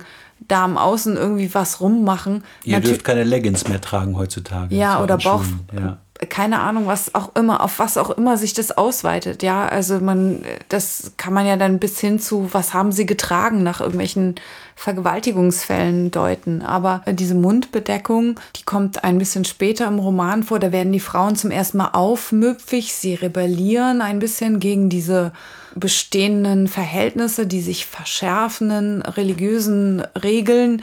da 0.49 0.65
am 0.65 0.77
Außen 0.77 1.15
irgendwie 1.15 1.53
was 1.55 1.79
rummachen? 1.79 2.43
ihr 2.65 2.77
Natür- 2.77 2.89
dürft 2.89 3.03
keine 3.05 3.23
Leggings 3.23 3.67
mehr 3.69 3.79
tragen 3.79 4.17
heutzutage. 4.17 4.75
ja, 4.75 5.01
oder 5.01 5.17
Bauch. 5.17 5.43
Ja. 5.73 5.97
Keine 6.27 6.59
Ahnung, 6.59 6.85
was 6.85 7.15
auch 7.15 7.33
immer, 7.37 7.63
auf 7.63 7.79
was 7.79 7.97
auch 7.97 8.09
immer 8.09 8.35
sich 8.35 8.53
das 8.53 8.77
ausweitet. 8.77 9.41
Ja, 9.41 9.65
also 9.69 10.01
man, 10.01 10.41
das 10.67 11.13
kann 11.15 11.33
man 11.33 11.45
ja 11.45 11.55
dann 11.55 11.79
bis 11.79 11.97
hin 12.01 12.19
zu, 12.19 12.49
was 12.51 12.73
haben 12.73 12.91
sie 12.91 13.05
getragen, 13.05 13.63
nach 13.63 13.79
irgendwelchen 13.79 14.35
Vergewaltigungsfällen 14.79 16.09
deuten. 16.09 16.61
Aber 16.61 17.03
diese 17.05 17.35
Mundbedeckung, 17.35 18.39
die 18.55 18.63
kommt 18.63 19.03
ein 19.03 19.17
bisschen 19.17 19.43
später 19.43 19.85
im 19.87 19.99
Roman 19.99 20.43
vor. 20.43 20.57
Da 20.57 20.71
werden 20.71 20.93
die 20.93 21.01
Frauen 21.01 21.35
zum 21.35 21.51
ersten 21.51 21.79
Mal 21.79 21.89
aufmüpfig. 21.89 22.93
Sie 22.93 23.13
rebellieren 23.13 24.01
ein 24.01 24.19
bisschen 24.19 24.61
gegen 24.61 24.87
diese 24.87 25.33
bestehenden 25.75 26.69
Verhältnisse, 26.69 27.45
die 27.45 27.59
sich 27.59 27.87
verschärfenden 27.87 29.01
religiösen 29.01 29.99
Regeln. 30.23 30.81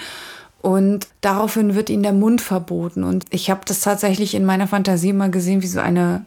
Und 0.61 1.09
daraufhin 1.23 1.75
wird 1.75 1.89
ihnen 1.89 2.03
der 2.03 2.13
Mund 2.13 2.43
verboten. 2.43 3.03
Und 3.03 3.25
ich 3.31 3.49
habe 3.49 3.63
das 3.65 3.81
tatsächlich 3.81 4.35
in 4.35 4.45
meiner 4.45 4.69
Fantasie 4.69 5.15
mal 5.15 5.31
gesehen, 5.31 5.63
wie 5.63 5.69
so 5.69 5.81
eine, 5.81 6.27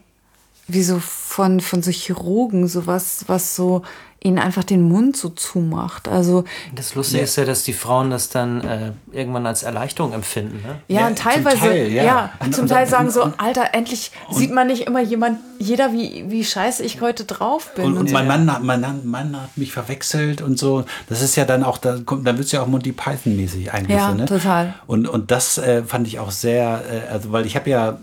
wie 0.68 0.82
so 0.82 0.98
von, 0.98 1.60
von 1.60 1.84
so 1.84 1.92
Chirurgen, 1.92 2.68
sowas, 2.68 3.26
was 3.28 3.56
so 3.56 3.84
ihnen 4.22 4.38
einfach 4.38 4.64
den 4.66 4.82
Mund 4.82 5.16
so 5.16 5.30
zumacht. 5.30 6.08
Also 6.10 6.44
Das 6.76 6.94
Lustige 6.96 7.24
ist 7.24 7.38
ja, 7.38 7.46
dass 7.46 7.64
die 7.64 7.72
Frauen 7.74 8.10
das 8.10 8.30
dann 8.30 8.62
äh, 8.62 8.92
irgendwann 9.14 9.46
als 9.48 9.64
Erleichterung 9.64 10.12
empfinden. 10.14 10.58
Ne? 10.62 10.76
ja, 10.90 11.02
Ja, 11.02 11.08
und 11.08 11.18
zum 11.18 11.26
teilweise, 11.32 11.58
Teil, 11.58 11.88
ja. 11.92 12.04
ja, 12.04 12.34
Und- 12.40 12.54
zum 12.54 12.64
und- 12.64 12.68
Teil 12.70 12.86
sagen 12.88 13.10
so, 13.12 13.32
Alter, 13.38 13.74
endlich 13.74 14.12
sieht 14.30 14.52
man 14.52 14.68
nicht 14.68 14.88
immer 14.88 15.00
jemand, 15.02 15.40
jeder, 15.58 15.94
wie, 15.94 16.26
wie 16.30 16.44
scheiße 16.44 16.84
ich 16.84 17.00
heute 17.02 17.24
drauf 17.26 17.74
bin. 17.76 17.86
Und, 17.86 17.98
und 17.98 18.12
mein, 18.12 18.28
Mann, 18.28 18.52
hat- 18.52 18.62
mein 18.64 18.82
Mann- 18.82 19.06
Mann 19.08 19.42
hat 19.42 19.58
mich 19.58 19.72
verwechselt 19.72 20.42
und 20.42 20.60
so. 20.60 20.84
Das 21.08 21.22
ist 21.22 21.38
ja 21.38 21.46
dann 21.46 21.64
auch, 21.64 21.78
da 21.78 21.98
kommt, 22.06 22.28
dann 22.28 22.38
wird 22.38 22.46
es 22.48 22.52
ja 22.52 22.62
auch 22.62 22.68
Monty 22.68 22.92
Python-mäßig 22.92 23.72
eigentlich. 23.74 23.98
Ja, 23.98 24.10
so, 24.10 24.16
ne? 24.16 24.26
total. 24.26 24.74
Und, 24.86 25.08
und 25.08 25.32
das 25.32 25.58
äh, 25.58 25.84
fand 25.84 26.08
ich 26.08 26.20
auch 26.20 26.32
sehr, 26.32 26.82
äh, 27.08 27.12
also 27.12 27.32
weil 27.32 27.46
ich 27.46 27.56
habe 27.56 27.70
ja 27.70 28.00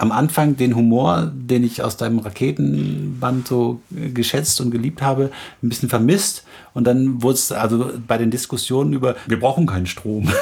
am 0.00 0.12
Anfang 0.12 0.56
den 0.56 0.76
Humor, 0.76 1.30
den 1.30 1.62
ich 1.62 1.82
aus 1.82 1.98
deinem 1.98 2.20
Raketenband 2.20 3.46
so 3.46 3.82
äh, 3.94 4.08
geschätzt 4.08 4.58
und 4.62 4.70
geliebt 4.70 5.02
habe, 5.02 5.30
ein 5.62 5.68
bisschen 5.68 5.90
vermisst. 5.90 6.44
Und 6.72 6.84
dann 6.84 7.22
wurde 7.22 7.34
es 7.34 7.52
also 7.52 7.92
bei 8.08 8.16
den 8.16 8.30
Diskussionen 8.30 8.94
über, 8.94 9.14
wir 9.26 9.38
brauchen 9.38 9.66
keinen 9.66 9.86
Strom. 9.86 10.32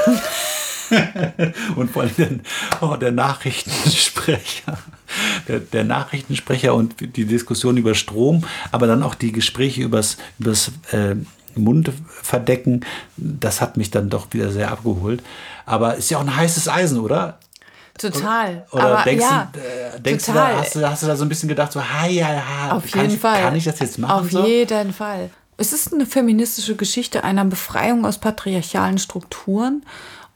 und 1.77 1.91
vor 1.91 2.03
allem 2.03 2.15
den, 2.17 2.41
oh, 2.81 2.95
der 2.95 3.11
Nachrichtensprecher, 3.11 4.79
der, 5.49 5.59
der 5.59 5.83
Nachrichtensprecher 5.83 6.73
und 6.73 7.17
die 7.17 7.25
Diskussion 7.25 7.79
über 7.79 7.97
Strom, 7.97 8.45
aber 8.71 8.87
dann 8.87 9.03
auch 9.03 9.17
die 9.17 9.33
Gespräche 9.33 9.83
übers, 9.83 10.19
übers 10.39 10.71
äh, 10.93 11.17
Mundverdecken, 11.57 12.85
das 13.17 13.61
hat 13.61 13.77
mich 13.77 13.91
dann 13.91 14.09
doch 14.09 14.29
wieder 14.31 14.53
sehr 14.53 14.71
abgeholt. 14.71 15.21
Aber 15.67 15.97
ist 15.97 16.11
ja 16.11 16.19
auch 16.19 16.23
ein 16.23 16.37
heißes 16.37 16.69
Eisen, 16.69 17.01
oder? 17.01 17.41
Total. 17.99 18.67
Oder 18.71 18.85
Aber 18.85 19.05
denkst, 19.05 19.25
ja, 19.25 19.51
du, 19.53 19.59
äh, 19.59 20.01
denkst 20.01 20.27
du, 20.27 20.33
da, 20.33 20.59
hast, 20.59 20.75
du, 20.75 20.89
hast 20.89 21.03
du 21.03 21.07
da 21.07 21.17
so 21.17 21.25
ein 21.25 21.29
bisschen 21.29 21.49
gedacht, 21.49 21.73
so, 21.73 21.83
ha, 21.83 22.07
ja, 22.07 22.33
ja, 22.33 22.73
Auf 22.73 22.91
kann 22.91 23.03
jeden 23.03 23.15
ich, 23.15 23.21
Fall. 23.21 23.43
Kann 23.43 23.57
ich 23.57 23.65
das 23.65 23.79
jetzt 23.81 23.99
machen? 23.99 24.25
Auf 24.25 24.31
so? 24.31 24.47
jeden 24.47 24.93
Fall. 24.93 25.31
Es 25.57 25.73
ist 25.73 25.93
eine 25.93 26.07
feministische 26.07 26.77
Geschichte 26.77 27.25
einer 27.25 27.45
Befreiung 27.45 28.07
aus 28.07 28.19
patriarchalen 28.19 28.99
Strukturen. 28.99 29.85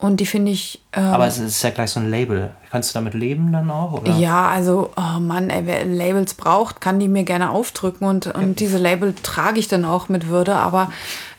Und 0.03 0.19
die 0.19 0.27
finde 0.27 0.51
ich. 0.51 0.81
ähm, 0.93 1.05
Aber 1.05 1.29
es 1.29 1.39
ist 1.39 1.63
ja 1.63 1.71
gleich 1.71 1.91
so 1.91 2.01
ein 2.01 2.11
Label. 2.11 2.51
Kannst 2.71 2.91
du 2.91 2.95
damit 2.95 3.15
leben 3.15 3.53
dann 3.53 3.71
auch? 3.71 3.93
Oder? 3.93 4.17
ja, 4.17 4.49
also, 4.49 4.91
oh 4.97 5.21
Mann, 5.21 5.49
ey, 5.49 5.65
wer 5.65 5.85
Labels 5.85 6.35
braucht, 6.35 6.81
kann 6.81 6.99
die 6.99 7.07
mir 7.07 7.23
gerne 7.23 7.51
aufdrücken. 7.51 8.09
Und, 8.09 8.27
und 8.27 8.59
diese 8.59 8.79
Label 8.79 9.15
trage 9.23 9.61
ich 9.61 9.69
dann 9.69 9.85
auch 9.85 10.09
mit 10.09 10.27
Würde. 10.27 10.57
Aber 10.57 10.91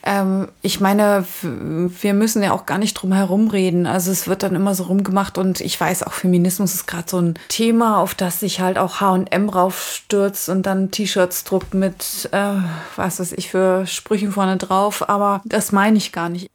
ähm, 0.06 0.47
ich 0.62 0.80
meine, 0.80 1.26
wir 1.41 2.13
müssen 2.13 2.41
ja 2.41 2.54
auch 2.54 2.65
gar 2.65 2.78
nicht 2.78 2.93
drum 2.93 3.12
herum 3.12 3.49
reden. 3.49 3.86
Also 3.86 4.12
es 4.12 4.30
wird 4.30 4.43
dann 4.43 4.56
immer 4.56 4.76
so 4.76 4.84
rumgemacht. 4.84 5.38
Und 5.38 5.60
ich 5.60 5.78
weiß 5.78 6.04
auch, 6.04 6.13
Feminismus 6.13 6.73
ist 6.73 6.88
gerade 6.88 7.10
so 7.10 7.19
ein 7.19 7.34
Thema, 7.49 7.97
auf 7.97 8.15
das 8.15 8.39
sich 8.39 8.62
halt 8.62 8.78
auch 8.78 9.02
H&M 9.02 9.49
raufstürzt 9.49 10.47
und 10.47 10.65
dann 10.65 10.89
T-Shirts 10.89 11.43
druckt 11.43 11.73
mit, 11.73 12.30
äh, 12.32 12.54
was 12.95 13.19
weiß 13.19 13.34
ich, 13.34 13.52
für 13.52 13.86
Sprüchen 13.88 14.32
vorne 14.32 14.56
drauf. 14.56 15.10
Aber 15.10 15.41
das 15.43 15.73
meine 15.73 15.97
ich 15.97 16.13
gar 16.13 16.30
nicht. 16.30 16.47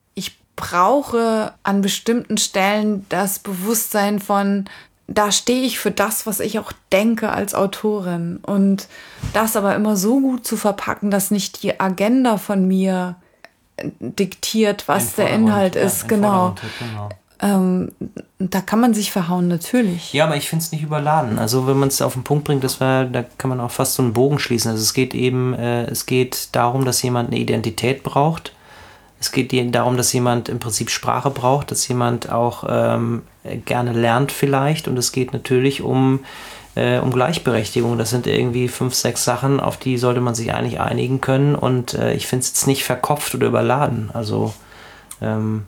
Brauche 0.58 1.54
an 1.62 1.82
bestimmten 1.82 2.36
Stellen 2.36 3.06
das 3.10 3.38
Bewusstsein 3.38 4.18
von, 4.18 4.64
da 5.06 5.30
stehe 5.30 5.62
ich 5.62 5.78
für 5.78 5.92
das, 5.92 6.26
was 6.26 6.40
ich 6.40 6.58
auch 6.58 6.72
denke 6.90 7.30
als 7.30 7.54
Autorin. 7.54 8.40
Und 8.42 8.88
das 9.32 9.54
aber 9.54 9.76
immer 9.76 9.96
so 9.96 10.20
gut 10.20 10.44
zu 10.44 10.56
verpacken, 10.56 11.12
dass 11.12 11.30
nicht 11.30 11.62
die 11.62 11.78
Agenda 11.78 12.38
von 12.38 12.66
mir 12.66 13.14
diktiert, 14.00 14.88
was 14.88 15.14
der 15.14 15.30
Inhalt 15.30 15.76
ja, 15.76 15.82
ist. 15.82 16.08
Genau. 16.08 16.56
Vordergrund, 16.56 16.72
genau. 16.80 17.08
Ähm, 17.40 17.92
da 18.40 18.60
kann 18.60 18.80
man 18.80 18.94
sich 18.94 19.12
verhauen, 19.12 19.46
natürlich. 19.46 20.12
Ja, 20.12 20.24
aber 20.24 20.34
ich 20.34 20.48
finde 20.48 20.64
es 20.64 20.72
nicht 20.72 20.82
überladen. 20.82 21.38
Also 21.38 21.68
wenn 21.68 21.78
man 21.78 21.86
es 21.86 22.02
auf 22.02 22.14
den 22.14 22.24
Punkt 22.24 22.42
bringt, 22.44 22.64
das 22.64 22.80
war, 22.80 23.04
da 23.04 23.22
kann 23.22 23.48
man 23.48 23.60
auch 23.60 23.70
fast 23.70 23.94
so 23.94 24.02
einen 24.02 24.12
Bogen 24.12 24.40
schließen. 24.40 24.72
Also 24.72 24.82
es 24.82 24.92
geht 24.92 25.14
eben, 25.14 25.54
äh, 25.54 25.84
es 25.84 26.06
geht 26.06 26.48
darum, 26.56 26.84
dass 26.84 27.00
jemand 27.02 27.30
eine 27.30 27.38
Identität 27.38 28.02
braucht. 28.02 28.52
Es 29.20 29.32
geht 29.32 29.52
darum, 29.74 29.96
dass 29.96 30.12
jemand 30.12 30.48
im 30.48 30.58
Prinzip 30.58 30.90
Sprache 30.90 31.30
braucht, 31.30 31.70
dass 31.70 31.88
jemand 31.88 32.30
auch 32.30 32.64
ähm, 32.68 33.22
gerne 33.64 33.92
lernt 33.92 34.30
vielleicht. 34.30 34.86
Und 34.86 34.96
es 34.96 35.10
geht 35.12 35.32
natürlich 35.32 35.82
um, 35.82 36.20
äh, 36.76 36.98
um 36.98 37.10
Gleichberechtigung. 37.10 37.98
Das 37.98 38.10
sind 38.10 38.26
irgendwie 38.26 38.68
fünf, 38.68 38.94
sechs 38.94 39.24
Sachen, 39.24 39.58
auf 39.58 39.76
die 39.76 39.98
sollte 39.98 40.20
man 40.20 40.34
sich 40.34 40.52
eigentlich 40.54 40.80
einigen 40.80 41.20
können. 41.20 41.56
Und 41.56 41.94
äh, 41.94 42.14
ich 42.14 42.26
finde 42.26 42.42
es 42.42 42.50
jetzt 42.50 42.66
nicht 42.68 42.84
verkopft 42.84 43.34
oder 43.34 43.48
überladen. 43.48 44.10
Also 44.12 44.54
ähm, 45.20 45.64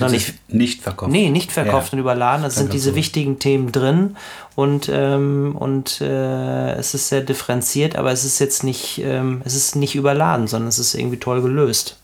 nicht, 0.00 0.34
nicht 0.48 0.82
verkauft. 0.82 1.12
Nee, 1.12 1.30
nicht 1.30 1.52
verkauft 1.52 1.88
Ja. 1.88 1.92
und 1.94 1.98
überladen. 2.00 2.44
Es 2.44 2.56
sind 2.56 2.72
diese 2.72 2.90
so. 2.90 2.96
wichtigen 2.96 3.38
Themen 3.38 3.72
drin 3.72 4.16
und, 4.54 4.90
ähm, 4.92 5.54
und 5.58 6.00
äh, 6.00 6.72
es 6.72 6.94
ist 6.94 7.08
sehr 7.08 7.20
differenziert, 7.20 7.96
aber 7.96 8.10
es 8.10 8.24
ist 8.24 8.38
jetzt 8.38 8.64
nicht, 8.64 8.98
ähm, 9.04 9.42
es 9.44 9.54
ist 9.54 9.76
nicht 9.76 9.94
überladen, 9.94 10.46
sondern 10.46 10.68
es 10.68 10.78
ist 10.78 10.94
irgendwie 10.94 11.18
toll 11.18 11.42
gelöst. 11.42 11.98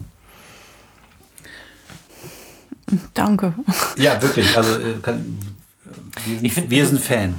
Danke. 3.15 3.55
Ja, 3.97 4.21
wirklich. 4.21 4.57
Also 4.57 4.75
äh, 4.77 4.95
kann, 5.03 5.39
wir, 6.25 6.35
sind, 6.37 6.45
Ich 6.45 6.53
find- 6.55 6.71
wir 6.71 6.87
sind 6.87 7.01
Fan. 7.01 7.35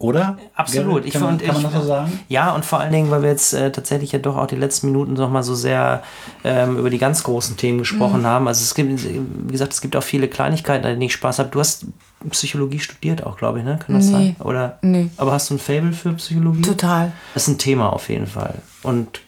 Oder? 0.00 0.38
Absolut. 0.54 1.10
Kann, 1.10 1.22
man, 1.22 1.38
kann 1.38 1.54
man 1.60 1.62
das 1.64 1.72
so 1.72 1.82
sagen? 1.88 2.20
Ja, 2.28 2.52
und 2.54 2.64
vor 2.64 2.78
allen 2.78 2.92
Dingen, 2.92 3.10
weil 3.10 3.22
wir 3.22 3.30
jetzt 3.30 3.52
äh, 3.52 3.72
tatsächlich 3.72 4.12
ja 4.12 4.20
doch 4.20 4.36
auch 4.36 4.46
die 4.46 4.54
letzten 4.54 4.86
Minuten 4.92 5.14
noch 5.14 5.28
mal 5.28 5.42
so 5.42 5.56
sehr 5.56 6.04
ähm, 6.44 6.76
über 6.78 6.88
die 6.88 6.98
ganz 6.98 7.24
großen 7.24 7.56
Themen 7.56 7.78
gesprochen 7.78 8.24
haben. 8.24 8.46
Also 8.46 8.62
es 8.62 8.76
gibt, 8.76 8.90
wie 9.02 9.50
gesagt, 9.52 9.72
es 9.72 9.80
gibt 9.80 9.96
auch 9.96 10.02
viele 10.04 10.28
Kleinigkeiten, 10.28 10.84
an 10.84 10.92
denen 10.92 11.02
ich 11.02 11.12
Spaß 11.14 11.40
habe. 11.40 11.48
Du 11.48 11.58
hast 11.58 11.86
Psychologie 12.30 12.78
studiert 12.78 13.24
auch, 13.26 13.36
glaube 13.38 13.58
ich, 13.58 13.64
ne? 13.64 13.76
Kann 13.84 13.96
das 13.96 14.06
Nee. 14.06 14.12
sein? 14.12 14.36
Oder? 14.46 14.78
Nee. 14.82 15.10
Aber 15.16 15.32
hast 15.32 15.50
du 15.50 15.54
ein 15.54 15.58
Fable 15.58 15.92
für 15.92 16.12
Psychologie? 16.12 16.62
Total. 16.62 17.10
Das 17.34 17.42
ist 17.42 17.48
ein 17.48 17.58
Thema 17.58 17.92
auf 17.92 18.08
jeden 18.08 18.28
Fall. 18.28 18.54
Und 18.84 19.20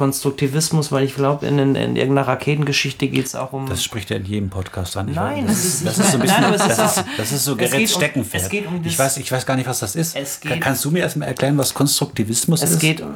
Konstruktivismus, 0.00 0.90
weil 0.92 1.04
ich 1.04 1.14
glaube, 1.14 1.46
in, 1.46 1.58
in, 1.58 1.74
in 1.74 1.94
irgendeiner 1.96 2.26
Raketengeschichte 2.26 3.06
geht 3.08 3.26
es 3.26 3.34
auch 3.34 3.52
um. 3.52 3.68
Das 3.68 3.84
spricht 3.84 4.10
er 4.10 4.16
in 4.16 4.24
jedem 4.24 4.48
Podcast 4.50 4.96
an. 4.96 5.08
Ich 5.08 5.14
Nein, 5.14 5.46
weiß, 5.46 5.54
das 5.54 5.64
ist 5.64 5.86
das 5.86 5.98
nicht- 5.98 6.06
ist 6.06 6.12
so 6.12 6.16
ein 6.18 6.22
bisschen, 6.22 6.40
nein, 6.40 6.52
das, 6.52 6.68
ist, 6.96 7.04
das 7.18 7.32
ist 7.32 7.44
so 7.44 7.52
um- 7.52 7.58
Steckenpferd. 7.86 8.42
es 8.44 8.48
geht 8.48 8.66
um 8.66 8.80
ich, 8.84 8.98
weiß, 8.98 9.16
ich 9.18 9.30
weiß 9.30 9.44
gar 9.46 9.56
nicht, 9.56 9.68
was 9.68 9.80
das 9.80 9.94
ist. 9.96 10.16
Es 10.16 10.40
Kann- 10.40 10.52
geht- 10.54 10.62
Kannst 10.62 10.84
du 10.84 10.90
mir 10.90 11.00
erstmal 11.00 11.28
erklären, 11.28 11.56
was 11.58 11.74
Konstruktivismus 11.74 12.62
es 12.62 12.72
ist? 12.72 12.78
geht, 12.80 13.00
um- 13.02 13.14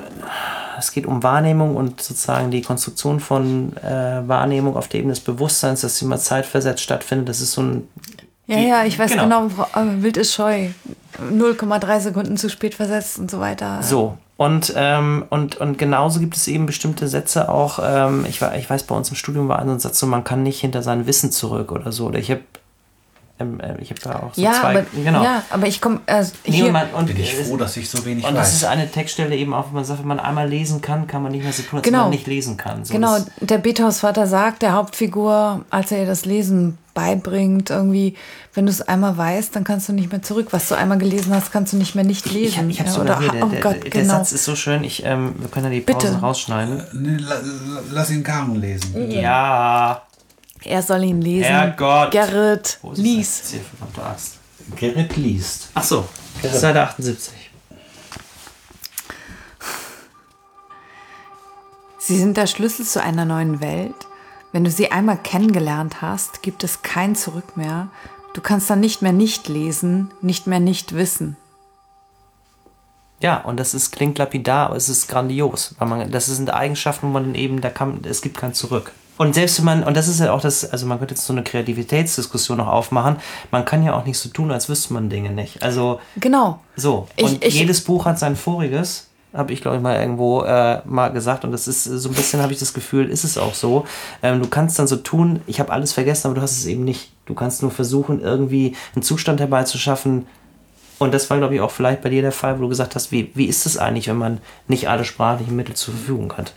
es 0.79 0.93
geht 0.93 1.07
um 1.07 1.23
Wahrnehmung 1.23 1.77
und 1.77 2.01
sozusagen 2.03 2.51
die 2.51 2.61
Konstruktion 2.63 3.19
von 3.21 3.77
äh, 3.79 4.27
Wahrnehmung 4.29 4.77
auf 4.77 4.89
der 4.89 5.01
Ebene 5.01 5.15
des 5.15 5.21
Bewusstseins, 5.21 5.81
dass 5.81 5.99
sie 5.99 6.05
mal 6.05 6.19
zeitversetzt 6.19 6.83
stattfindet. 6.83 7.29
Das 7.29 7.41
ist 7.41 7.53
so 7.53 7.63
ein. 7.63 7.89
Ja, 8.47 8.59
ja, 8.59 8.85
ich 8.85 8.99
weiß 8.99 9.13
Genau. 9.13 9.23
genau, 9.23 9.49
Frau- 9.49 9.81
äh, 9.81 10.03
Wild 10.03 10.17
ist 10.19 10.35
scheu. 10.35 10.69
0,3 11.33 12.01
Sekunden 12.01 12.37
zu 12.37 12.51
spät 12.51 12.75
versetzt 12.75 13.19
und 13.19 13.31
so 13.31 13.41
weiter. 13.41 13.83
So. 13.83 14.19
Und, 14.37 14.73
ähm, 14.77 15.25
und, 15.31 15.57
und 15.57 15.79
genauso 15.79 16.19
gibt 16.19 16.37
es 16.37 16.49
eben 16.49 16.67
bestimmte 16.67 17.07
Sätze 17.07 17.49
auch. 17.49 17.79
Ähm, 17.83 18.27
ich, 18.29 18.43
ich 18.43 18.69
weiß, 18.69 18.83
bei 18.85 18.95
uns 18.97 19.09
im 19.11 19.17
Studium 19.17 19.49
war 19.49 19.61
ein 19.61 19.79
Satz 19.79 20.01
so, 20.01 20.07
man 20.07 20.25
kann 20.25 20.43
nicht 20.43 20.61
hinter 20.61 20.83
sein 20.83 21.07
Wissen 21.07 21.31
zurück 21.31 21.71
oder 21.71 21.93
so. 21.93 22.07
Oder 22.07 22.19
ich 22.19 22.31
habe 22.31 22.43
ähm, 23.41 23.59
äh, 23.61 23.77
ich 23.81 23.91
hab 23.91 23.99
da 24.01 24.17
auch 24.21 24.35
so 24.35 24.41
ja, 24.41 24.53
zwei. 24.53 24.71
aber, 24.79 24.83
genau. 24.95 25.23
ja, 25.25 25.43
aber 25.51 25.67
ich 25.67 25.81
komme. 25.81 26.01
Äh, 26.07 26.25
Nee, 26.47 26.63
und 26.63 26.77
und 26.95 27.07
Bin 27.07 27.17
ich 27.19 27.35
froh, 27.35 27.57
dass 27.57 27.77
ich 27.77 27.89
so 27.91 28.05
wenig 28.05 28.25
Und 28.25 28.35
das 28.35 28.47
weiß. 28.49 28.55
ist 28.55 28.65
eine 28.65 28.89
Textstelle 28.91 29.35
eben 29.37 29.53
auch, 29.55 29.71
wo 29.71 29.75
man 29.75 29.85
sagt, 29.85 30.01
wenn 30.01 30.07
man 30.09 30.21
einmal 30.21 30.49
lesen 30.49 30.81
kann, 30.81 31.07
kann 31.09 31.23
man 31.23 31.33
nicht 31.33 31.43
mehr 31.43 31.53
so 31.53 31.63
tun, 31.63 31.79
als 31.79 31.85
Genau. 31.85 31.99
wenn 31.99 32.03
man 32.05 32.11
nicht 32.11 32.27
lesen 32.29 32.57
kann. 32.57 32.85
So, 32.85 32.95
Genau, 32.95 33.15
das- 33.15 33.27
der 33.41 33.59
Bethaus-Vater 33.59 34.27
sagt 34.29 34.63
der 34.63 34.73
Hauptfigur, 34.73 35.65
als 35.71 35.91
er 35.91 35.99
ihr 36.01 36.07
das 36.07 36.25
Lesen 36.25 36.79
beibringt, 36.95 37.71
irgendwie, 37.71 38.15
wenn 38.55 38.67
du 38.67 38.71
es 38.71 38.81
einmal 38.81 39.17
weißt, 39.19 39.57
dann 39.57 39.65
kannst 39.65 39.89
du 39.89 39.93
nicht 39.93 40.13
mehr 40.13 40.23
zurück. 40.23 40.49
Was 40.53 40.69
du 40.69 40.77
einmal 40.77 40.99
gelesen 40.99 41.35
hast, 41.35 41.51
kannst 41.51 41.73
du 41.73 41.77
nicht 41.77 41.97
mehr 41.97 42.05
nicht 42.05 42.25
Ich, 42.27 42.33
lesen. 42.33 42.71
ich 42.71 42.79
habe 42.79 42.89
Ja, 42.89 42.95
sogar 42.95 43.17
oder- 43.19 43.21
hier, 43.21 43.33
der, 43.33 43.45
oh 43.47 43.49
der, 43.49 43.61
Gott, 43.61 43.83
der 43.83 43.91
genau. 43.91 44.15
Satz 44.15 44.31
ist 44.31 44.45
so 44.45 44.55
schön, 44.55 44.85
ich, 44.85 45.05
ähm, 45.05 45.35
wir 45.39 45.49
können 45.49 45.65
ja 45.65 45.71
die 45.73 45.81
Pausen 45.81 46.11
Bitte. 46.11 46.21
rausschneiden. 46.21 46.83
Nee, 46.93 47.17
la, 47.17 47.35
la, 47.35 47.41
lass 47.91 48.11
ihn 48.11 48.23
Karen 48.23 48.55
lesen. 48.61 49.11
Ja, 49.11 50.03
Er 50.65 50.83
soll 50.83 51.05
ihn 51.05 51.21
lesen. 51.21 51.45
Herrgott. 51.45 52.11
Gerrit, 52.11 52.79
lies. 52.95 53.55
Gerrit 54.77 55.17
liest. 55.17 55.69
Ach 55.75 55.85
so, 55.85 56.09
Seite 56.43 56.83
78. 56.83 57.33
Sie 61.99 62.19
sind 62.19 62.37
der 62.37 62.47
Schlüssel 62.47 62.85
zu 62.85 63.03
einer 63.03 63.25
neuen 63.25 63.61
Welt. 63.61 63.95
Wenn 64.53 64.65
du 64.65 64.71
sie 64.71 64.93
einmal 64.93 65.17
kennengelernt 65.17 66.03
hast, 66.03 66.43
gibt 66.43 66.63
es 66.63 66.83
kein 66.83 67.17
Zurück 67.17 67.57
mehr. 67.57 67.89
Du 68.35 68.41
kannst 68.41 68.69
dann 68.69 68.81
nicht 68.81 69.01
mehr 69.01 69.13
nicht 69.13 69.49
lesen, 69.49 70.13
nicht 70.21 70.47
mehr 70.47 70.61
nicht 70.61 70.95
wissen. 70.95 71.37
Ja, 73.21 73.39
und 73.39 73.59
das 73.59 73.73
ist, 73.73 73.91
klingt 73.91 74.19
lapidar, 74.19 74.67
aber 74.67 74.77
es 74.77 74.89
ist 74.89 75.09
grandios. 75.09 75.75
Weil 75.79 75.89
man, 75.89 76.11
das 76.11 76.27
sind 76.27 76.53
Eigenschaften, 76.53 77.07
wo 77.07 77.13
man 77.13 77.35
eben, 77.35 77.61
da 77.61 77.71
kann, 77.71 78.01
es 78.05 78.21
gibt 78.21 78.37
kein 78.37 78.53
Zurück. 78.53 78.93
Und 79.17 79.35
selbst 79.35 79.59
wenn 79.59 79.65
man, 79.65 79.85
und 79.85 79.97
das 79.97 80.09
ist 80.09 80.19
ja 80.21 80.33
auch 80.33 80.41
das, 80.41 80.65
also 80.69 80.87
man 80.87 80.99
könnte 80.99 81.15
jetzt 81.15 81.25
so 81.25 81.33
eine 81.33 81.45
Kreativitätsdiskussion 81.45 82.59
noch 82.59 82.67
aufmachen, 82.67 83.17
man 83.53 83.65
kann 83.65 83.85
ja 83.85 83.95
auch 83.95 84.05
nicht 84.05 84.19
so 84.19 84.29
tun, 84.29 84.51
als 84.51 84.69
wüsste 84.69 84.93
man 84.93 85.09
Dinge 85.09 85.31
nicht. 85.31 85.63
Also, 85.63 86.01
Genau. 86.17 86.59
so. 86.77 87.07
Ich- 87.17 87.25
und 87.25 87.45
ich- 87.45 87.55
jedes 87.55 87.83
Buch 87.85 88.07
hat 88.07 88.19
sein 88.19 88.35
voriges, 88.35 89.09
habe 89.33 89.53
ich 89.53 89.61
glaube 89.63 89.77
ich 89.77 89.83
mal 89.83 89.97
irgendwo 90.01 90.43
äh, 90.43 90.81
mal 90.85 91.09
gesagt. 91.13 91.45
Und 91.45 91.53
das 91.53 91.69
ist 91.69 91.85
so 91.85 92.09
ein 92.09 92.15
bisschen, 92.15 92.41
habe 92.43 92.53
ich 92.53 92.59
das 92.59 92.73
Gefühl, 92.75 93.09
ist 93.09 93.25
es 93.25 93.39
auch 93.39 93.55
so. 93.55 93.85
Ähm, 94.23 94.41
du 94.43 94.49
kannst 94.49 94.79
dann 94.79 94.87
so 94.89 94.97
tun, 94.97 95.41
ich 95.47 95.61
habe 95.61 95.73
alles 95.73 95.93
vergessen, 95.93 96.27
aber 96.29 96.35
du 96.37 96.43
hast 96.43 96.53
es 96.53 96.67
eben 96.67 96.85
nicht. 96.85 97.13
Du 97.27 97.35
kannst 97.35 97.63
nur 97.63 97.71
versuchen, 97.71 98.21
irgendwie 98.21 98.77
einen 98.95 99.03
Zustand 99.03 99.41
herbeizuschaffen. 99.41 100.27
Und 100.99 101.13
das 101.15 101.29
war, 101.31 101.39
glaube 101.39 101.55
ich, 101.55 101.61
auch 101.61 101.71
vielleicht 101.73 102.03
bei 102.03 102.09
dir 102.11 102.23
der 102.23 102.33
Fall, 102.33 102.59
wo 102.59 102.63
du 102.63 102.69
gesagt 102.69 102.95
hast, 102.95 103.11
wie, 103.13 103.31
wie 103.35 103.47
ist 103.47 103.67
es 103.67 103.77
eigentlich, 103.79 104.07
wenn 104.09 104.17
man 104.19 104.41
nicht 104.69 104.89
alle 104.89 105.05
sprachlichen 105.05 105.57
Mittel 105.57 105.75
zur 105.75 105.95
Verfügung 105.95 106.33
hat? 106.37 106.55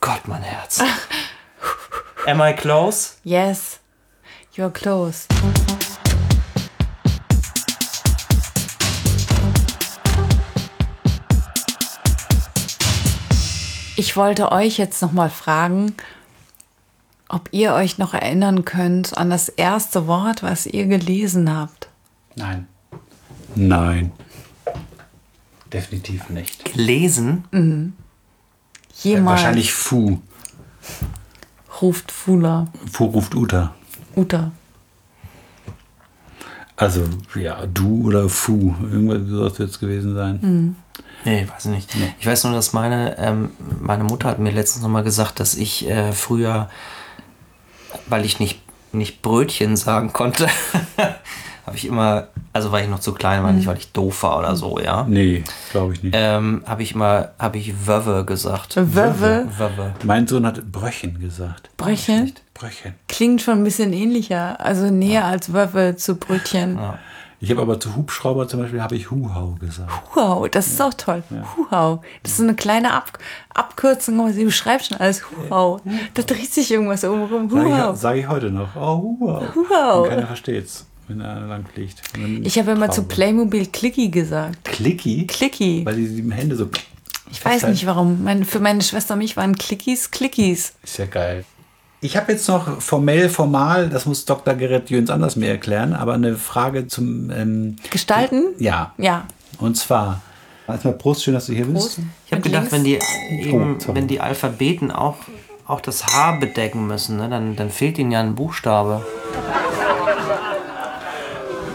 Gott, 0.00 0.22
mein 0.26 0.42
Herz. 0.42 0.82
Am 2.26 2.40
I 2.42 2.52
close? 2.52 3.14
Yes. 3.24 3.80
You're 4.54 4.70
close. 4.70 5.26
Ich 13.96 14.16
wollte 14.16 14.52
euch 14.52 14.76
jetzt 14.76 15.00
noch 15.02 15.12
mal 15.12 15.30
fragen, 15.30 15.94
ob 17.28 17.48
ihr 17.52 17.72
euch 17.72 17.96
noch 17.96 18.12
erinnern 18.12 18.64
könnt 18.64 19.16
an 19.16 19.30
das 19.30 19.48
erste 19.48 20.06
Wort, 20.06 20.42
was 20.42 20.66
ihr 20.66 20.86
gelesen 20.86 21.54
habt. 21.54 21.88
Nein. 22.36 22.66
Nein. 23.54 24.12
Definitiv 25.72 26.28
nicht. 26.28 26.74
Lesen? 26.74 27.94
Jemals 29.02 29.40
Wahrscheinlich 29.40 29.72
Fu. 29.72 30.20
Ruft 31.82 32.10
Fula, 32.10 32.68
Fu 32.90 33.06
ruft 33.06 33.34
Uta. 33.34 33.74
Uta. 34.16 34.52
Also, 36.76 37.04
ja, 37.34 37.66
du 37.66 38.06
oder 38.06 38.28
Fu. 38.30 38.74
Irgendwas 38.82 39.28
soll 39.28 39.46
es 39.48 39.58
jetzt 39.58 39.80
gewesen 39.80 40.14
sein. 40.14 40.76
Nee, 41.26 41.46
weiß 41.46 41.66
ich 41.66 41.70
nicht. 41.70 41.94
Ich 42.18 42.26
weiß 42.26 42.44
nur, 42.44 42.54
dass 42.54 42.72
meine, 42.72 43.18
ähm, 43.18 43.50
meine 43.80 44.04
Mutter 44.04 44.28
hat 44.28 44.38
mir 44.38 44.50
letztens 44.50 44.82
noch 44.82 44.88
mal 44.88 45.02
gesagt, 45.02 45.40
dass 45.40 45.54
ich 45.54 45.86
äh, 45.88 46.12
früher, 46.12 46.70
weil 48.08 48.24
ich 48.24 48.40
nicht, 48.40 48.60
nicht 48.92 49.20
Brötchen 49.20 49.76
sagen 49.76 50.14
konnte, 50.14 50.48
habe 51.66 51.76
ich 51.76 51.86
immer, 51.86 52.28
also 52.52 52.72
weil 52.72 52.84
ich 52.84 52.90
noch 52.90 52.98
zu 53.00 53.12
klein 53.12 53.42
war, 53.42 53.52
nicht 53.52 53.66
weil 53.66 53.76
ich 53.76 53.92
doof 53.92 54.22
war 54.22 54.38
oder 54.38 54.56
so, 54.56 54.78
ja, 54.78 55.04
Nee, 55.08 55.44
glaube 55.70 55.94
ich 55.94 56.02
nicht. 56.02 56.14
ähm, 56.16 56.62
habe 56.66 56.82
ich 56.82 56.94
immer, 56.94 57.30
habe 57.38 57.58
ich 57.58 57.86
Wöwe 57.86 58.24
gesagt. 58.24 58.76
Wöwe, 58.76 59.46
Wöwe. 59.56 59.92
mein 60.04 60.26
Sohn 60.26 60.44
hat 60.46 60.70
Bröchen 60.72 61.18
gesagt. 61.20 61.70
Bröchen, 61.76 62.32
Bröchen. 62.54 62.94
klingt 63.08 63.42
schon 63.42 63.58
ein 63.58 63.64
bisschen 63.64 63.92
ähnlicher, 63.92 64.58
also 64.60 64.86
näher 64.90 65.24
als 65.26 65.52
Wöwe 65.52 65.96
zu 65.96 66.16
Brötchen. 66.16 66.78
Ich 67.42 67.50
habe 67.50 67.62
aber 67.62 67.80
zu 67.80 67.96
Hubschrauber 67.96 68.46
zum 68.48 68.60
Beispiel 68.60 68.82
habe 68.82 68.96
ich 68.96 69.10
Huhau 69.10 69.56
gesagt. 69.58 69.90
Wow, 70.14 70.46
das 70.50 70.66
ist 70.66 70.82
auch 70.82 70.92
toll. 70.92 71.22
Huhau. 71.56 72.02
Das 72.22 72.32
ist 72.32 72.36
so 72.36 72.42
eine 72.42 72.54
kleine 72.54 72.92
Ab 72.92 73.18
Abkürzung, 73.54 74.20
aber 74.20 74.30
sie 74.34 74.44
beschreibt 74.44 74.84
schon 74.84 74.98
alles. 74.98 75.22
Huhau. 75.30 75.80
Da 76.12 76.22
dreht 76.22 76.52
sich 76.52 76.70
irgendwas 76.70 77.02
oben 77.02 77.24
rum. 77.24 77.48
Sage 77.48 77.64
Huhau. 77.64 77.92
ich, 77.94 77.98
sag 77.98 78.16
ich 78.16 78.28
heute 78.28 78.50
noch. 78.50 78.76
Oh, 78.76 79.16
Huhau. 79.18 79.42
Huhau. 79.54 80.02
Und 80.02 80.08
keiner 80.10 80.26
versteht's, 80.26 80.86
wenn 81.10 81.20
er 81.20 81.40
lang 81.40 81.66
fliegt. 81.66 82.02
Ich 82.42 82.58
habe 82.58 82.70
immer 82.70 82.90
zu. 82.90 83.02
Playmobil 83.02 83.66
Clicky 83.66 84.08
gesagt. 84.08 84.64
Clicky? 84.64 85.26
Clicky. 85.26 85.84
Weil 85.84 85.96
die, 85.96 86.22
die 86.22 86.32
Hände 86.32 86.54
so. 86.56 86.70
Ich 87.30 87.44
weiß 87.44 87.64
nicht 87.64 87.84
warum. 87.86 88.22
Mein, 88.24 88.44
für 88.44 88.60
meine 88.60 88.80
Schwester 88.82 89.14
und 89.14 89.18
mich 89.18 89.36
waren 89.36 89.56
Clickies 89.56 90.10
Clickies. 90.10 90.74
Ist 90.82 90.98
ja 90.98 91.06
geil. 91.06 91.44
Ich 92.00 92.16
habe 92.16 92.32
jetzt 92.32 92.48
noch 92.48 92.80
formell, 92.80 93.28
formal, 93.28 93.90
das 93.90 94.06
muss 94.06 94.24
Dr. 94.24 94.54
Gerrit 94.54 94.88
Jöns 94.88 95.10
anders 95.10 95.36
mir 95.36 95.48
erklären, 95.48 95.92
aber 95.92 96.14
eine 96.14 96.36
Frage 96.36 96.86
zum. 96.86 97.30
Ähm, 97.30 97.76
Gestalten? 97.90 98.54
ja. 98.58 98.94
Ja. 98.96 99.26
Und 99.58 99.76
zwar, 99.76 100.22
erstmal 100.66 100.94
Prost, 100.94 101.24
schön, 101.24 101.34
dass 101.34 101.46
du 101.46 101.52
hier 101.52 101.66
bist. 101.66 101.98
Ich 102.24 102.32
habe 102.32 102.40
gedacht, 102.40 102.72
links? 102.72 102.72
wenn 102.72 102.84
die 102.84 102.98
eben, 103.30 103.76
Oh, 103.86 103.94
wenn 103.94 104.06
die 104.06 104.20
Alphabeten 104.20 104.90
auch, 104.90 105.16
auch 105.66 105.82
das 105.82 106.06
H 106.06 106.36
bedecken 106.36 106.86
müssen, 106.86 107.18
ne, 107.18 107.28
dann, 107.28 107.56
dann 107.56 107.68
fehlt 107.68 107.98
ihnen 107.98 108.12
ja 108.12 108.20
ein 108.20 108.34
Buchstabe. 108.34 109.04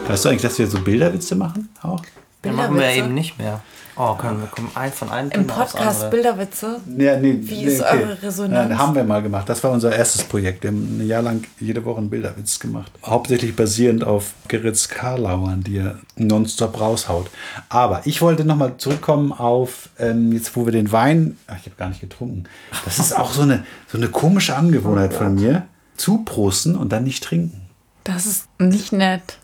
Weißt 0.07 0.23
du 0.23 0.29
eigentlich, 0.29 0.43
dass 0.43 0.59
wir 0.59 0.67
so 0.67 0.79
Bilderwitze 0.79 1.35
machen? 1.35 1.69
Auch? 1.81 2.01
Den 2.43 2.55
machen 2.55 2.77
wir 2.77 2.89
eben 2.89 3.13
nicht 3.13 3.39
mehr. 3.39 3.61
Oh, 3.97 4.13
können 4.15 4.41
wir 4.41 4.47
kommen 4.47 4.69
ein 4.75 4.91
von 4.91 5.09
einem 5.09 5.31
Im 5.31 5.47
Podcast. 5.47 6.11
Bilderwitze. 6.11 6.81
Ja, 6.97 7.17
nee, 7.17 7.37
Wie 7.39 7.63
ist 7.63 7.81
eure 7.81 8.21
Resonanz? 8.21 8.69
Nein, 8.69 8.77
haben 8.77 8.93
wir 8.93 9.05
mal 9.05 9.21
gemacht. 9.21 9.47
Das 9.47 9.63
war 9.63 9.71
unser 9.71 9.95
erstes 9.95 10.25
Projekt. 10.25 10.63
Wir 10.63 10.71
haben 10.71 10.99
ein 10.99 11.07
Jahr 11.07 11.21
lang 11.21 11.45
jede 11.61 11.85
Woche 11.85 11.99
einen 11.99 12.09
Bilderwitz 12.09 12.59
gemacht. 12.59 12.91
Hauptsächlich 13.05 13.55
basierend 13.55 14.03
auf 14.03 14.33
Gerrit's 14.49 14.89
Karlauern, 14.89 15.63
die 15.63 15.77
er 15.77 15.99
nonstop 16.17 16.79
raushaut. 16.79 17.31
Aber 17.69 18.01
ich 18.05 18.21
wollte 18.21 18.43
nochmal 18.43 18.73
zurückkommen 18.77 19.31
auf, 19.31 19.89
ähm, 19.97 20.33
jetzt 20.33 20.55
wo 20.57 20.65
wir 20.65 20.73
den 20.73 20.91
Wein, 20.91 21.37
ach, 21.47 21.55
ich 21.57 21.65
habe 21.65 21.77
gar 21.77 21.87
nicht 21.87 22.01
getrunken. 22.01 22.43
Das 22.83 22.99
ist 22.99 23.17
auch 23.17 23.31
so 23.31 23.43
eine, 23.43 23.63
so 23.87 23.97
eine 23.97 24.09
komische 24.09 24.55
Angewohnheit 24.55 25.13
von 25.13 25.35
mir. 25.35 25.67
zuprosten 25.95 26.75
und 26.75 26.91
dann 26.91 27.05
nicht 27.05 27.23
trinken. 27.23 27.61
Das 28.03 28.25
ist 28.25 28.47
nicht 28.59 28.91
nett. 28.91 29.39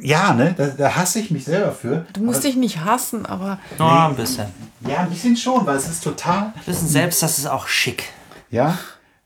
Ja, 0.00 0.32
ne? 0.32 0.54
Da, 0.56 0.66
da 0.68 0.96
hasse 0.96 1.18
ich 1.18 1.30
mich 1.30 1.44
selber 1.44 1.72
für. 1.72 2.06
Du 2.14 2.22
musst 2.22 2.44
dich 2.44 2.56
nicht 2.56 2.80
hassen, 2.84 3.26
aber 3.26 3.58
Oh, 3.78 3.82
ein 3.84 4.16
bisschen. 4.16 4.46
Ja, 4.80 5.00
ein 5.00 5.10
bisschen 5.10 5.36
schon, 5.36 5.66
weil 5.66 5.76
es 5.76 5.88
ist 5.88 6.02
total. 6.02 6.52
Bisschen 6.64 6.88
selbst, 6.88 7.22
das 7.22 7.38
ist 7.38 7.46
auch 7.46 7.66
schick. 7.68 8.04
Ja. 8.50 8.78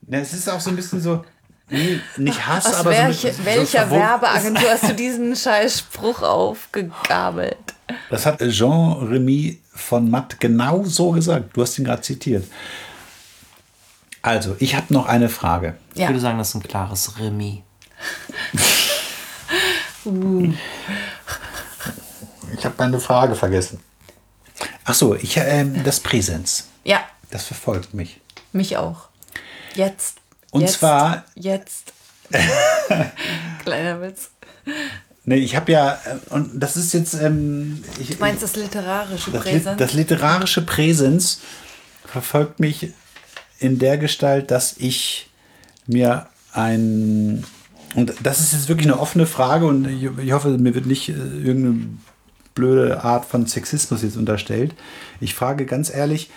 Ne, 0.06 0.20
es 0.20 0.32
ist 0.32 0.48
auch 0.48 0.58
so 0.60 0.70
ein 0.70 0.76
bisschen 0.76 1.00
so. 1.00 1.24
Nee, 1.68 2.00
nicht 2.16 2.48
Hass, 2.48 2.66
aus 2.66 2.74
aber 2.74 2.90
welche, 2.90 3.30
so, 3.32 3.38
so 3.38 3.44
welcher 3.44 3.78
verwund- 3.86 4.00
Werbeagentur 4.00 4.70
hast 4.70 4.88
du 4.88 4.94
diesen 4.94 5.36
scheiß 5.36 5.78
Spruch 5.78 6.22
aufgegabelt? 6.22 7.56
Das 8.10 8.26
hat 8.26 8.40
Jean-Remy 8.40 9.60
von 9.72 10.10
Matt 10.10 10.40
genau 10.40 10.82
so 10.84 11.12
gesagt. 11.12 11.56
Du 11.56 11.62
hast 11.62 11.78
ihn 11.78 11.84
gerade 11.84 12.02
zitiert. 12.02 12.44
Also, 14.22 14.56
ich 14.58 14.74
habe 14.74 14.92
noch 14.92 15.06
eine 15.06 15.28
Frage. 15.28 15.76
Ich 15.94 16.00
Ja. 16.00 16.08
würde 16.08 16.18
sagen, 16.20 16.38
das 16.38 16.48
ist 16.48 16.54
ein 16.56 16.62
klares 16.64 17.18
Remis. 17.20 17.58
Ich 22.56 22.64
habe 22.64 22.74
meine 22.78 23.00
Frage 23.00 23.34
vergessen. 23.34 23.80
Ach 24.84 24.94
so, 24.94 25.14
ich, 25.14 25.36
ähm, 25.36 25.82
das 25.84 26.00
Präsens. 26.00 26.68
Ja, 26.84 27.00
Das 27.30 27.44
verfolgt 27.46 27.94
mich. 27.94 28.20
mich 28.52 28.76
auch. 28.76 29.08
Jetzt. 29.74 30.16
Und 30.50 30.62
jetzt, 30.62 30.80
zwar- 30.80 31.24
Jetzt. 31.34 31.92
Kleiner 33.62 34.00
Witz. 34.02 34.30
Nee, 35.24 35.36
ich 35.36 35.54
habe 35.54 35.70
ja, 35.72 35.94
äh, 36.04 36.16
und 36.34 36.58
das 36.58 36.76
ist 36.76 36.92
jetzt, 36.92 37.14
ähm, 37.14 37.84
ich, 37.98 38.08
Du 38.10 38.16
meinst 38.18 38.42
das 38.42 38.56
literarische 38.56 39.30
das, 39.30 39.42
Präsens? 39.42 39.76
das 39.78 39.92
literarische 39.92 40.62
Präsens 40.62 41.40
verfolgt 42.04 42.58
mich 42.58 42.92
in 43.58 43.78
der 43.78 43.98
Gestalt, 43.98 44.50
dass 44.50 44.74
ich 44.78 45.30
mir 45.86 46.26
ein, 46.52 47.44
und 47.94 48.14
das 48.22 48.40
ist 48.40 48.52
jetzt 48.52 48.68
wirklich 48.68 48.86
eine 48.86 49.00
offene 49.00 49.26
Frage 49.26 49.66
und 49.66 49.86
ich, 49.86 50.32
hoffe, 50.32 50.48
mir 50.50 50.74
wird 50.74 50.86
nicht 50.86 51.08
äh, 51.08 51.12
irgendeine 51.12 51.86
blöde 52.54 53.04
Art 53.04 53.24
von 53.24 53.46
Sexismus 53.46 54.02
jetzt 54.02 54.16
unterstellt. 54.16 54.74
Ich 55.20 55.34
frage 55.34 55.66
ganz 55.66 55.92
ehrlich, 55.92 56.30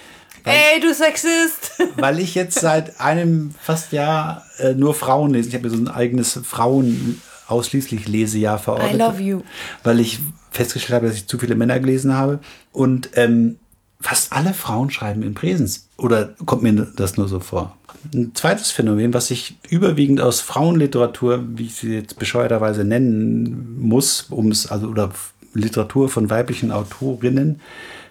Ey, 0.45 0.81
du 0.81 0.93
Sexist! 0.93 1.71
weil 1.95 2.19
ich 2.19 2.35
jetzt 2.35 2.59
seit 2.59 2.99
einem 2.99 3.53
fast 3.59 3.93
Jahr 3.93 4.43
äh, 4.59 4.73
nur 4.73 4.93
Frauen 4.93 5.31
lese. 5.31 5.49
Ich 5.49 5.55
habe 5.55 5.69
mir 5.69 5.75
so 5.75 5.81
ein 5.81 5.87
eigenes 5.87 6.39
Frauen 6.43 7.21
ausschließlich 7.47 8.07
Lesejahr 8.07 8.59
verordnet. 8.59 8.93
I 8.93 8.97
love 8.97 9.21
you. 9.21 9.41
Weil 9.83 9.99
ich 9.99 10.19
festgestellt 10.51 10.95
habe, 10.95 11.07
dass 11.07 11.15
ich 11.15 11.27
zu 11.27 11.39
viele 11.39 11.55
Männer 11.55 11.79
gelesen 11.79 12.13
habe. 12.13 12.39
Und 12.71 13.11
ähm, 13.15 13.57
fast 14.03 14.33
alle 14.33 14.53
Frauen 14.53 14.91
schreiben 14.91 15.23
in 15.23 15.33
Präsens. 15.33 15.87
Oder 15.97 16.35
kommt 16.45 16.61
mir 16.61 16.73
das 16.95 17.17
nur 17.17 17.27
so 17.27 17.39
vor? 17.39 17.77
Ein 18.13 18.35
zweites 18.35 18.69
Phänomen, 18.69 19.13
was 19.13 19.31
ich 19.31 19.57
überwiegend 19.69 20.19
aus 20.19 20.41
Frauenliteratur, 20.41 21.43
wie 21.55 21.67
ich 21.67 21.75
sie 21.75 21.93
jetzt 21.93 22.19
bescheuerterweise 22.19 22.83
nennen 22.83 23.79
muss, 23.79 24.27
um 24.29 24.51
es, 24.51 24.67
also, 24.67 24.87
oder 24.87 25.11
Literatur 25.53 26.09
von 26.09 26.29
weiblichen 26.29 26.71
Autorinnen, 26.71 27.61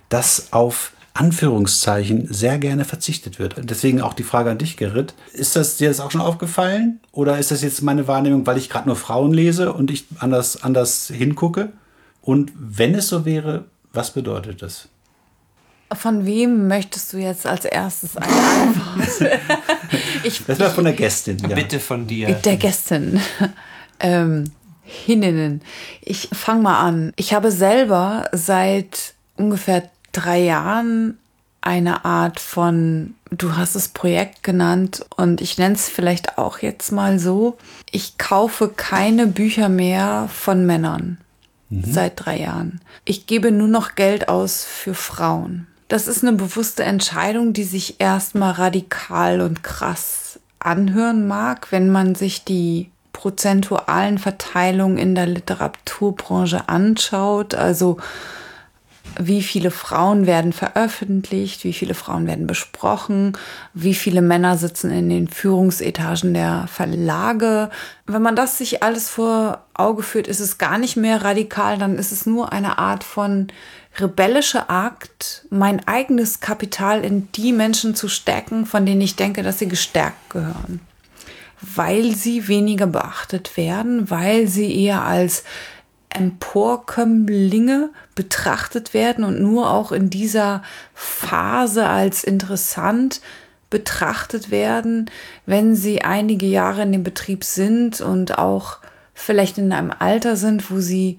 dass 0.09 0.53
auf 0.53 0.93
Anführungszeichen 1.15 2.33
sehr 2.33 2.59
gerne 2.59 2.87
verzichtet 2.87 3.39
wird. 3.39 3.57
Deswegen 3.59 4.01
auch 4.01 4.15
die 4.15 4.23
Frage 4.23 4.51
an 4.51 4.57
dich, 4.57 4.79
Gerrit. 4.79 5.13
Ist 5.35 5.57
das 5.57 5.77
dir 5.77 5.89
das 5.89 6.01
auch 6.01 6.11
schon 6.11 6.23
aufgefallen? 6.23 7.01
Oder 7.13 7.39
ist 7.39 7.51
das 7.51 7.61
jetzt 7.61 7.83
meine 7.83 8.09
Wahrnehmung, 8.09 8.47
weil 8.47 8.57
ich 8.57 8.71
gerade 8.71 8.89
nur 8.89 8.97
Frauen 8.97 9.35
lese 9.35 9.75
und 9.75 9.91
ich 9.91 10.07
anders, 10.19 10.63
anders 10.63 11.13
hingucke? 11.15 11.71
Und 12.23 12.51
wenn 12.57 12.95
es 12.95 13.09
so 13.09 13.27
wäre, 13.27 13.67
was 13.93 14.13
bedeutet 14.13 14.63
das? 14.63 14.89
Von 15.95 16.27
wem 16.27 16.69
möchtest 16.69 17.13
du 17.13 17.19
jetzt 17.19 17.47
als 17.47 17.65
erstes 17.65 18.17
eine 18.17 18.27
Antwort? 18.33 19.41
ich, 20.25 20.45
Das 20.47 20.59
war 20.59 20.71
von 20.71 20.85
der 20.85 20.93
Gästin. 20.95 21.39
Ja. 21.39 21.55
Bitte 21.55 21.81
von 21.81 22.07
dir. 22.07 22.33
der 22.33 22.57
Gästin. 22.57 23.21
ähm, 24.01 24.45
Hininnen. 24.85 25.63
Ich 26.01 26.29
fange 26.33 26.63
mal 26.63 26.81
an. 26.81 27.13
Ich 27.17 27.33
habe 27.33 27.51
selber 27.51 28.29
seit 28.33 29.15
ungefähr 29.37 29.89
drei 30.13 30.41
Jahren 30.41 31.19
eine 31.63 32.05
Art 32.05 32.41
von, 32.41 33.15
du 33.31 33.57
hast 33.57 33.77
es 33.77 33.89
Projekt 33.89 34.43
genannt 34.43 35.07
und 35.17 35.41
ich 35.41 35.57
nenne 35.59 35.77
es 35.77 35.89
vielleicht 35.89 36.37
auch 36.37 36.59
jetzt 36.59 36.91
mal 36.91 37.19
so. 37.19 37.57
Ich 37.91 38.19
kaufe 38.19 38.69
keine 38.69 39.27
Bücher 39.29 39.69
mehr 39.69 40.29
von 40.33 40.67
Männern 40.67 41.19
seit 41.71 42.23
drei 42.23 42.39
Jahren. 42.41 42.81
Ich 43.07 43.27
gebe 43.27 43.51
nur 43.51 43.69
noch 43.69 43.95
Geld 43.95 44.29
aus 44.29 44.63
für 44.65 44.93
Frauen. 44.93 45.67
Das 45.93 46.09
ist 46.09 46.23
eine 46.23 46.33
bewusste 46.33 46.85
Entscheidung, 46.85 47.53
die 47.53 47.65
sich 47.65 48.01
erstmal 48.01 48.53
radikal 48.53 49.43
und 49.43 49.63
krass 49.63 50.41
anhören 50.59 51.29
mag, 51.29 51.71
wenn 51.71 51.91
man 51.91 52.15
sich 52.15 52.47
die 52.47 52.91
prozentualen 53.13 54.17
Verteilungen 54.17 54.97
in 54.97 55.15
der 55.15 55.27
Literaturbranche 55.27 56.67
anschaut. 56.71 57.55
Also 57.55 57.99
wie 59.21 59.43
viele 59.43 59.71
Frauen 59.71 60.27
werden 60.27 60.55
veröffentlicht, 60.55 61.63
wie 61.65 61.75
viele 61.75 61.93
Frauen 61.93 62.27
werden 62.27 62.47
besprochen, 62.47 63.37
wie 63.75 63.93
viele 63.93 64.23
Männer 64.23 64.57
sitzen 64.57 64.91
in 64.91 65.11
den 65.11 65.29
Führungsetagen 65.29 66.33
der 66.33 66.69
Verlage. 66.69 67.69
Wenn 68.07 68.23
man 68.23 68.35
das 68.35 68.57
sich 68.57 68.83
alles 68.83 69.11
vor 69.11 69.67
Auge 69.75 70.03
führt, 70.03 70.27
ist 70.27 70.41
es 70.41 70.57
gar 70.57 70.79
nicht 70.79 70.97
mehr 70.97 71.23
radikal, 71.23 71.77
dann 71.77 71.99
ist 71.99 72.13
es 72.13 72.25
nur 72.25 72.51
eine 72.51 72.79
Art 72.79 73.05
von 73.05 73.49
rebellischer 73.99 74.71
Akt, 74.71 75.47
mein 75.51 75.87
eigenes 75.87 76.41
Kapital 76.41 77.05
in 77.05 77.31
die 77.33 77.53
Menschen 77.53 77.95
zu 77.95 78.09
stecken, 78.09 78.67
von 78.67 78.87
denen 78.87 79.01
ich 79.01 79.17
denke, 79.17 79.43
dass 79.43 79.59
sie 79.59 79.69
gestärkt 79.69 80.31
gehören. 80.31 80.81
Weil 81.61 82.15
sie 82.15 82.49
weniger 82.49 82.87
beachtet 82.87 83.57
werden, 83.57 84.11
weil 84.11 84.49
sie 84.49 84.75
eher 84.75 85.03
als 85.03 85.45
Emporkömmlinge 86.09 87.91
betrachtet 88.15 88.95
werden 88.95 89.25
und 89.25 89.41
nur 89.41 89.71
auch 89.71 89.93
in 89.93 90.11
dieser 90.11 90.63
Phase 90.95 91.87
als 91.89 92.25
interessant 92.25 93.21
betrachtet 93.71 94.51
werden, 94.51 95.11
wenn 95.47 95.75
sie 95.75 96.03
einige 96.03 96.47
Jahre 96.47 96.83
in 96.83 96.93
dem 96.93 97.03
Betrieb 97.03 97.45
sind 97.45 98.01
und 98.01 98.39
auch 98.39 98.79
vielleicht 99.15 99.57
in 99.57 99.73
einem 99.73 99.93
Alter 99.99 100.37
sind, 100.37 100.71
wo 100.71 100.81
sie 100.81 101.19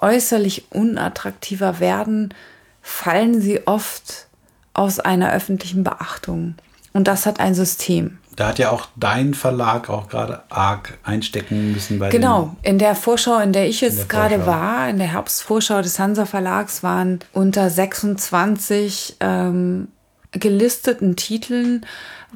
äußerlich 0.00 0.70
unattraktiver 0.70 1.80
werden, 1.80 2.34
fallen 2.82 3.40
sie 3.40 3.66
oft 3.66 4.26
aus 4.72 5.00
einer 5.00 5.32
öffentlichen 5.32 5.84
Beachtung. 5.84 6.54
Und 6.92 7.06
das 7.06 7.26
hat 7.26 7.40
ein 7.40 7.54
System. 7.54 8.18
Da 8.36 8.48
hat 8.48 8.58
ja 8.58 8.70
auch 8.70 8.88
dein 8.96 9.34
Verlag 9.34 9.90
auch 9.90 10.08
gerade 10.08 10.42
arg 10.48 10.98
einstecken 11.02 11.72
müssen 11.72 11.98
bei 11.98 12.08
Genau, 12.08 12.56
in 12.62 12.78
der 12.78 12.94
Vorschau, 12.94 13.38
in 13.38 13.52
der 13.52 13.68
ich 13.68 13.80
jetzt 13.80 14.08
gerade 14.08 14.46
war, 14.46 14.88
in 14.88 14.98
der 14.98 15.08
Herbstvorschau 15.08 15.82
des 15.82 15.98
Hansa 15.98 16.24
Verlags, 16.24 16.82
waren 16.82 17.18
unter 17.32 17.68
26 17.68 19.16
ähm, 19.20 19.88
gelisteten 20.32 21.16
Titeln 21.16 21.84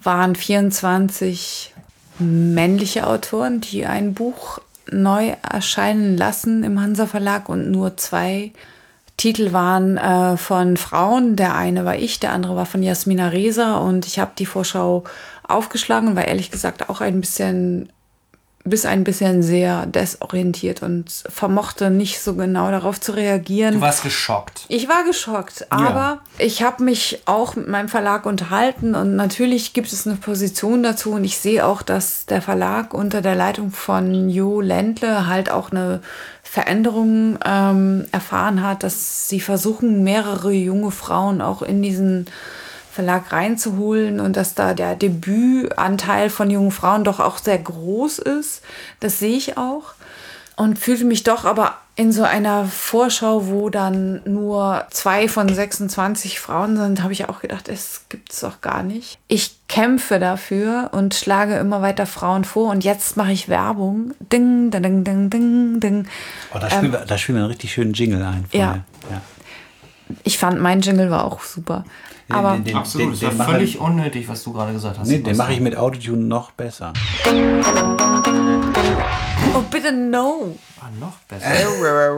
waren 0.02 0.34
24 0.34 1.72
männliche 2.18 3.06
Autoren, 3.06 3.60
die 3.60 3.86
ein 3.86 4.14
Buch 4.14 4.60
neu 4.90 5.34
erscheinen 5.42 6.16
lassen 6.16 6.64
im 6.64 6.80
Hansa 6.80 7.06
Verlag 7.06 7.48
und 7.48 7.70
nur 7.70 7.96
zwei 7.96 8.52
Titel 9.16 9.52
waren 9.52 9.96
äh, 9.96 10.36
von 10.36 10.76
Frauen. 10.76 11.36
Der 11.36 11.54
eine 11.54 11.84
war 11.84 11.96
ich, 11.96 12.20
der 12.20 12.32
andere 12.32 12.56
war 12.56 12.66
von 12.66 12.82
Jasmina 12.82 13.28
Reza 13.28 13.78
und 13.78 14.06
ich 14.06 14.18
habe 14.18 14.32
die 14.38 14.46
Vorschau 14.46 15.04
aufgeschlagen 15.46 16.08
und 16.08 16.16
war 16.16 16.26
ehrlich 16.26 16.50
gesagt 16.50 16.88
auch 16.88 17.00
ein 17.00 17.20
bisschen 17.20 17.90
bis 18.64 18.86
ein 18.86 19.04
bisschen 19.04 19.42
sehr 19.42 19.84
desorientiert 19.84 20.82
und 20.82 21.10
vermochte 21.28 21.90
nicht 21.90 22.20
so 22.20 22.34
genau 22.34 22.70
darauf 22.70 22.98
zu 22.98 23.12
reagieren. 23.12 23.74
Du 23.74 23.80
warst 23.82 24.02
geschockt. 24.02 24.64
Ich 24.68 24.88
war 24.88 25.04
geschockt, 25.04 25.66
aber 25.70 26.20
ich 26.38 26.62
habe 26.62 26.82
mich 26.82 27.20
auch 27.26 27.56
mit 27.56 27.68
meinem 27.68 27.88
Verlag 27.88 28.24
unterhalten 28.24 28.94
und 28.94 29.16
natürlich 29.16 29.74
gibt 29.74 29.92
es 29.92 30.06
eine 30.06 30.16
Position 30.16 30.82
dazu 30.82 31.12
und 31.12 31.24
ich 31.24 31.36
sehe 31.36 31.66
auch, 31.66 31.82
dass 31.82 32.24
der 32.24 32.40
Verlag 32.40 32.94
unter 32.94 33.20
der 33.20 33.34
Leitung 33.34 33.70
von 33.70 34.30
Jo 34.30 34.62
Ländle 34.62 35.26
halt 35.26 35.50
auch 35.50 35.70
eine 35.70 36.00
Veränderung 36.42 37.38
ähm, 37.44 38.06
erfahren 38.12 38.62
hat, 38.62 38.82
dass 38.82 39.28
sie 39.28 39.40
versuchen, 39.40 40.04
mehrere 40.04 40.52
junge 40.52 40.90
Frauen 40.90 41.42
auch 41.42 41.60
in 41.60 41.82
diesen 41.82 42.26
Verlag 42.94 43.32
reinzuholen 43.32 44.20
und 44.20 44.36
dass 44.36 44.54
da 44.54 44.72
der 44.72 44.94
Debütanteil 44.94 46.30
von 46.30 46.48
jungen 46.48 46.70
Frauen 46.70 47.02
doch 47.02 47.18
auch 47.18 47.38
sehr 47.38 47.58
groß 47.58 48.20
ist. 48.20 48.62
Das 49.00 49.18
sehe 49.18 49.36
ich 49.36 49.58
auch 49.58 49.94
und 50.56 50.78
fühlte 50.78 51.04
mich 51.04 51.24
doch 51.24 51.44
aber 51.44 51.78
in 51.96 52.12
so 52.12 52.24
einer 52.24 52.64
Vorschau, 52.66 53.46
wo 53.46 53.70
dann 53.70 54.20
nur 54.24 54.84
zwei 54.90 55.28
von 55.28 55.48
26 55.48 56.40
Frauen 56.40 56.76
sind, 56.76 57.02
habe 57.02 57.12
ich 57.12 57.28
auch 57.28 57.40
gedacht, 57.40 57.68
es 57.68 58.06
gibt 58.08 58.32
es 58.32 58.40
doch 58.40 58.60
gar 58.60 58.82
nicht. 58.82 59.18
Ich 59.28 59.56
kämpfe 59.68 60.18
dafür 60.18 60.90
und 60.92 61.14
schlage 61.14 61.56
immer 61.56 61.82
weiter 61.82 62.06
Frauen 62.06 62.44
vor 62.44 62.70
und 62.70 62.82
jetzt 62.82 63.16
mache 63.16 63.30
ich 63.30 63.48
Werbung. 63.48 64.12
Ding, 64.32 64.72
ding, 64.72 65.04
ding, 65.04 65.30
ding, 65.30 65.80
ding. 65.80 66.08
Oh, 66.52 66.58
da, 66.58 66.68
spielen 66.68 66.92
wir, 66.92 67.00
da 67.00 67.16
spielen 67.16 67.36
wir 67.36 67.42
einen 67.42 67.50
richtig 67.50 67.72
schönen 67.72 67.92
Jingle 67.92 68.22
ein. 68.24 68.44
Ja. 68.50 68.84
ja. 69.10 69.20
Ich 70.24 70.38
fand, 70.38 70.60
mein 70.60 70.80
Jingle 70.80 71.10
war 71.10 71.24
auch 71.24 71.42
super. 71.42 71.84
Aber 72.30 72.52
Den- 72.52 72.64
den- 72.64 72.76
Absolut, 72.76 73.06
den- 73.08 73.12
ist 73.14 73.22
ja 73.22 73.28
den 73.30 73.40
völlig 73.40 73.74
ich- 73.74 73.80
unnötig, 73.80 74.28
was 74.28 74.42
du 74.44 74.52
gerade 74.52 74.72
gesagt 74.72 74.98
hast. 74.98 75.08
Nee, 75.08 75.18
den 75.18 75.36
mache 75.36 75.52
ich 75.52 75.60
mit 75.60 75.76
Autotune 75.76 76.22
noch 76.24 76.50
besser. 76.52 76.92
oh, 79.54 79.62
bitte 79.70 79.92
no. 79.92 80.56
Ah, 80.86 80.90
noch 81.00 81.16
besser. 81.28 81.46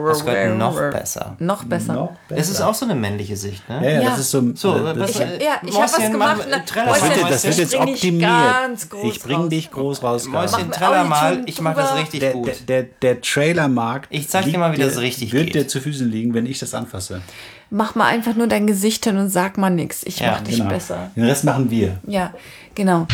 Was 0.03 0.25
gehört 0.25 0.57
noch 0.57 0.75
besser? 0.91 1.35
Noch 1.39 1.63
besser. 1.63 1.93
Noch 1.93 2.11
besser. 2.27 2.35
Das 2.41 2.49
ist 2.49 2.59
auch 2.61 2.73
so 2.73 2.83
eine 2.83 2.95
männliche 2.95 3.37
Sicht, 3.37 3.67
ne? 3.69 3.75
Ja, 3.81 3.89
ja, 3.91 4.01
Ja. 4.01 4.09
das 4.09 4.19
ist 4.19 4.31
so. 4.31 4.43
So, 4.55 4.75
äh, 4.75 4.93
das, 4.93 5.11
Ich, 5.11 5.17
das, 5.17 5.29
ja, 5.41 5.61
ich 5.63 5.73
habe 5.73 5.83
was 5.83 5.97
gemacht. 6.11 6.37
mach- 6.49 6.65
Treller, 6.65 6.87
das, 6.87 7.01
wird, 7.17 7.31
das 7.31 7.43
wird 7.45 7.53
ich 7.53 7.59
jetzt 7.59 7.75
optimiert. 7.75 8.29
Ganz 8.29 8.89
groß 8.89 9.03
Ich 9.15 9.21
bringe 9.23 9.39
raus. 9.43 9.49
dich 9.49 9.71
groß 9.71 10.03
raus. 10.03 10.25
Mäuschen, 10.27 10.69
Treller 10.71 11.05
mal, 11.05 11.43
ich 11.45 11.61
mache 11.61 11.75
das 11.77 11.95
richtig 11.95 12.19
Der, 12.19 12.33
gut. 12.33 12.47
der, 12.67 12.83
der, 12.83 12.83
der 13.01 13.21
Trailermarkt. 13.21 14.07
Ich 14.09 14.27
zeig 14.27 14.43
dir 14.45 14.57
mal, 14.57 14.73
wie 14.73 14.81
das 14.81 14.97
richtig 14.99 15.31
Wird 15.31 15.45
geht. 15.45 15.55
dir 15.55 15.67
zu 15.69 15.79
Füßen 15.79 16.09
liegen, 16.11 16.33
wenn 16.33 16.45
ich 16.45 16.59
das 16.59 16.73
anfasse. 16.73 17.21
Mach 17.69 17.95
mal 17.95 18.07
einfach 18.07 18.35
nur 18.35 18.47
dein 18.47 18.67
Gesicht 18.67 19.05
hin 19.05 19.17
und 19.17 19.29
sag 19.29 19.57
mal 19.57 19.69
nichts. 19.69 20.03
Ich 20.03 20.19
Ja, 20.19 20.31
mach 20.31 20.41
dich 20.41 20.57
Genau. 20.57 20.69
besser. 20.69 21.11
Den 21.15 21.23
Rest 21.25 21.43
machen 21.45 21.69
wir. 21.71 21.99
Ja, 22.05 22.33
genau. 22.75 23.07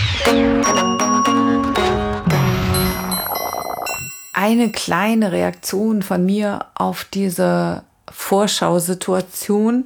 Eine 4.33 4.71
kleine 4.71 5.31
Reaktion 5.31 6.01
von 6.01 6.25
mir 6.25 6.65
auf 6.75 7.05
diese 7.05 7.83
Vorschausituation 8.11 9.85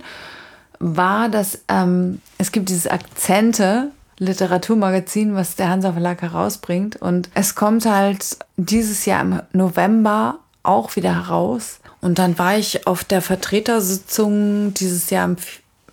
war, 0.80 1.30
dass 1.30 1.60
ähm, 1.68 2.22
es 2.38 2.52
gibt 2.52 2.70
dieses 2.70 2.88
Akzente 2.88 3.92
Literaturmagazin, 4.20 5.36
was 5.36 5.56
der 5.56 5.70
Hansa 5.70 5.92
Verlag 5.92 6.22
herausbringt. 6.22 6.96
Und 6.96 7.30
es 7.34 7.56
kommt 7.56 7.86
halt 7.86 8.38
dieses 8.58 9.06
Jahr 9.06 9.22
im 9.22 9.42
November 9.54 10.40
auch 10.64 10.96
wieder 10.96 11.16
heraus. 11.16 11.80
Und 12.02 12.20
dann 12.20 12.38
war 12.38 12.58
ich 12.58 12.88
auf 12.88 13.04
der 13.04 13.22
Vertretersitzung 13.22 14.74
dieses 14.74 15.10
Jahr 15.10 15.26
im 15.26 15.38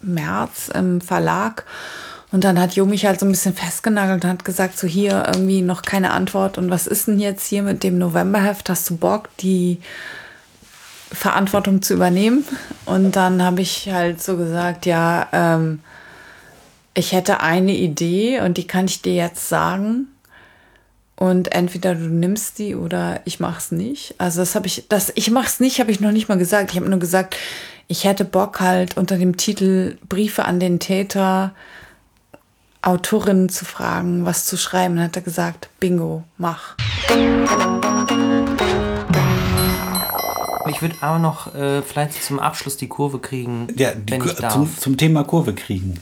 März 0.01 0.71
im 0.75 1.01
Verlag. 1.01 1.65
Und 2.35 2.43
dann 2.43 2.59
hat 2.59 2.74
Jo 2.74 2.85
mich 2.85 3.07
halt 3.07 3.20
so 3.20 3.26
ein 3.26 3.30
bisschen 3.30 3.55
festgenagelt 3.55 4.24
und 4.24 4.28
hat 4.28 4.45
gesagt, 4.45 4.76
so 4.76 4.89
hier 4.89 5.22
irgendwie 5.24 5.62
noch 5.62 5.82
keine 5.82 6.11
Antwort. 6.11 6.59
Und 6.59 6.68
was 6.68 6.89
ist 6.89 7.07
denn 7.07 7.20
jetzt 7.20 7.47
hier 7.47 7.62
mit 7.62 7.85
dem 7.85 7.97
Novemberheft? 7.97 8.68
Hast 8.68 8.91
du 8.91 8.97
Bock, 8.97 9.28
die 9.39 9.78
Verantwortung 11.12 11.80
zu 11.80 11.95
übernehmen? 11.95 12.45
Und 12.87 13.14
dann 13.14 13.41
habe 13.41 13.61
ich 13.61 13.89
halt 13.89 14.20
so 14.20 14.37
gesagt, 14.37 14.85
ja, 14.85 15.28
ähm, 15.32 15.78
ich 16.95 17.12
hätte 17.12 17.39
eine 17.39 17.72
Idee 17.72 18.41
und 18.41 18.59
die 18.59 18.66
kann 18.66 18.87
ich 18.87 19.01
dir 19.01 19.14
jetzt 19.14 19.49
sagen. 19.49 20.09
Und 21.14 21.55
entweder 21.55 21.95
du 21.95 22.09
nimmst 22.09 22.59
die 22.59 22.74
oder 22.74 23.20
ich 23.26 23.39
mach's 23.39 23.70
nicht. 23.70 24.16
Also 24.18 24.41
das 24.41 24.57
habe 24.57 24.66
ich, 24.66 24.89
das 24.89 25.12
ich 25.14 25.30
mach's 25.30 25.61
nicht, 25.61 25.78
habe 25.78 25.93
ich 25.93 26.01
noch 26.01 26.11
nicht 26.11 26.28
mal 26.28 26.37
gesagt. 26.37 26.72
Ich 26.72 26.76
habe 26.78 26.91
nur 26.91 26.99
gesagt, 26.99 27.37
ich 27.87 28.03
hätte 28.03 28.24
Bock 28.24 28.59
halt 28.59 28.97
unter 28.97 29.18
dem 29.18 29.37
Titel 29.37 29.99
Briefe 30.09 30.47
an 30.47 30.59
den 30.59 30.80
Täter 30.80 31.55
Autorinnen 32.85 33.49
zu 33.49 33.64
fragen, 33.64 34.26
was 34.26 34.45
zu 34.45 34.59
schreiben. 34.59 34.97
Dann 34.97 35.07
hat 35.07 35.16
er 35.16 35.22
gesagt, 35.22 35.70
Bingo, 35.80 36.24
mach. 36.37 36.76
Ich 40.68 40.82
würde 40.82 40.95
aber 41.01 41.18
noch 41.18 41.55
äh, 41.55 41.80
vielleicht 41.82 42.22
zum 42.22 42.39
Abschluss 42.39 42.76
die 42.76 42.89
Kurve 42.89 43.20
kriegen, 43.20 43.68
Ja, 43.76 43.93
die, 43.93 44.12
wenn 44.12 44.24
ich 44.24 44.35
darf. 44.35 44.53
zum, 44.53 44.78
zum 44.78 44.97
Thema 44.99 45.24
Kurve 45.24 45.55
kriegen. 45.55 45.99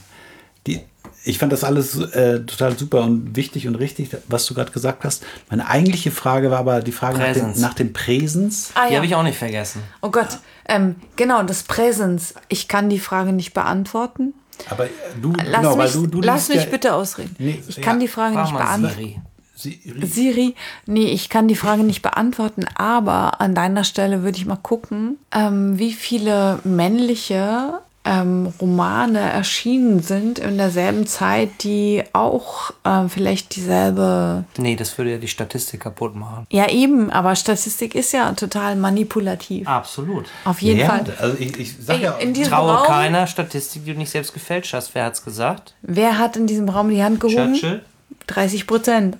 Die, 0.66 0.80
ich 1.24 1.38
fand 1.38 1.52
das 1.52 1.62
alles 1.62 1.96
äh, 2.00 2.40
total 2.40 2.76
super 2.76 3.02
und 3.02 3.36
wichtig 3.36 3.68
und 3.68 3.76
richtig, 3.76 4.10
was 4.28 4.46
du 4.46 4.54
gerade 4.54 4.72
gesagt 4.72 5.04
hast. 5.04 5.24
Meine 5.50 5.68
eigentliche 5.68 6.10
Frage 6.10 6.50
war 6.50 6.58
aber 6.58 6.80
die 6.80 6.90
Frage 6.90 7.18
nach 7.18 7.26
dem, 7.32 7.42
Präsens. 7.42 7.60
nach 7.60 7.74
dem 7.74 7.92
Präsens. 7.92 8.70
Ah 8.74 8.88
die 8.88 8.96
habe 8.96 9.06
ich 9.06 9.14
auch 9.14 9.22
nicht 9.22 9.38
vergessen. 9.38 9.82
Oh 10.00 10.10
Gott, 10.10 10.38
ähm, 10.68 10.96
genau, 11.14 11.44
das 11.44 11.62
Präsens. 11.62 12.34
Ich 12.48 12.66
kann 12.66 12.88
die 12.88 12.98
Frage 12.98 13.32
nicht 13.32 13.54
beantworten. 13.54 14.34
Aber 14.68 14.88
du, 15.20 15.32
Lass 15.32 15.60
genau, 15.60 15.78
weil 15.78 15.84
mich, 15.86 15.92
du, 15.94 16.06
du 16.06 16.20
lass 16.20 16.48
mich 16.48 16.64
ja- 16.64 16.70
bitte 16.70 16.94
ausreden. 16.94 17.34
Nee, 17.38 17.62
ich 17.66 17.80
kann 17.80 17.96
ja, 17.96 18.06
die 18.06 18.08
Frage 18.08 18.34
Frag 18.34 18.44
nicht 18.44 18.56
beantworten. 18.56 19.22
Siri. 19.54 20.06
Siri, 20.06 20.54
nee, 20.86 21.06
ich 21.06 21.28
kann 21.28 21.46
die 21.46 21.54
Frage 21.54 21.84
nicht 21.84 22.02
beantworten, 22.02 22.64
aber 22.74 23.40
an 23.40 23.54
deiner 23.54 23.84
Stelle 23.84 24.22
würde 24.22 24.38
ich 24.38 24.46
mal 24.46 24.56
gucken, 24.56 25.18
ähm, 25.30 25.78
wie 25.78 25.92
viele 25.92 26.58
männliche 26.64 27.80
ähm, 28.04 28.52
Romane 28.60 29.20
erschienen 29.20 30.02
sind 30.02 30.40
in 30.40 30.56
derselben 30.56 31.06
Zeit, 31.06 31.62
die 31.62 32.02
auch 32.12 32.72
ähm, 32.84 33.08
vielleicht 33.08 33.54
dieselbe. 33.54 34.44
Nee, 34.56 34.74
das 34.74 34.98
würde 34.98 35.12
ja 35.12 35.18
die 35.18 35.28
Statistik 35.28 35.80
kaputt 35.80 36.16
machen. 36.16 36.46
Ja, 36.50 36.68
eben, 36.68 37.10
aber 37.10 37.36
Statistik 37.36 37.94
ist 37.94 38.12
ja 38.12 38.32
total 38.32 38.74
manipulativ. 38.74 39.68
Absolut. 39.68 40.26
Auf 40.44 40.60
jeden 40.62 40.80
ja, 40.80 40.86
Fall. 40.86 41.04
Also 41.18 41.36
ich, 41.38 41.56
ich 41.58 41.76
sag 41.78 42.00
ja, 42.00 42.12
in 42.16 42.34
diesem 42.34 42.52
Traue 42.52 42.74
Raum, 42.74 42.86
keiner 42.86 43.26
Statistik, 43.28 43.84
die 43.84 43.92
du 43.92 43.98
nicht 43.98 44.10
selbst 44.10 44.34
gefälscht 44.34 44.74
hast. 44.74 44.94
Wer 44.94 45.04
hat's 45.04 45.24
gesagt? 45.24 45.74
wer 45.82 46.18
hat 46.18 46.36
in 46.36 46.46
diesem 46.46 46.68
Raum 46.68 46.90
die 46.90 47.02
Hand 47.02 47.20
gehoben? 47.20 47.54
Churchill? 47.54 47.82
30 48.26 48.66
Prozent. 48.66 49.18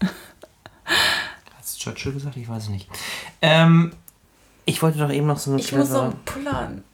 Hat's 1.56 1.78
Churchill 1.78 2.12
gesagt? 2.12 2.36
Ich 2.36 2.48
weiß 2.48 2.64
es 2.64 2.68
nicht. 2.68 2.88
Ähm, 3.42 3.92
ich 4.64 4.82
wollte 4.82 4.98
doch 4.98 5.10
eben 5.10 5.26
noch 5.26 5.38
so 5.38 5.52
eine 5.52 5.60
Ich 5.60 5.72
muss 5.72 5.90
noch 5.90 6.12
pullern. 6.24 6.84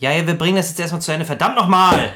Ja, 0.00 0.10
ja, 0.12 0.26
wir 0.26 0.36
bringen 0.36 0.56
das 0.56 0.68
jetzt 0.70 0.80
erstmal 0.80 1.00
zu 1.02 1.12
Ende. 1.12 1.24
Verdammt 1.26 1.56
nochmal! 1.56 2.10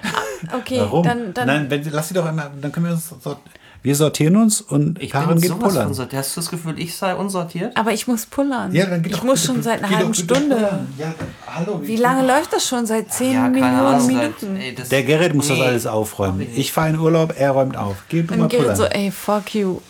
Okay, 0.58 0.78
warum? 0.80 1.04
dann, 1.04 1.32
dann 1.34 1.46
Nein, 1.46 1.70
wenn, 1.70 1.84
lass 1.90 2.08
sie 2.08 2.14
doch 2.14 2.24
einmal, 2.26 2.50
dann 2.60 2.72
können 2.72 2.86
wir 2.86 2.92
uns, 2.92 3.08
sort- 3.22 3.38
wir 3.82 3.94
sortieren 3.94 4.36
uns 4.36 4.62
und 4.62 5.00
Ich 5.02 5.10
Karin 5.10 5.28
bin 5.38 5.40
geht 5.42 5.58
pullern. 5.58 5.84
von 5.88 5.94
sortiert. 5.94 6.20
Hast 6.20 6.34
du 6.36 6.40
das 6.40 6.50
Gefühl, 6.50 6.78
ich 6.78 6.94
sei 6.96 7.14
unsortiert? 7.14 7.76
aber 7.76 7.92
ich 7.92 8.06
muss 8.06 8.24
pullern. 8.24 8.72
Ja, 8.74 8.86
dann 8.86 9.02
geht 9.02 9.12
ich 9.12 9.18
doch 9.18 9.24
muss 9.24 9.44
schon 9.44 9.62
seit 9.62 9.82
einer 9.84 9.94
halben 9.98 10.14
Stunde. 10.14 10.86
Ja, 10.98 11.14
hallo. 11.46 11.80
Wie 11.82 11.96
lange 11.96 12.26
läuft 12.26 12.52
das 12.54 12.66
schon? 12.66 12.86
Seit 12.86 13.12
10 13.12 13.32
Ja, 13.34 13.40
keine 13.42 13.50
Millionen 13.52 13.76
Ahnung. 13.86 14.06
Minuten. 14.06 14.56
Ey, 14.56 14.74
das, 14.74 14.88
Der 14.88 15.02
Gerrit 15.02 15.34
muss 15.34 15.48
das 15.48 15.58
Nee. 15.58 15.64
alles 15.66 15.86
aufräumen. 15.86 16.46
Ich 16.54 16.72
fahre 16.72 16.88
in 16.90 16.98
Urlaub, 16.98 17.34
er 17.38 17.50
räumt 17.50 17.76
auf. 17.76 17.96
Geh 18.08 18.22
du 18.22 18.32
mal 18.32 18.38
Dann 18.40 18.48
geht 18.48 18.60
pullern. 18.60 18.76
so, 18.76 18.84
ey, 18.84 19.10
fuck 19.10 19.54
you. 19.54 19.80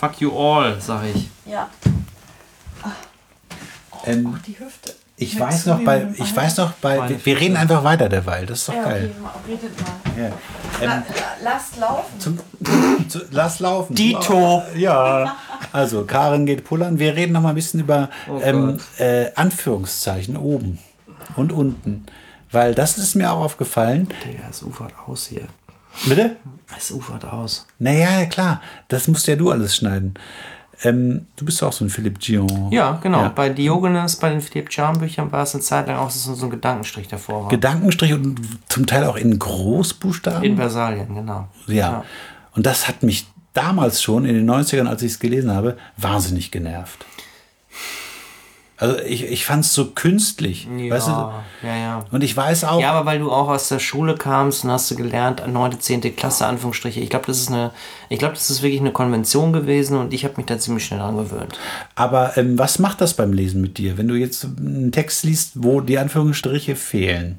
Fuck 0.00 0.20
you 0.20 0.32
all, 0.38 0.76
sag 0.80 1.02
ich. 1.14 1.28
Ja. 1.44 1.68
ähm, 4.06 4.38
Die 4.46 4.58
Hüfte. 4.58 4.94
Ich 5.16 5.38
weiß 5.38 5.66
noch 5.66 5.80
bei, 5.84 6.08
ich 6.16 6.34
weiß 6.34 6.56
noch 6.56 6.72
bei, 6.72 7.08
wir, 7.08 7.24
wir 7.24 7.40
reden 7.40 7.56
einfach 7.56 7.84
weiter 7.84 8.08
derweil. 8.08 8.46
Das 8.46 8.60
ist 8.60 8.68
doch 8.68 8.74
Ja, 8.74 8.80
okay, 8.82 8.90
geil. 8.90 9.10
mal, 9.22 9.32
redet 9.46 9.72
mal. 9.80 10.22
Ja. 10.22 10.86
La, 10.86 10.94
la, 10.96 11.02
lasst 11.42 11.76
laufen. 11.78 12.20
Zum, 12.20 12.38
zu, 13.08 13.20
lass 13.30 13.60
laufen. 13.60 13.94
Dito. 13.94 14.62
Ja. 14.74 15.36
Also, 15.72 16.04
Karin 16.04 16.46
geht 16.46 16.64
pullern. 16.64 16.98
Wir 16.98 17.14
reden 17.14 17.32
noch 17.32 17.42
mal 17.42 17.50
ein 17.50 17.54
bisschen 17.54 17.80
über 17.80 18.10
Oh 18.28 18.40
ähm, 18.42 18.80
äh, 18.98 19.26
Anführungszeichen 19.36 20.36
oben 20.36 20.80
und 21.36 21.52
unten. 21.52 22.06
Weil 22.50 22.74
das 22.74 22.98
ist 22.98 23.14
mir 23.14 23.32
auch 23.32 23.40
aufgefallen. 23.44 24.08
Digga, 24.24 24.44
es 24.50 24.62
ufert 24.62 24.92
aus 25.06 25.26
hier. 25.26 25.46
Bitte? 26.06 26.36
Es 26.76 26.90
ufert 26.90 27.24
aus. 27.24 27.66
Naja, 27.78 28.26
klar. 28.26 28.60
Das 28.88 29.06
musst 29.06 29.26
ja 29.28 29.36
du 29.36 29.50
alles 29.52 29.76
schneiden. 29.76 30.14
Ähm, 30.84 31.26
du 31.36 31.46
bist 31.46 31.62
auch 31.62 31.72
so 31.72 31.84
ein 31.84 31.88
Philipp 31.88 32.20
Gion. 32.20 32.70
Ja, 32.70 32.98
genau. 33.02 33.22
Ja. 33.22 33.28
Bei 33.30 33.48
Diogenes, 33.48 34.16
bei 34.16 34.28
den 34.28 34.42
Philipp 34.42 34.70
Charm 34.70 34.98
Büchern 34.98 35.32
war 35.32 35.42
es 35.42 35.54
eine 35.54 35.62
Zeit 35.62 35.88
lang 35.88 35.96
auch, 35.96 36.06
dass 36.06 36.22
so 36.22 36.44
ein 36.44 36.50
Gedankenstrich 36.50 37.08
davor 37.08 37.44
war. 37.44 37.48
Gedankenstrich 37.48 38.12
und 38.12 38.38
zum 38.68 38.86
Teil 38.86 39.04
auch 39.04 39.16
in 39.16 39.38
Großbuchstaben. 39.38 40.44
In 40.44 40.56
Versalien, 40.56 41.14
genau. 41.14 41.48
ja. 41.66 42.04
Und 42.54 42.66
das 42.66 42.86
hat 42.86 43.02
mich 43.02 43.26
damals 43.54 44.02
schon 44.02 44.26
in 44.26 44.34
den 44.34 44.48
90ern, 44.48 44.86
als 44.86 45.02
ich 45.02 45.12
es 45.12 45.18
gelesen 45.18 45.50
habe, 45.50 45.76
wahnsinnig 45.96 46.50
genervt. 46.50 47.04
Also 48.76 48.98
ich, 49.00 49.24
ich 49.30 49.44
fand 49.46 49.64
es 49.64 49.72
so 49.72 49.92
künstlich. 49.92 50.66
Ja, 50.76 50.90
Weißt 50.90 51.06
du? 51.06 51.10
ja, 51.12 51.76
ja. 51.76 52.04
Und 52.10 52.24
ich 52.24 52.36
weiß 52.36 52.64
auch, 52.64 52.80
Ja, 52.80 52.92
aber 52.92 53.06
weil 53.06 53.20
du 53.20 53.30
auch 53.30 53.48
aus 53.48 53.68
der 53.68 53.78
Schule 53.78 54.16
kamst 54.16 54.64
und 54.64 54.70
hast 54.72 54.90
du 54.90 54.96
gelernt, 54.96 55.42
9., 55.46 55.78
10. 55.80 56.00
Klasse, 56.16 56.46
Anführungsstriche. 56.46 56.98
Ich 57.00 57.08
glaube, 57.08 57.26
das 57.26 57.38
ist 57.38 57.50
eine, 57.50 57.70
ich 58.08 58.18
glaube, 58.18 58.34
das 58.34 58.50
ist 58.50 58.62
wirklich 58.62 58.80
eine 58.80 58.90
Konvention 58.92 59.52
gewesen 59.52 59.96
und 59.96 60.12
ich 60.12 60.24
habe 60.24 60.34
mich 60.38 60.46
da 60.46 60.58
ziemlich 60.58 60.84
schnell 60.84 60.98
dran 60.98 61.16
gewöhnt. 61.16 61.56
aber 61.94 62.36
ähm, 62.36 62.58
was 62.58 62.78
macht 62.80 63.00
das 63.00 63.14
beim 63.14 63.32
Lesen 63.32 63.60
mit 63.60 63.78
dir, 63.78 63.96
wenn 63.96 64.08
du 64.08 64.16
jetzt 64.16 64.44
einen 64.44 64.90
Text 64.90 65.22
liest, 65.24 65.52
wo 65.54 65.80
die 65.80 65.98
Anführungsstriche 65.98 66.74
fehlen? 66.74 67.38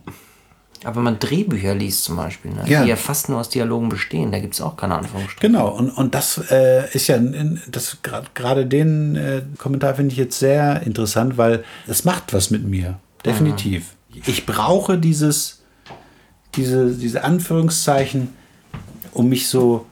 Aber 0.85 0.97
wenn 0.97 1.03
man 1.03 1.19
Drehbücher 1.19 1.73
liest 1.75 2.03
zum 2.03 2.15
Beispiel, 2.15 2.51
ne, 2.51 2.63
Ja. 2.67 2.83
die 2.83 2.89
ja 2.89 2.95
fast 2.95 3.27
nur 3.27 3.39
aus 3.39 3.49
Dialogen 3.49 3.89
bestehen, 3.89 4.31
da 4.31 4.39
gibt 4.39 4.53
es 4.53 4.61
auch 4.61 4.77
keine 4.77 4.95
Anführungsstriche. 4.95 5.41
Genau, 5.47 5.69
und, 5.69 5.89
und 5.89 6.13
das 6.15 6.37
äh, 6.51 6.87
ist 6.93 7.07
ja, 7.07 7.17
das 7.17 7.97
grad- 8.03 8.35
gerade 8.35 8.65
den 8.65 9.15
äh, 9.15 9.41
Kommentar 9.57 9.95
finde 9.95 10.11
ich 10.13 10.17
jetzt 10.17 10.37
sehr 10.39 10.83
interessant, 10.83 11.37
weil 11.37 11.63
es 11.87 12.05
macht 12.05 12.33
was 12.33 12.51
mit 12.51 12.65
mir. 12.67 12.99
Definitiv. 13.25 13.93
Ich 14.27 14.45
brauche 14.45 14.97
dieses, 14.97 15.63
diese, 16.55 16.91
diese 16.95 17.23
Anführungszeichen, 17.23 18.29
um 19.11 19.27
mich 19.27 19.47
so, 19.47 19.85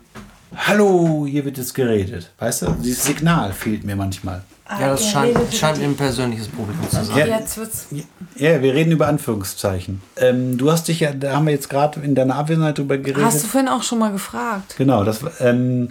hallo, 0.56 1.26
hier 1.28 1.44
wird 1.46 1.58
jetzt 1.58 1.74
geredet. 1.74 2.32
Weißt 2.40 2.62
du, 2.62 2.72
dieses 2.84 3.04
Signal 3.04 3.52
fehlt 3.54 3.84
mir 3.84 3.96
manchmal. 3.96 4.44
Ja, 4.70 4.90
das 4.90 5.10
scheint, 5.10 5.38
scheint 5.54 5.82
ein 5.82 5.96
persönliches 5.96 6.48
Publikum 6.48 6.90
zu 6.90 7.04
sein. 7.04 7.18
Ja. 7.18 7.40
Jetzt 7.40 7.58
wird's. 7.58 7.88
Ja, 8.36 8.62
wir 8.62 8.74
reden 8.74 8.92
über 8.92 9.08
Anführungszeichen. 9.08 10.02
Ähm, 10.16 10.58
du 10.58 10.72
hast 10.72 10.88
dich 10.88 11.02
ja, 11.02 11.12
da 11.12 11.36
haben 11.36 11.46
wir 11.46 11.54
jetzt 11.54 11.70
gerade 11.70 12.00
in 12.00 12.16
deiner 12.16 12.36
Abwesenheit 12.36 12.78
drüber 12.78 12.98
geredet. 12.98 13.26
Hast 13.26 13.44
du 13.44 13.48
vorhin 13.48 13.68
auch 13.68 13.84
schon 13.84 14.00
mal 14.00 14.12
gefragt? 14.12 14.76
Genau, 14.78 15.04
das 15.04 15.20
ähm, 15.42 15.90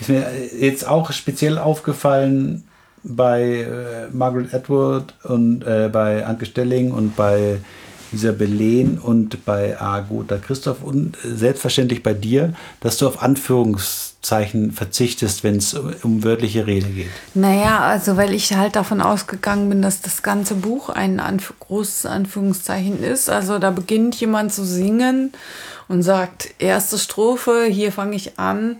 ist 0.00 0.08
mir 0.08 0.24
jetzt 0.58 0.86
auch 0.86 1.10
speziell 1.12 1.58
aufgefallen 1.58 2.64
bei 3.02 3.42
äh, 3.42 4.08
Margaret 4.12 4.54
Atwood 4.54 5.14
und 5.24 5.64
äh, 5.64 5.90
bei 5.92 6.24
Anke 6.24 6.46
Stelling 6.46 6.92
und 6.92 7.16
bei 7.16 7.58
dieser 8.12 8.32
Belen 8.32 8.98
und 8.98 9.44
bei 9.44 9.80
Agota 9.80 10.38
Christoph 10.38 10.82
und 10.82 11.16
äh, 11.24 11.34
selbstverständlich 11.34 12.02
bei 12.02 12.14
dir, 12.14 12.54
dass 12.80 12.98
du 12.98 13.08
auf 13.08 13.22
Anführungszeichen 13.22 14.11
verzichtest, 14.24 15.42
wenn 15.42 15.56
es 15.56 15.74
um 15.74 16.22
wörtliche 16.22 16.66
Rede 16.66 16.88
geht. 16.88 17.10
Naja, 17.34 17.80
also 17.80 18.16
weil 18.16 18.32
ich 18.32 18.52
halt 18.54 18.76
davon 18.76 19.00
ausgegangen 19.00 19.68
bin, 19.68 19.82
dass 19.82 20.00
das 20.00 20.22
ganze 20.22 20.54
Buch 20.54 20.88
ein 20.88 21.18
Anf 21.18 21.52
großes 21.58 22.06
Anführungszeichen 22.06 23.02
ist. 23.02 23.28
Also 23.28 23.58
da 23.58 23.70
beginnt 23.72 24.14
jemand 24.14 24.52
zu 24.52 24.64
singen 24.64 25.32
und 25.88 26.02
sagt, 26.02 26.54
erste 26.60 26.98
Strophe, 26.98 27.64
hier 27.64 27.90
fange 27.90 28.14
ich 28.14 28.38
an. 28.38 28.76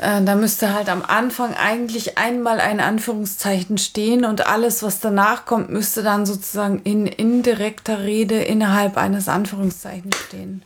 Äh, 0.00 0.22
da 0.22 0.34
müsste 0.34 0.74
halt 0.74 0.88
am 0.88 1.02
Anfang 1.02 1.54
eigentlich 1.54 2.18
einmal 2.18 2.58
ein 2.58 2.80
Anführungszeichen 2.80 3.78
stehen 3.78 4.24
und 4.24 4.46
alles, 4.46 4.82
was 4.82 4.98
danach 4.98 5.46
kommt, 5.46 5.70
müsste 5.70 6.02
dann 6.02 6.26
sozusagen 6.26 6.80
in 6.82 7.06
indirekter 7.06 8.00
Rede 8.00 8.42
innerhalb 8.42 8.96
eines 8.96 9.28
Anführungszeichens 9.28 10.16
stehen. 10.26 10.62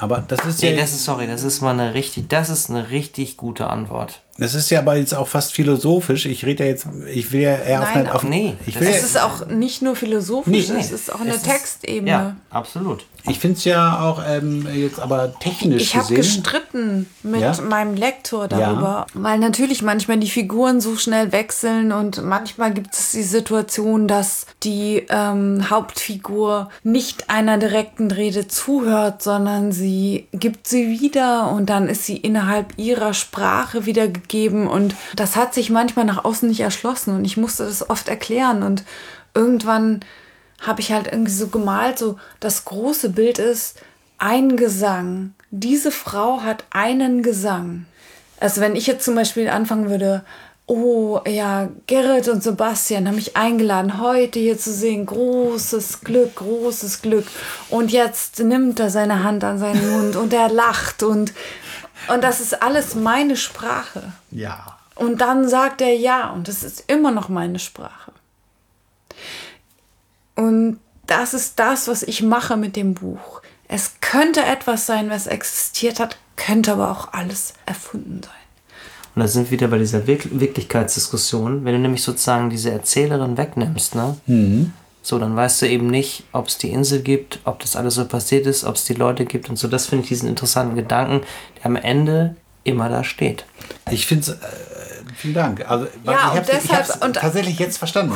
Aber 0.00 0.24
das 0.26 0.44
ist 0.46 0.62
Nee, 0.62 0.70
ja, 0.70 0.80
das 0.80 0.92
ist, 0.92 1.04
sorry, 1.04 1.26
das 1.26 1.42
ist 1.42 1.60
mal 1.60 1.78
eine 1.78 1.92
richtig, 1.92 2.28
das 2.30 2.48
ist 2.48 2.70
eine 2.70 2.88
richtig 2.90 3.36
gute 3.36 3.68
Antwort. 3.68 4.22
Das 4.40 4.54
ist 4.54 4.68
ja 4.70 4.80
aber 4.80 4.96
jetzt 4.96 5.14
auch 5.14 5.28
fast 5.28 5.52
philosophisch. 5.52 6.26
Ich 6.26 6.44
rede 6.44 6.64
ja 6.64 6.70
jetzt, 6.70 6.86
ich 7.14 7.30
will 7.30 7.42
ja 7.42 7.54
eher 7.56 7.82
auf 7.82 7.94
Nein, 7.94 8.06
eine, 8.06 8.14
auf, 8.16 8.24
nee, 8.24 8.54
ich 8.66 8.74
das 8.74 8.82
will 8.82 8.90
ja, 8.90 8.96
Es 8.96 9.04
ist 9.04 9.20
auch 9.22 9.46
nicht 9.46 9.82
nur 9.82 9.94
philosophisch, 9.94 10.68
Nee, 10.68 10.74
nee. 10.74 10.80
es 10.80 10.90
ist 10.90 11.12
auch 11.14 11.20
eine 11.20 11.30
Es 11.30 11.36
ist- 11.36 11.46
Textebene. 11.46 12.10
Ja, 12.10 12.36
absolut. 12.50 13.04
ich 13.28 13.38
finde 13.38 13.58
es 13.58 13.64
ja 13.64 14.00
auch 14.00 14.20
ähm, 14.26 14.66
jetzt 14.74 14.98
aber 14.98 15.38
technisch 15.38 15.82
Ich 15.82 15.94
habe 15.96 16.14
gestritten 16.14 17.06
mit 17.22 17.40
Ja? 17.42 17.54
meinem 17.60 17.94
Lektor 17.94 18.48
darüber, 18.48 19.06
weil 19.14 19.38
natürlich 19.38 19.82
manchmal 19.82 20.18
die 20.18 20.30
Figuren 20.30 20.80
so 20.80 20.96
schnell 20.96 21.30
wechseln 21.32 21.92
und 21.92 22.24
manchmal 22.24 22.72
gibt 22.72 22.94
es 22.94 23.12
die 23.12 23.22
Situation, 23.22 24.08
dass 24.08 24.46
die 24.62 25.04
ähm, 25.10 25.68
Hauptfigur 25.70 26.70
nicht 26.82 27.28
einer 27.28 27.58
direkten 27.58 28.10
Rede 28.10 28.48
zuhört, 28.48 29.22
sondern 29.22 29.70
sie 29.72 30.26
gibt 30.32 30.66
sie 30.66 30.98
wieder 31.00 31.50
und 31.52 31.66
dann 31.68 31.88
ist 31.88 32.06
sie 32.06 32.16
innerhalb 32.16 32.72
ihrer 32.78 33.12
Sprache 33.12 33.84
wiedergegeben 34.30 34.66
und 34.66 34.94
das 35.16 35.36
hat 35.36 35.54
sich 35.54 35.70
manchmal 35.70 36.04
nach 36.04 36.24
außen 36.24 36.48
nicht 36.48 36.60
erschlossen 36.60 37.14
und 37.14 37.24
ich 37.24 37.36
musste 37.36 37.64
das 37.64 37.88
oft 37.88 38.08
erklären 38.08 38.62
und 38.62 38.84
irgendwann 39.34 40.00
habe 40.60 40.80
ich 40.80 40.92
halt 40.92 41.06
irgendwie 41.10 41.32
so 41.32 41.48
gemalt, 41.48 41.98
so 41.98 42.18
das 42.38 42.64
große 42.64 43.10
Bild 43.10 43.38
ist 43.38 43.78
ein 44.18 44.56
Gesang. 44.56 45.32
Diese 45.50 45.90
Frau 45.90 46.42
hat 46.42 46.64
einen 46.70 47.22
Gesang. 47.22 47.86
Also 48.38 48.60
wenn 48.60 48.76
ich 48.76 48.86
jetzt 48.86 49.04
zum 49.04 49.14
Beispiel 49.14 49.48
anfangen 49.48 49.88
würde, 49.88 50.22
oh 50.66 51.20
ja, 51.26 51.68
Gerrit 51.86 52.28
und 52.28 52.42
Sebastian 52.42 53.08
haben 53.08 53.16
mich 53.16 53.36
eingeladen, 53.36 54.00
heute 54.00 54.38
hier 54.38 54.58
zu 54.58 54.72
sehen, 54.72 55.06
großes 55.06 56.02
Glück, 56.02 56.36
großes 56.36 57.00
Glück. 57.02 57.26
Und 57.70 57.90
jetzt 57.90 58.38
nimmt 58.38 58.78
er 58.78 58.90
seine 58.90 59.24
Hand 59.24 59.42
an 59.42 59.58
seinen 59.58 59.90
Mund 59.90 60.16
und 60.16 60.32
er 60.32 60.50
lacht 60.50 61.02
und, 61.02 61.32
und 62.08 62.22
das 62.22 62.40
ist 62.40 62.62
alles 62.62 62.94
meine 62.94 63.36
Sprache. 63.36 64.12
ja. 64.30 64.76
Und 64.96 65.22
dann 65.22 65.48
sagt 65.48 65.80
er 65.80 65.94
ja 65.94 66.28
und 66.28 66.46
das 66.46 66.62
ist 66.62 66.84
immer 66.86 67.10
noch 67.10 67.30
meine 67.30 67.58
Sprache. 67.58 68.12
Und 70.34 70.78
das 71.06 71.32
ist 71.32 71.58
das, 71.58 71.88
was 71.88 72.02
ich 72.02 72.22
mache 72.22 72.58
mit 72.58 72.76
dem 72.76 72.92
Buch. 72.92 73.40
Es 73.66 73.94
könnte 74.02 74.42
etwas 74.42 74.84
sein, 74.84 75.08
was 75.08 75.26
existiert 75.26 76.00
hat, 76.00 76.18
könnte 76.36 76.72
aber 76.72 76.90
auch 76.90 77.14
alles 77.14 77.54
erfunden 77.64 78.20
sein. 78.22 78.32
Und 79.14 79.22
da 79.22 79.28
sind 79.28 79.46
wir 79.46 79.52
wieder 79.52 79.68
bei 79.68 79.78
dieser 79.78 80.06
Wirk 80.06 80.28
Wirklichkeitsdiskussion. 80.30 81.64
Wenn 81.64 81.72
du 81.74 81.78
nämlich 81.80 82.02
sozusagen 82.02 82.50
diese 82.50 82.70
Erzählerin 82.70 83.36
wegnimmst, 83.38 83.94
ne? 83.94 84.16
So, 85.02 85.18
dann 85.18 85.34
weißt 85.34 85.62
du 85.62 85.66
eben 85.68 85.86
nicht, 85.86 86.24
ob 86.32 86.48
es 86.48 86.58
die 86.58 86.70
Insel 86.70 87.00
gibt, 87.00 87.40
ob 87.44 87.60
das 87.60 87.74
alles 87.74 87.94
so 87.94 88.04
passiert 88.06 88.46
ist, 88.46 88.64
ob 88.64 88.74
es 88.76 88.84
die 88.84 88.94
Leute 88.94 89.24
gibt 89.24 89.48
und 89.48 89.56
so. 89.56 89.66
Das 89.66 89.86
finde 89.86 90.02
ich 90.02 90.08
diesen 90.10 90.28
interessanten 90.28 90.76
Gedanken, 90.76 91.22
der 91.58 91.66
am 91.66 91.76
Ende 91.76 92.36
immer 92.64 92.88
da 92.90 93.02
steht. 93.02 93.46
Ich 93.90 94.06
finde 94.06 94.22
es, 94.24 94.28
äh, 94.28 94.36
vielen 95.16 95.32
Dank. 95.34 95.68
Also, 95.68 95.86
Ja, 96.04 96.32
ich 96.34 96.40
und 96.40 96.48
deshalb- 96.48 96.88
hab's 96.88 96.96
und- 97.02 97.16
tatsächlich 97.16 97.58
jetzt 97.58 97.78
verstanden. 97.78 98.14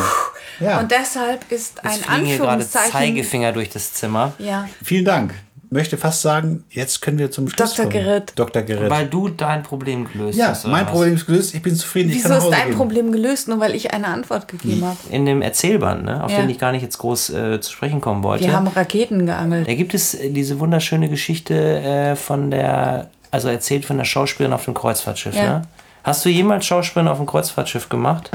Ja. 0.60 0.78
Und 0.80 0.90
deshalb 0.90 1.50
ist 1.50 1.78
Es 1.82 2.06
ein 2.06 2.24
hier 2.26 2.36
gerade 2.36 2.50
Anführungszeichen. 2.52 2.92
Zeigefinger 2.92 3.52
durch 3.52 3.70
das 3.70 3.94
Zimmer. 3.94 4.34
Ja, 4.38 4.68
Vielen 4.84 5.04
Dank. 5.06 5.34
Möchte 5.70 5.96
fast 5.96 6.22
sagen, 6.22 6.64
jetzt 6.70 7.00
können 7.00 7.18
wir 7.18 7.30
zum 7.30 7.48
Schluss 7.48 7.74
Dr. 7.74 7.90
kommen. 7.90 8.04
Gerrit. 8.04 8.32
Dr. 8.36 8.62
Gerrit. 8.62 8.90
Weil 8.90 9.06
du 9.06 9.28
dein 9.28 9.62
Problem 9.62 10.06
gelöst 10.10 10.38
ja, 10.38 10.48
hast. 10.48 10.64
oder 10.64 10.72
mein 10.72 10.86
was? 10.86 10.92
Problem 10.92 11.14
ist 11.14 11.26
gelöst. 11.26 11.54
Ich 11.54 11.62
bin 11.62 11.74
zufrieden. 11.74 12.10
Ich 12.10 12.16
wieso 12.16 12.28
kann 12.28 12.38
nach 12.38 12.44
ist 12.44 12.52
dein 12.52 12.68
gehen. 12.68 12.76
Problem 12.76 13.12
gelöst, 13.12 13.48
nur 13.48 13.60
weil 13.60 13.74
ich 13.74 13.92
eine 13.92 14.08
Antwort 14.08 14.48
gegeben 14.48 14.84
habe? 14.84 14.96
In 15.10 15.26
dem 15.26 15.42
Erzählband, 15.42 16.04
ne? 16.04 16.22
auf 16.22 16.30
Ja. 16.30 16.40
den 16.40 16.50
ich 16.50 16.58
gar 16.58 16.72
nicht 16.72 16.82
jetzt 16.82 16.98
groß 16.98 17.30
äh, 17.30 17.60
zu 17.60 17.72
sprechen 17.72 18.00
kommen 18.00 18.22
wollte. 18.22 18.44
Wir 18.44 18.52
haben 18.52 18.68
Raketen 18.68 19.26
geangelt. 19.26 19.68
Da 19.68 19.74
gibt 19.74 19.94
es 19.94 20.14
äh, 20.14 20.30
diese 20.30 20.60
wunderschöne 20.60 21.08
Geschichte 21.08 21.54
äh, 21.54 22.16
von 22.16 22.50
der, 22.50 23.10
also 23.30 23.48
erzählt 23.48 23.84
von 23.84 23.96
der 23.98 24.04
Schauspielerin 24.04 24.52
auf 24.52 24.64
dem 24.64 24.74
Kreuzfahrtschiff. 24.74 25.34
Ja. 25.34 25.42
Ne? 25.42 25.62
Hast 26.02 26.24
du 26.24 26.28
jemals 26.28 26.66
Schauspielerin 26.66 27.08
auf 27.08 27.18
dem 27.18 27.26
Kreuzfahrtschiff 27.26 27.88
gemacht? 27.88 28.30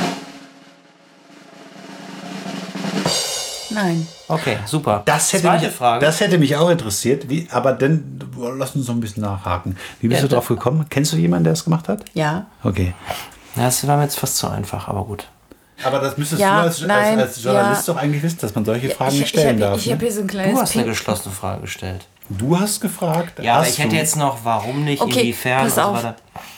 Nein. 3.72 4.08
Okay, 4.28 4.58
super. 4.66 5.02
Das 5.06 5.32
hätte, 5.34 5.44
Zweite 5.44 5.66
mich, 5.68 5.76
Frage. 5.76 6.06
das 6.06 6.20
hätte 6.20 6.38
mich 6.38 6.56
auch 6.56 6.70
interessiert. 6.70 7.30
Wie, 7.30 7.48
aber 7.52 7.74
dann, 7.74 8.20
lass 8.58 8.76
uns 8.76 8.88
noch 8.88 8.96
ein 8.96 9.00
bisschen 9.02 9.24
nachhaken. 9.24 9.78
Wie 10.02 10.08
bist 10.08 10.22
Ja, 10.22 10.28
du 10.28 10.36
drauf 10.36 10.48
gekommen? 10.48 10.86
Kennst 10.90 11.14
du 11.14 11.18
jemanden, 11.18 11.46
der 11.46 11.54
das 11.54 11.64
gemacht 11.64 11.88
hat? 11.88 12.06
Ja. 12.14 12.48
Okay. 12.64 12.94
Ja, 13.56 13.64
das 13.66 13.86
war 13.88 13.98
mir 13.98 14.04
jetzt 14.04 14.18
fast 14.20 14.38
zu 14.38 14.48
einfach, 14.48 14.88
aber 14.88 15.04
gut. 15.06 15.28
Aber 15.84 16.00
das 16.00 16.18
müsstest 16.18 16.42
Ja, 16.42 16.58
du 16.62 16.68
als, 16.68 16.82
nein, 16.82 17.20
als, 17.20 17.36
als 17.36 17.44
Journalist 17.44 17.88
ja. 17.88 17.94
doch 17.94 18.02
eigentlich 18.02 18.22
wissen, 18.24 18.40
dass 18.42 18.54
man 18.54 18.66
solche 18.66 18.90
Fragen 18.90 19.14
ich 19.14 19.20
nicht 19.22 19.30
stellen 19.30 19.56
ich 19.56 19.62
darf. 19.62 19.72
habe 19.80 19.92
hab 19.92 20.00
ne? 20.02 20.06
hier 20.06 20.12
so 20.14 20.20
ein 20.22 20.28
Du 20.28 20.34
kleines 20.34 20.60
hast 20.62 20.76
eine 20.76 20.86
geschlossene 20.86 21.34
Frage 21.34 21.62
gestellt. 21.62 22.06
Du 22.30 22.60
hast 22.60 22.82
gefragt. 22.82 23.42
Ja, 23.44 23.54
aber 23.56 23.62
hast 23.64 23.72
ich 23.72 23.80
hätte 23.80 23.90
du? 23.90 23.96
jetzt 23.96 24.16
noch, 24.18 24.40
warum 24.44 24.84
nicht, 24.84 25.02
Okay, 25.02 25.20
inwiefern 25.22 25.64
pass 25.64 25.78
auf. 25.80 26.04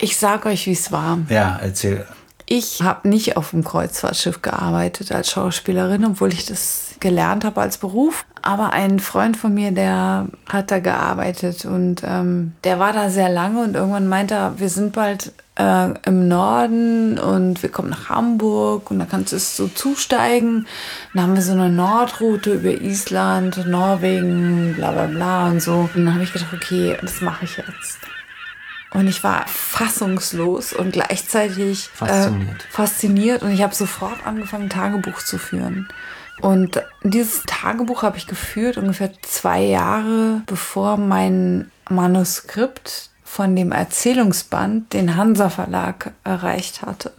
Ich 0.00 0.16
sag 0.16 0.44
euch, 0.46 0.66
wie 0.66 0.72
es 0.72 0.90
war. 0.92 1.18
Ja, 1.28 1.58
erzähl. 1.62 2.04
Ich 2.46 2.82
habe 2.82 3.08
nicht 3.08 3.36
auf 3.36 3.50
dem 3.50 3.64
Kreuzfahrtschiff 3.64 4.42
gearbeitet 4.42 5.12
als 5.12 5.30
Schauspielerin, 5.30 6.04
obwohl 6.04 6.32
ich 6.32 6.44
das 6.44 6.91
gelernt 7.02 7.44
habe 7.44 7.60
als 7.60 7.76
Beruf. 7.76 8.24
Aber 8.40 8.72
ein 8.72 8.98
Freund 8.98 9.36
von 9.36 9.52
mir, 9.52 9.70
der 9.70 10.26
hat 10.48 10.70
da 10.70 10.78
gearbeitet 10.78 11.64
und 11.66 12.02
ähm, 12.04 12.52
der 12.64 12.78
war 12.78 12.92
da 12.92 13.10
sehr 13.10 13.28
lange 13.28 13.62
und 13.62 13.76
irgendwann 13.76 14.08
meinte 14.08 14.34
er, 14.34 14.58
wir 14.58 14.68
sind 14.68 14.94
bald 14.94 15.32
äh, 15.56 15.90
im 16.06 16.28
Norden 16.28 17.18
und 17.18 17.62
wir 17.62 17.70
kommen 17.70 17.90
nach 17.90 18.08
Hamburg 18.08 18.90
und 18.90 18.98
da 18.98 19.04
kannst 19.04 19.32
du 19.32 19.36
es 19.36 19.56
so 19.56 19.68
zusteigen. 19.68 20.66
Dann 21.12 21.22
haben 21.24 21.34
wir 21.34 21.42
so 21.42 21.52
eine 21.52 21.68
Nordroute 21.68 22.54
über 22.54 22.70
Island, 22.70 23.66
Norwegen, 23.66 24.74
bla 24.74 24.92
bla 24.92 25.06
bla 25.06 25.48
und 25.48 25.60
so. 25.60 25.90
Und 25.94 26.06
dann 26.06 26.14
habe 26.14 26.24
ich 26.24 26.32
gedacht, 26.32 26.54
okay, 26.54 26.96
das 27.00 27.20
mache 27.20 27.44
ich 27.44 27.58
jetzt. 27.58 27.98
Und 28.94 29.06
ich 29.06 29.24
war 29.24 29.46
fassungslos 29.46 30.72
und 30.72 30.92
gleichzeitig 30.92 31.88
Fasziniert. 31.94 32.62
Äh, 32.62 32.70
fasziniert. 32.70 33.42
Und 33.42 33.52
ich 33.52 33.62
habe 33.62 33.74
sofort 33.74 34.26
angefangen, 34.26 34.68
Tagebuch 34.68 35.22
zu 35.22 35.38
führen. 35.38 35.88
Und 36.40 36.82
dieses 37.02 37.42
Tagebuch 37.44 38.02
habe 38.02 38.16
ich 38.16 38.26
geführt 38.26 38.76
ungefähr 38.76 39.12
zwei 39.22 39.62
Jahre 39.62 40.42
bevor 40.46 40.96
mein 40.96 41.70
Manuskript 41.88 43.10
von 43.22 43.54
dem 43.54 43.72
Erzählungsband 43.72 44.92
den 44.92 45.16
Hansa 45.16 45.50
Verlag 45.50 46.12
erreicht 46.24 46.82
hatte. 46.82 47.12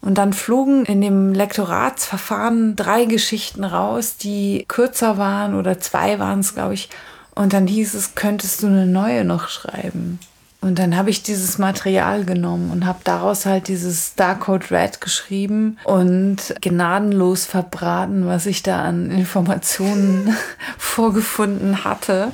Und 0.00 0.16
dann 0.16 0.32
flogen 0.32 0.84
in 0.84 1.00
dem 1.00 1.32
Lektoratsverfahren 1.32 2.76
drei 2.76 3.04
Geschichten 3.04 3.64
raus, 3.64 4.16
die 4.16 4.64
kürzer 4.68 5.18
waren 5.18 5.54
oder 5.54 5.80
zwei 5.80 6.18
waren 6.18 6.40
es, 6.40 6.54
glaube 6.54 6.74
ich. 6.74 6.88
Und 7.34 7.52
dann 7.52 7.66
hieß 7.66 7.94
es, 7.94 8.14
könntest 8.14 8.62
du 8.62 8.68
eine 8.68 8.86
neue 8.86 9.24
noch 9.24 9.48
schreiben? 9.48 10.20
Und 10.60 10.80
dann 10.80 10.96
habe 10.96 11.10
ich 11.10 11.22
dieses 11.22 11.58
Material 11.58 12.24
genommen 12.24 12.72
und 12.72 12.84
habe 12.84 12.98
daraus 13.04 13.46
halt 13.46 13.68
dieses 13.68 14.08
Starcode 14.08 14.72
Red 14.72 15.00
geschrieben 15.00 15.78
und 15.84 16.54
gnadenlos 16.60 17.46
verbraten, 17.46 18.26
was 18.26 18.44
ich 18.46 18.64
da 18.64 18.82
an 18.82 19.10
Informationen 19.12 20.36
vorgefunden 20.78 21.84
hatte. 21.84 22.32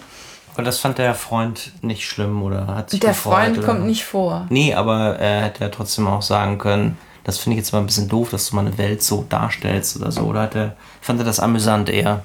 Aber 0.54 0.62
das 0.62 0.78
fand 0.78 0.96
der 0.98 1.14
Freund 1.14 1.72
nicht 1.82 2.08
schlimm 2.08 2.42
oder 2.42 2.68
hat 2.68 2.90
sich 2.90 3.00
Der 3.00 3.10
gefreut, 3.10 3.34
Freund 3.34 3.58
oder? 3.58 3.66
kommt 3.66 3.84
nicht 3.86 4.04
vor. 4.04 4.46
Nee, 4.48 4.72
aber 4.72 5.18
er 5.18 5.42
hätte 5.42 5.64
ja 5.64 5.68
trotzdem 5.68 6.06
auch 6.06 6.22
sagen 6.22 6.56
können, 6.58 6.96
das 7.24 7.38
finde 7.38 7.56
ich 7.56 7.64
jetzt 7.64 7.72
mal 7.72 7.80
ein 7.80 7.86
bisschen 7.86 8.08
doof, 8.08 8.30
dass 8.30 8.48
du 8.48 8.56
mal 8.56 8.66
eine 8.66 8.78
Welt 8.78 9.02
so 9.02 9.26
darstellst 9.28 9.96
oder 9.96 10.12
so. 10.12 10.22
Oder 10.22 10.42
hat 10.42 10.54
er, 10.54 10.76
fand 11.00 11.18
er 11.20 11.24
das 11.26 11.40
amüsant 11.40 11.90
eher? 11.90 12.22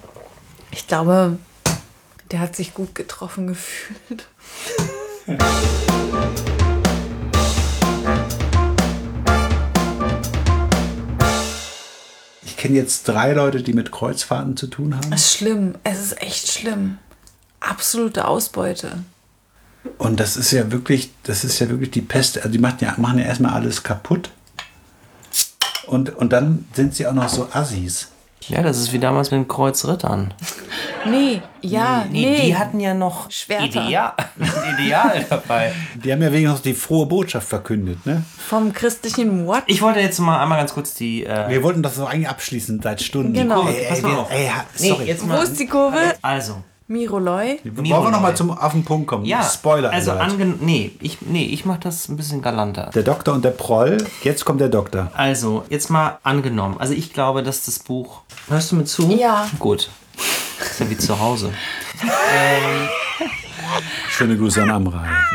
Ich 0.72 0.88
glaube, 0.88 1.38
der 2.32 2.40
hat 2.40 2.56
sich 2.56 2.74
gut 2.74 2.96
getroffen 2.96 3.48
gefühlt. 3.48 4.28
Ich 12.42 12.58
kenne 12.58 12.76
jetzt 12.76 13.08
drei 13.08 13.34
Leute, 13.34 13.62
die 13.62 13.74
mit 13.74 13.92
Kreuzfahrten 13.92 14.58
zu 14.58 14.68
tun 14.68 14.96
haben. 14.96 15.14
Es 15.14 15.26
ist 15.26 15.34
schlimm. 15.38 15.76
Es 15.84 16.00
ist 16.00 16.22
echt 16.22 16.52
schlimm. 16.52 16.98
Absolute 17.60 18.28
Ausbeute. 18.28 19.04
Und 20.00 20.20
das 20.20 20.36
ist 20.36 20.52
ja 20.52 20.72
wirklich, 20.72 21.12
das 21.24 21.44
ist 21.44 21.60
ja 21.60 21.70
wirklich 21.70 21.92
die 21.92 22.02
Pest. 22.02 22.38
Also 22.38 22.50
die 22.50 22.58
machen 22.58 22.78
ja, 22.82 22.96
machen 22.98 23.20
ja 23.20 23.26
erstmal 23.26 23.54
alles 23.54 23.84
kaputt. 23.84 24.32
Und, 25.86 26.16
und 26.16 26.34
dann 26.34 26.66
sind 26.74 26.96
sie 26.96 27.06
auch 27.06 27.14
noch 27.14 27.30
so 27.30 27.48
Assis. 27.52 28.08
Ja, 28.48 28.64
das 28.64 28.80
ist 28.80 28.94
wie 28.94 29.00
damals 29.00 29.30
mit 29.30 29.42
den 29.42 29.48
Kreuzrittern. 29.48 30.34
Nee, 31.06 31.42
ja, 31.62 32.06
nee. 32.12 32.42
Die 32.48 32.58
hatten 32.58 32.80
ja 32.80 32.94
noch 32.94 33.32
Schwerter. 33.32 33.66
Ideal, 33.86 34.14
Ideal 34.80 35.26
dabei. 35.30 35.72
Die 36.04 36.12
haben 36.12 36.22
ja 36.22 36.32
wenigstens 36.32 36.62
die 36.62 36.74
frohe 36.74 37.06
Botschaft 37.06 37.48
verkündet, 37.48 38.06
ne? 38.06 38.24
Vom 38.38 38.74
christlichen 38.74 39.46
What? 39.48 39.64
Ich 39.68 39.82
wollte 39.82 40.00
jetzt 40.00 40.20
mal 40.20 40.42
einmal 40.42 40.58
ganz 40.60 40.74
kurz 40.74 40.94
die. 40.94 41.26
Äh, 41.26 41.50
Wir 41.50 41.64
wollten 41.64 41.82
das 41.84 41.96
so 41.96 42.06
eigentlich 42.06 42.28
abschließen 42.30 42.82
seit 42.82 43.02
Stunden. 43.02 43.34
Genau. 43.34 43.68
Ey, 43.68 43.86
Pass 43.88 44.00
ey, 44.00 44.06
auf. 44.06 44.32
ey, 44.32 44.48
ha- 44.48 44.66
nee, 44.80 44.90
sorry. 44.90 45.06
jetzt 45.06 45.24
Wo 45.24 45.28
mal. 45.28 45.44
ist 45.44 45.60
die 45.60 45.68
Kurve? 45.68 45.98
Also, 46.22 46.58
Miroloi. 46.88 47.60
Wollen 47.64 47.86
wir 47.88 48.12
nochmal 48.12 48.36
zum 48.36 48.52
auf 48.52 48.72
den 48.74 48.84
Punkt 48.84 49.08
kommen? 49.08 49.24
ja. 49.26 49.44
Spoiler. 49.44 49.92
Also, 49.92 50.12
angen 50.12 50.56
nee, 50.62 50.92
ich, 51.00 51.20
nee, 51.22 51.46
ich 51.46 51.64
mach 51.66 51.78
das 51.78 52.10
ein 52.10 52.18
bisschen 52.18 52.42
galanter. 52.42 52.90
der 52.94 53.04
Doktor 53.04 53.34
und 53.36 53.46
der 53.46 53.52
Proll. 53.52 53.98
Jetzt 54.24 54.44
kommt 54.44 54.60
der 54.60 54.70
Doktor. 54.70 55.12
Also, 55.16 55.64
jetzt 55.70 55.90
mal 55.90 56.18
angenommen. 56.24 56.76
Also, 56.80 56.94
ich 56.94 57.14
glaube, 57.14 57.42
dass 57.44 57.66
das 57.66 57.80
Buch. 57.80 58.22
Hörst 58.50 58.72
du 58.72 58.76
mir 58.76 58.86
zu? 58.86 59.10
Ja. 59.12 59.48
Gut. 59.60 59.90
Ist 60.62 60.80
ja 60.80 60.90
wie 60.90 60.98
zu 60.98 61.20
Hause. 61.20 61.54
Schöne 64.10 64.38
Grüße 64.38 64.62
an. 64.64 64.84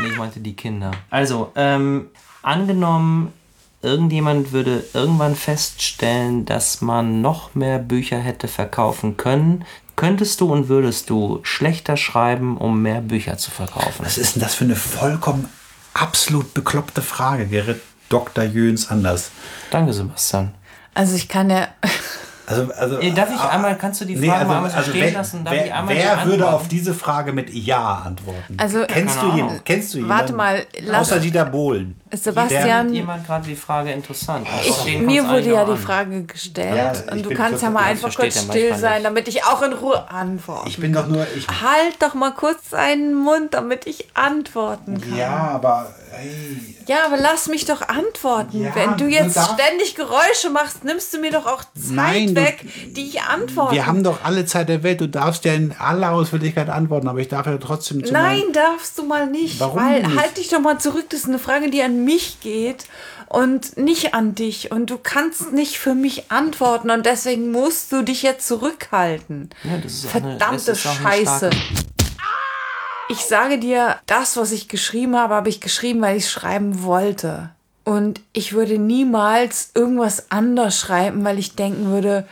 Nee, 0.01 0.09
ich 0.09 0.17
meinte 0.17 0.39
die 0.39 0.55
Kinder. 0.55 0.91
Also, 1.09 1.51
ähm, 1.55 2.07
angenommen, 2.41 3.33
irgendjemand 3.81 4.51
würde 4.51 4.83
irgendwann 4.93 5.35
feststellen, 5.35 6.45
dass 6.45 6.81
man 6.81 7.21
noch 7.21 7.55
mehr 7.55 7.79
Bücher 7.79 8.17
hätte 8.17 8.47
verkaufen 8.47 9.17
können. 9.17 9.65
Könntest 9.95 10.41
du 10.41 10.51
und 10.51 10.67
würdest 10.67 11.09
du 11.09 11.39
schlechter 11.43 11.95
schreiben, 11.95 12.57
um 12.57 12.81
mehr 12.81 13.01
Bücher 13.01 13.37
zu 13.37 13.49
verkaufen? 13.49 14.05
Was 14.05 14.17
ist 14.17 14.35
denn 14.35 14.41
das 14.41 14.55
für 14.55 14.65
eine 14.65 14.75
vollkommen 14.75 15.47
absolut 15.93 16.53
bekloppte 16.53 17.01
Frage, 17.01 17.47
Gerrit 17.47 17.81
Dr. 18.09 18.43
Jöns 18.43 18.89
anders? 18.89 19.31
Danke, 19.71 19.93
Sebastian. 19.93 20.53
Also 20.93 21.15
ich 21.15 21.27
kann 21.27 21.49
ja. 21.49 21.69
Also, 22.47 22.71
also, 22.77 22.99
Äh, 22.99 23.11
Darf 23.11 23.29
ich 23.33 23.39
einmal, 23.41 23.75
kannst 23.77 24.01
du 24.01 24.05
die 24.05 24.15
Frage 24.15 24.27
Nee, 24.27 24.33
also, 24.33 24.47
mal 24.47 24.55
einmal 24.57 24.69
so 24.71 24.77
also 24.77 24.89
stehen 24.91 25.03
wer, 25.03 25.11
lassen? 25.13 25.43
Darf 25.45 25.53
wer, 25.53 25.65
ich 25.65 25.73
einmal 25.73 25.95
wer 25.95 26.25
würde 26.25 26.47
auf 26.49 26.67
diese 26.67 26.93
Frage 26.93 27.33
mit 27.33 27.53
Ja 27.53 28.03
antworten? 28.05 28.57
Also- 28.57 28.85
kennst, 28.87 29.21
du 29.21 29.31
jeden, 29.35 29.63
kennst 29.63 29.93
du 29.93 29.97
jemanden? 29.97 30.19
Warte 30.19 30.33
mal, 30.33 30.65
lass- 30.81 31.01
Außer 31.11 31.19
Dieter 31.19 31.45
Bohlen. 31.45 31.99
Sebastian, 32.11 32.93
jemand 32.93 33.25
gerade 33.25 33.45
die 33.47 33.55
Frage 33.55 33.91
interessant. 33.91 34.47
ich, 34.63 34.99
mir 34.99 35.27
wurde 35.27 35.51
ja 35.53 35.63
auch 35.63 35.65
die 35.65 35.71
an. 35.73 35.77
Frage 35.77 36.23
gestellt 36.23 37.03
Ja, 37.07 37.13
und 37.13 37.25
du 37.25 37.29
kannst 37.33 37.61
ja 37.61 37.69
mal 37.69 37.83
einfach 37.83 38.15
kurz 38.15 38.41
still 38.41 38.75
sein, 38.75 38.93
nicht. 39.01 39.05
damit 39.05 39.27
ich 39.27 39.43
auch 39.43 39.61
in 39.61 39.73
Ruhe 39.73 40.09
antworte. 40.09 40.69
Ich 40.69 40.77
bin 40.79 40.93
doch 40.93 41.07
nur. 41.07 41.25
Ich, 41.35 41.47
halt 41.47 41.95
doch 41.99 42.13
mal 42.13 42.31
kurz 42.31 42.69
deinen 42.69 43.15
Mund, 43.15 43.53
damit 43.53 43.85
ich 43.87 44.07
antworten 44.13 45.01
kann. 45.01 45.17
ja, 45.17 45.29
aber. 45.55 45.87
Ey, 46.19 46.75
Ja, 46.87 47.05
aber 47.05 47.17
lass 47.17 47.47
mich 47.47 47.65
doch 47.65 47.81
antworten. 47.81 48.63
Ja, 48.63 48.75
Wenn 48.75 48.97
du 48.97 49.05
jetzt 49.07 49.33
ständig 49.53 49.95
Geräusche 49.95 50.49
machst, 50.51 50.83
nimmst 50.83 51.13
du 51.13 51.19
mir 51.19 51.31
doch 51.31 51.45
auch 51.45 51.63
Zeit 51.63 51.91
Nein, 51.91 52.27
du- 52.35 52.41
weg, 52.41 52.65
die 52.95 53.07
ich 53.09 53.21
antworte. 53.21 53.73
wir 53.75 53.85
haben 53.87 54.03
doch 54.03 54.23
alle 54.23 54.45
Zeit 54.45 54.69
der 54.69 54.83
Welt. 54.83 55.01
Du 55.01 55.07
darfst 55.07 55.45
ja 55.45 55.53
in 55.53 55.73
aller 55.77 56.11
Ausführlichkeit 56.11 56.69
antworten, 56.69 57.07
aber 57.07 57.19
ich 57.19 57.27
darf 57.27 57.45
ja 57.47 57.57
trotzdem 57.57 58.03
zu 58.05 58.13
Nein, 58.13 58.43
darfst 58.53 58.97
du 58.97 59.03
mal 59.03 59.27
nicht. 59.27 59.59
Warum 59.59 59.79
weil 59.81 60.03
nicht? 60.03 60.19
halt 60.19 60.37
dich 60.37 60.49
doch 60.49 60.59
mal 60.59 60.79
zurück. 60.79 61.05
Das 61.09 61.21
ist 61.21 61.27
eine 61.27 61.39
Frage, 61.39 61.69
die 61.69 61.81
an 61.81 62.03
mich 62.05 62.39
geht 62.41 62.85
und 63.27 63.77
nicht 63.77 64.13
an 64.13 64.35
dich. 64.35 64.71
Und 64.71 64.89
du 64.91 64.97
kannst 65.01 65.51
nicht 65.51 65.77
für 65.79 65.95
mich 65.95 66.31
antworten 66.31 66.89
und 66.91 67.05
deswegen 67.05 67.51
musst 67.51 67.91
du 67.91 68.03
dich 68.03 68.21
jetzt 68.21 68.47
zurückhalten. 68.47 69.49
Ja, 69.63 69.77
das 69.83 69.93
ist 69.93 70.05
auch 70.07 70.15
eine- 70.15 70.37
Verdammte 70.37 70.71
eine 70.71 70.75
Scheiße. 70.77 71.49
Ich 73.07 73.25
sage 73.25 73.59
dir, 73.59 73.97
das, 74.07 74.35
was 74.35 74.51
ich 74.51 74.67
geschrieben 74.67 75.15
habe, 75.15 75.35
habe 75.35 75.49
ich 75.49 75.61
geschrieben, 75.61 76.01
weil 76.01 76.17
ich 76.17 76.23
es 76.23 76.31
schreiben 76.31 76.81
wollte. 76.83 77.51
Und 77.83 78.19
ich 78.33 78.53
würde 78.53 78.79
niemals 78.79 79.69
irgendwas 79.75 80.31
anders 80.31 80.79
schreiben, 80.79 81.23
weil 81.23 81.37
ich 81.37 81.55
denken 81.55 81.91
würde, 81.91 82.25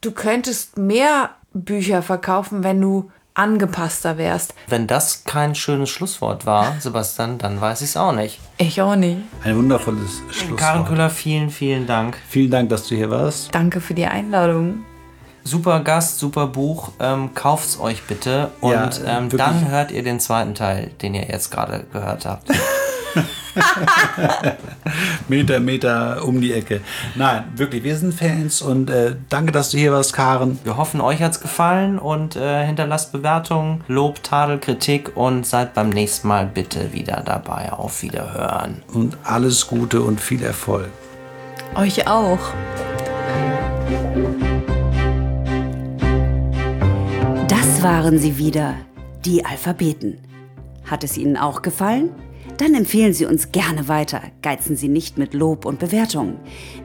du 0.00 0.12
könntest 0.12 0.78
mehr 0.78 1.30
Bücher 1.52 2.02
verkaufen, 2.02 2.62
wenn 2.62 2.80
du 2.80 3.10
angepasster 3.34 4.18
wärst. 4.18 4.54
Wenn 4.68 4.86
das 4.86 5.24
kein 5.24 5.56
schönes 5.56 5.90
Schlusswort 5.90 6.46
war, 6.46 6.76
Sebastian, 6.78 7.38
dann 7.38 7.60
weiß 7.60 7.80
ich 7.80 7.88
es 7.90 7.96
auch 7.96 8.12
nicht. 8.12 8.38
Ich 8.58 8.80
auch 8.80 8.94
nicht. 8.94 9.18
Ein 9.42 9.56
wundervolles 9.56 10.22
Schlusswort. 10.30 10.60
Karen 10.60 10.84
Köhler, 10.84 11.10
vielen, 11.10 11.50
vielen 11.50 11.88
Dank. 11.88 12.16
Vielen 12.28 12.50
Dank, 12.52 12.68
dass 12.68 12.86
du 12.86 12.94
hier 12.94 13.10
warst. 13.10 13.52
Danke 13.52 13.80
für 13.80 13.94
die 13.94 14.06
Einladung. 14.06 14.84
Super 15.50 15.80
Gast, 15.80 16.20
super 16.20 16.46
Buch. 16.46 16.92
Ähm, 17.00 17.34
kauft's 17.34 17.80
euch 17.80 18.04
bitte. 18.04 18.50
Und 18.60 18.72
Ja, 18.72 19.18
ähm, 19.18 19.28
dann 19.30 19.68
hört 19.68 19.90
ihr 19.90 20.04
den 20.04 20.20
zweiten 20.20 20.54
Teil, 20.54 20.92
den 21.02 21.14
ihr 21.14 21.26
jetzt 21.28 21.50
gerade 21.50 21.84
gehört 21.92 22.24
habt. 22.24 22.48
Meter, 25.28 25.60
Meter 25.60 26.24
um 26.24 26.40
die 26.40 26.52
Ecke. 26.52 26.80
Nein, 27.14 27.44
wirklich, 27.56 27.82
wir 27.82 27.96
sind 27.96 28.14
Fans 28.14 28.62
und 28.62 28.90
äh, 28.90 29.16
danke, 29.28 29.52
dass 29.52 29.70
du 29.70 29.78
hier 29.78 29.92
warst, 29.92 30.12
Karen. 30.12 30.58
Wir 30.64 30.76
hoffen, 30.76 31.00
euch 31.00 31.22
hat's 31.22 31.40
gefallen 31.40 31.98
und 31.98 32.36
äh, 32.36 32.64
hinterlasst 32.64 33.12
Bewertungen, 33.12 33.82
Lob, 33.88 34.22
Tadel, 34.22 34.58
Kritik 34.58 35.16
und 35.16 35.46
seid 35.46 35.74
beim 35.74 35.90
nächsten 35.90 36.28
Mal 36.28 36.46
bitte 36.46 36.92
wieder 36.92 37.22
dabei. 37.24 37.72
Auf 37.72 38.02
Wiederhören. 38.02 38.82
Und 38.92 39.16
alles 39.24 39.66
Gute 39.66 40.02
und 40.02 40.20
viel 40.20 40.42
Erfolg. 40.42 40.88
Euch 41.74 42.06
auch. 42.08 42.38
Das 47.80 47.88
waren 47.88 48.18
sie 48.18 48.36
wieder, 48.36 48.74
die 49.24 49.46
Alphabeten. 49.46 50.18
Hat 50.84 51.02
es 51.02 51.16
Ihnen 51.16 51.38
auch 51.38 51.62
gefallen? 51.62 52.10
Dann 52.58 52.74
empfehlen 52.74 53.14
Sie 53.14 53.24
uns 53.24 53.52
gerne 53.52 53.88
weiter. 53.88 54.20
Geizen 54.42 54.76
Sie 54.76 54.88
nicht 54.88 55.16
mit 55.16 55.32
Lob 55.32 55.64
und 55.64 55.78
Bewertungen. 55.78 56.36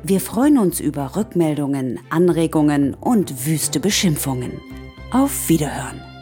Wir 0.04 0.22
freuen 0.22 0.58
uns 0.58 0.80
über 0.80 1.18
Rückmeldungen, 1.18 2.00
Anregungen 2.10 2.94
und 2.94 3.46
wüste 3.46 3.82
Beschimpfungen. 3.82 4.54
Auf 5.12 5.50
Wiederhören. 5.50 6.15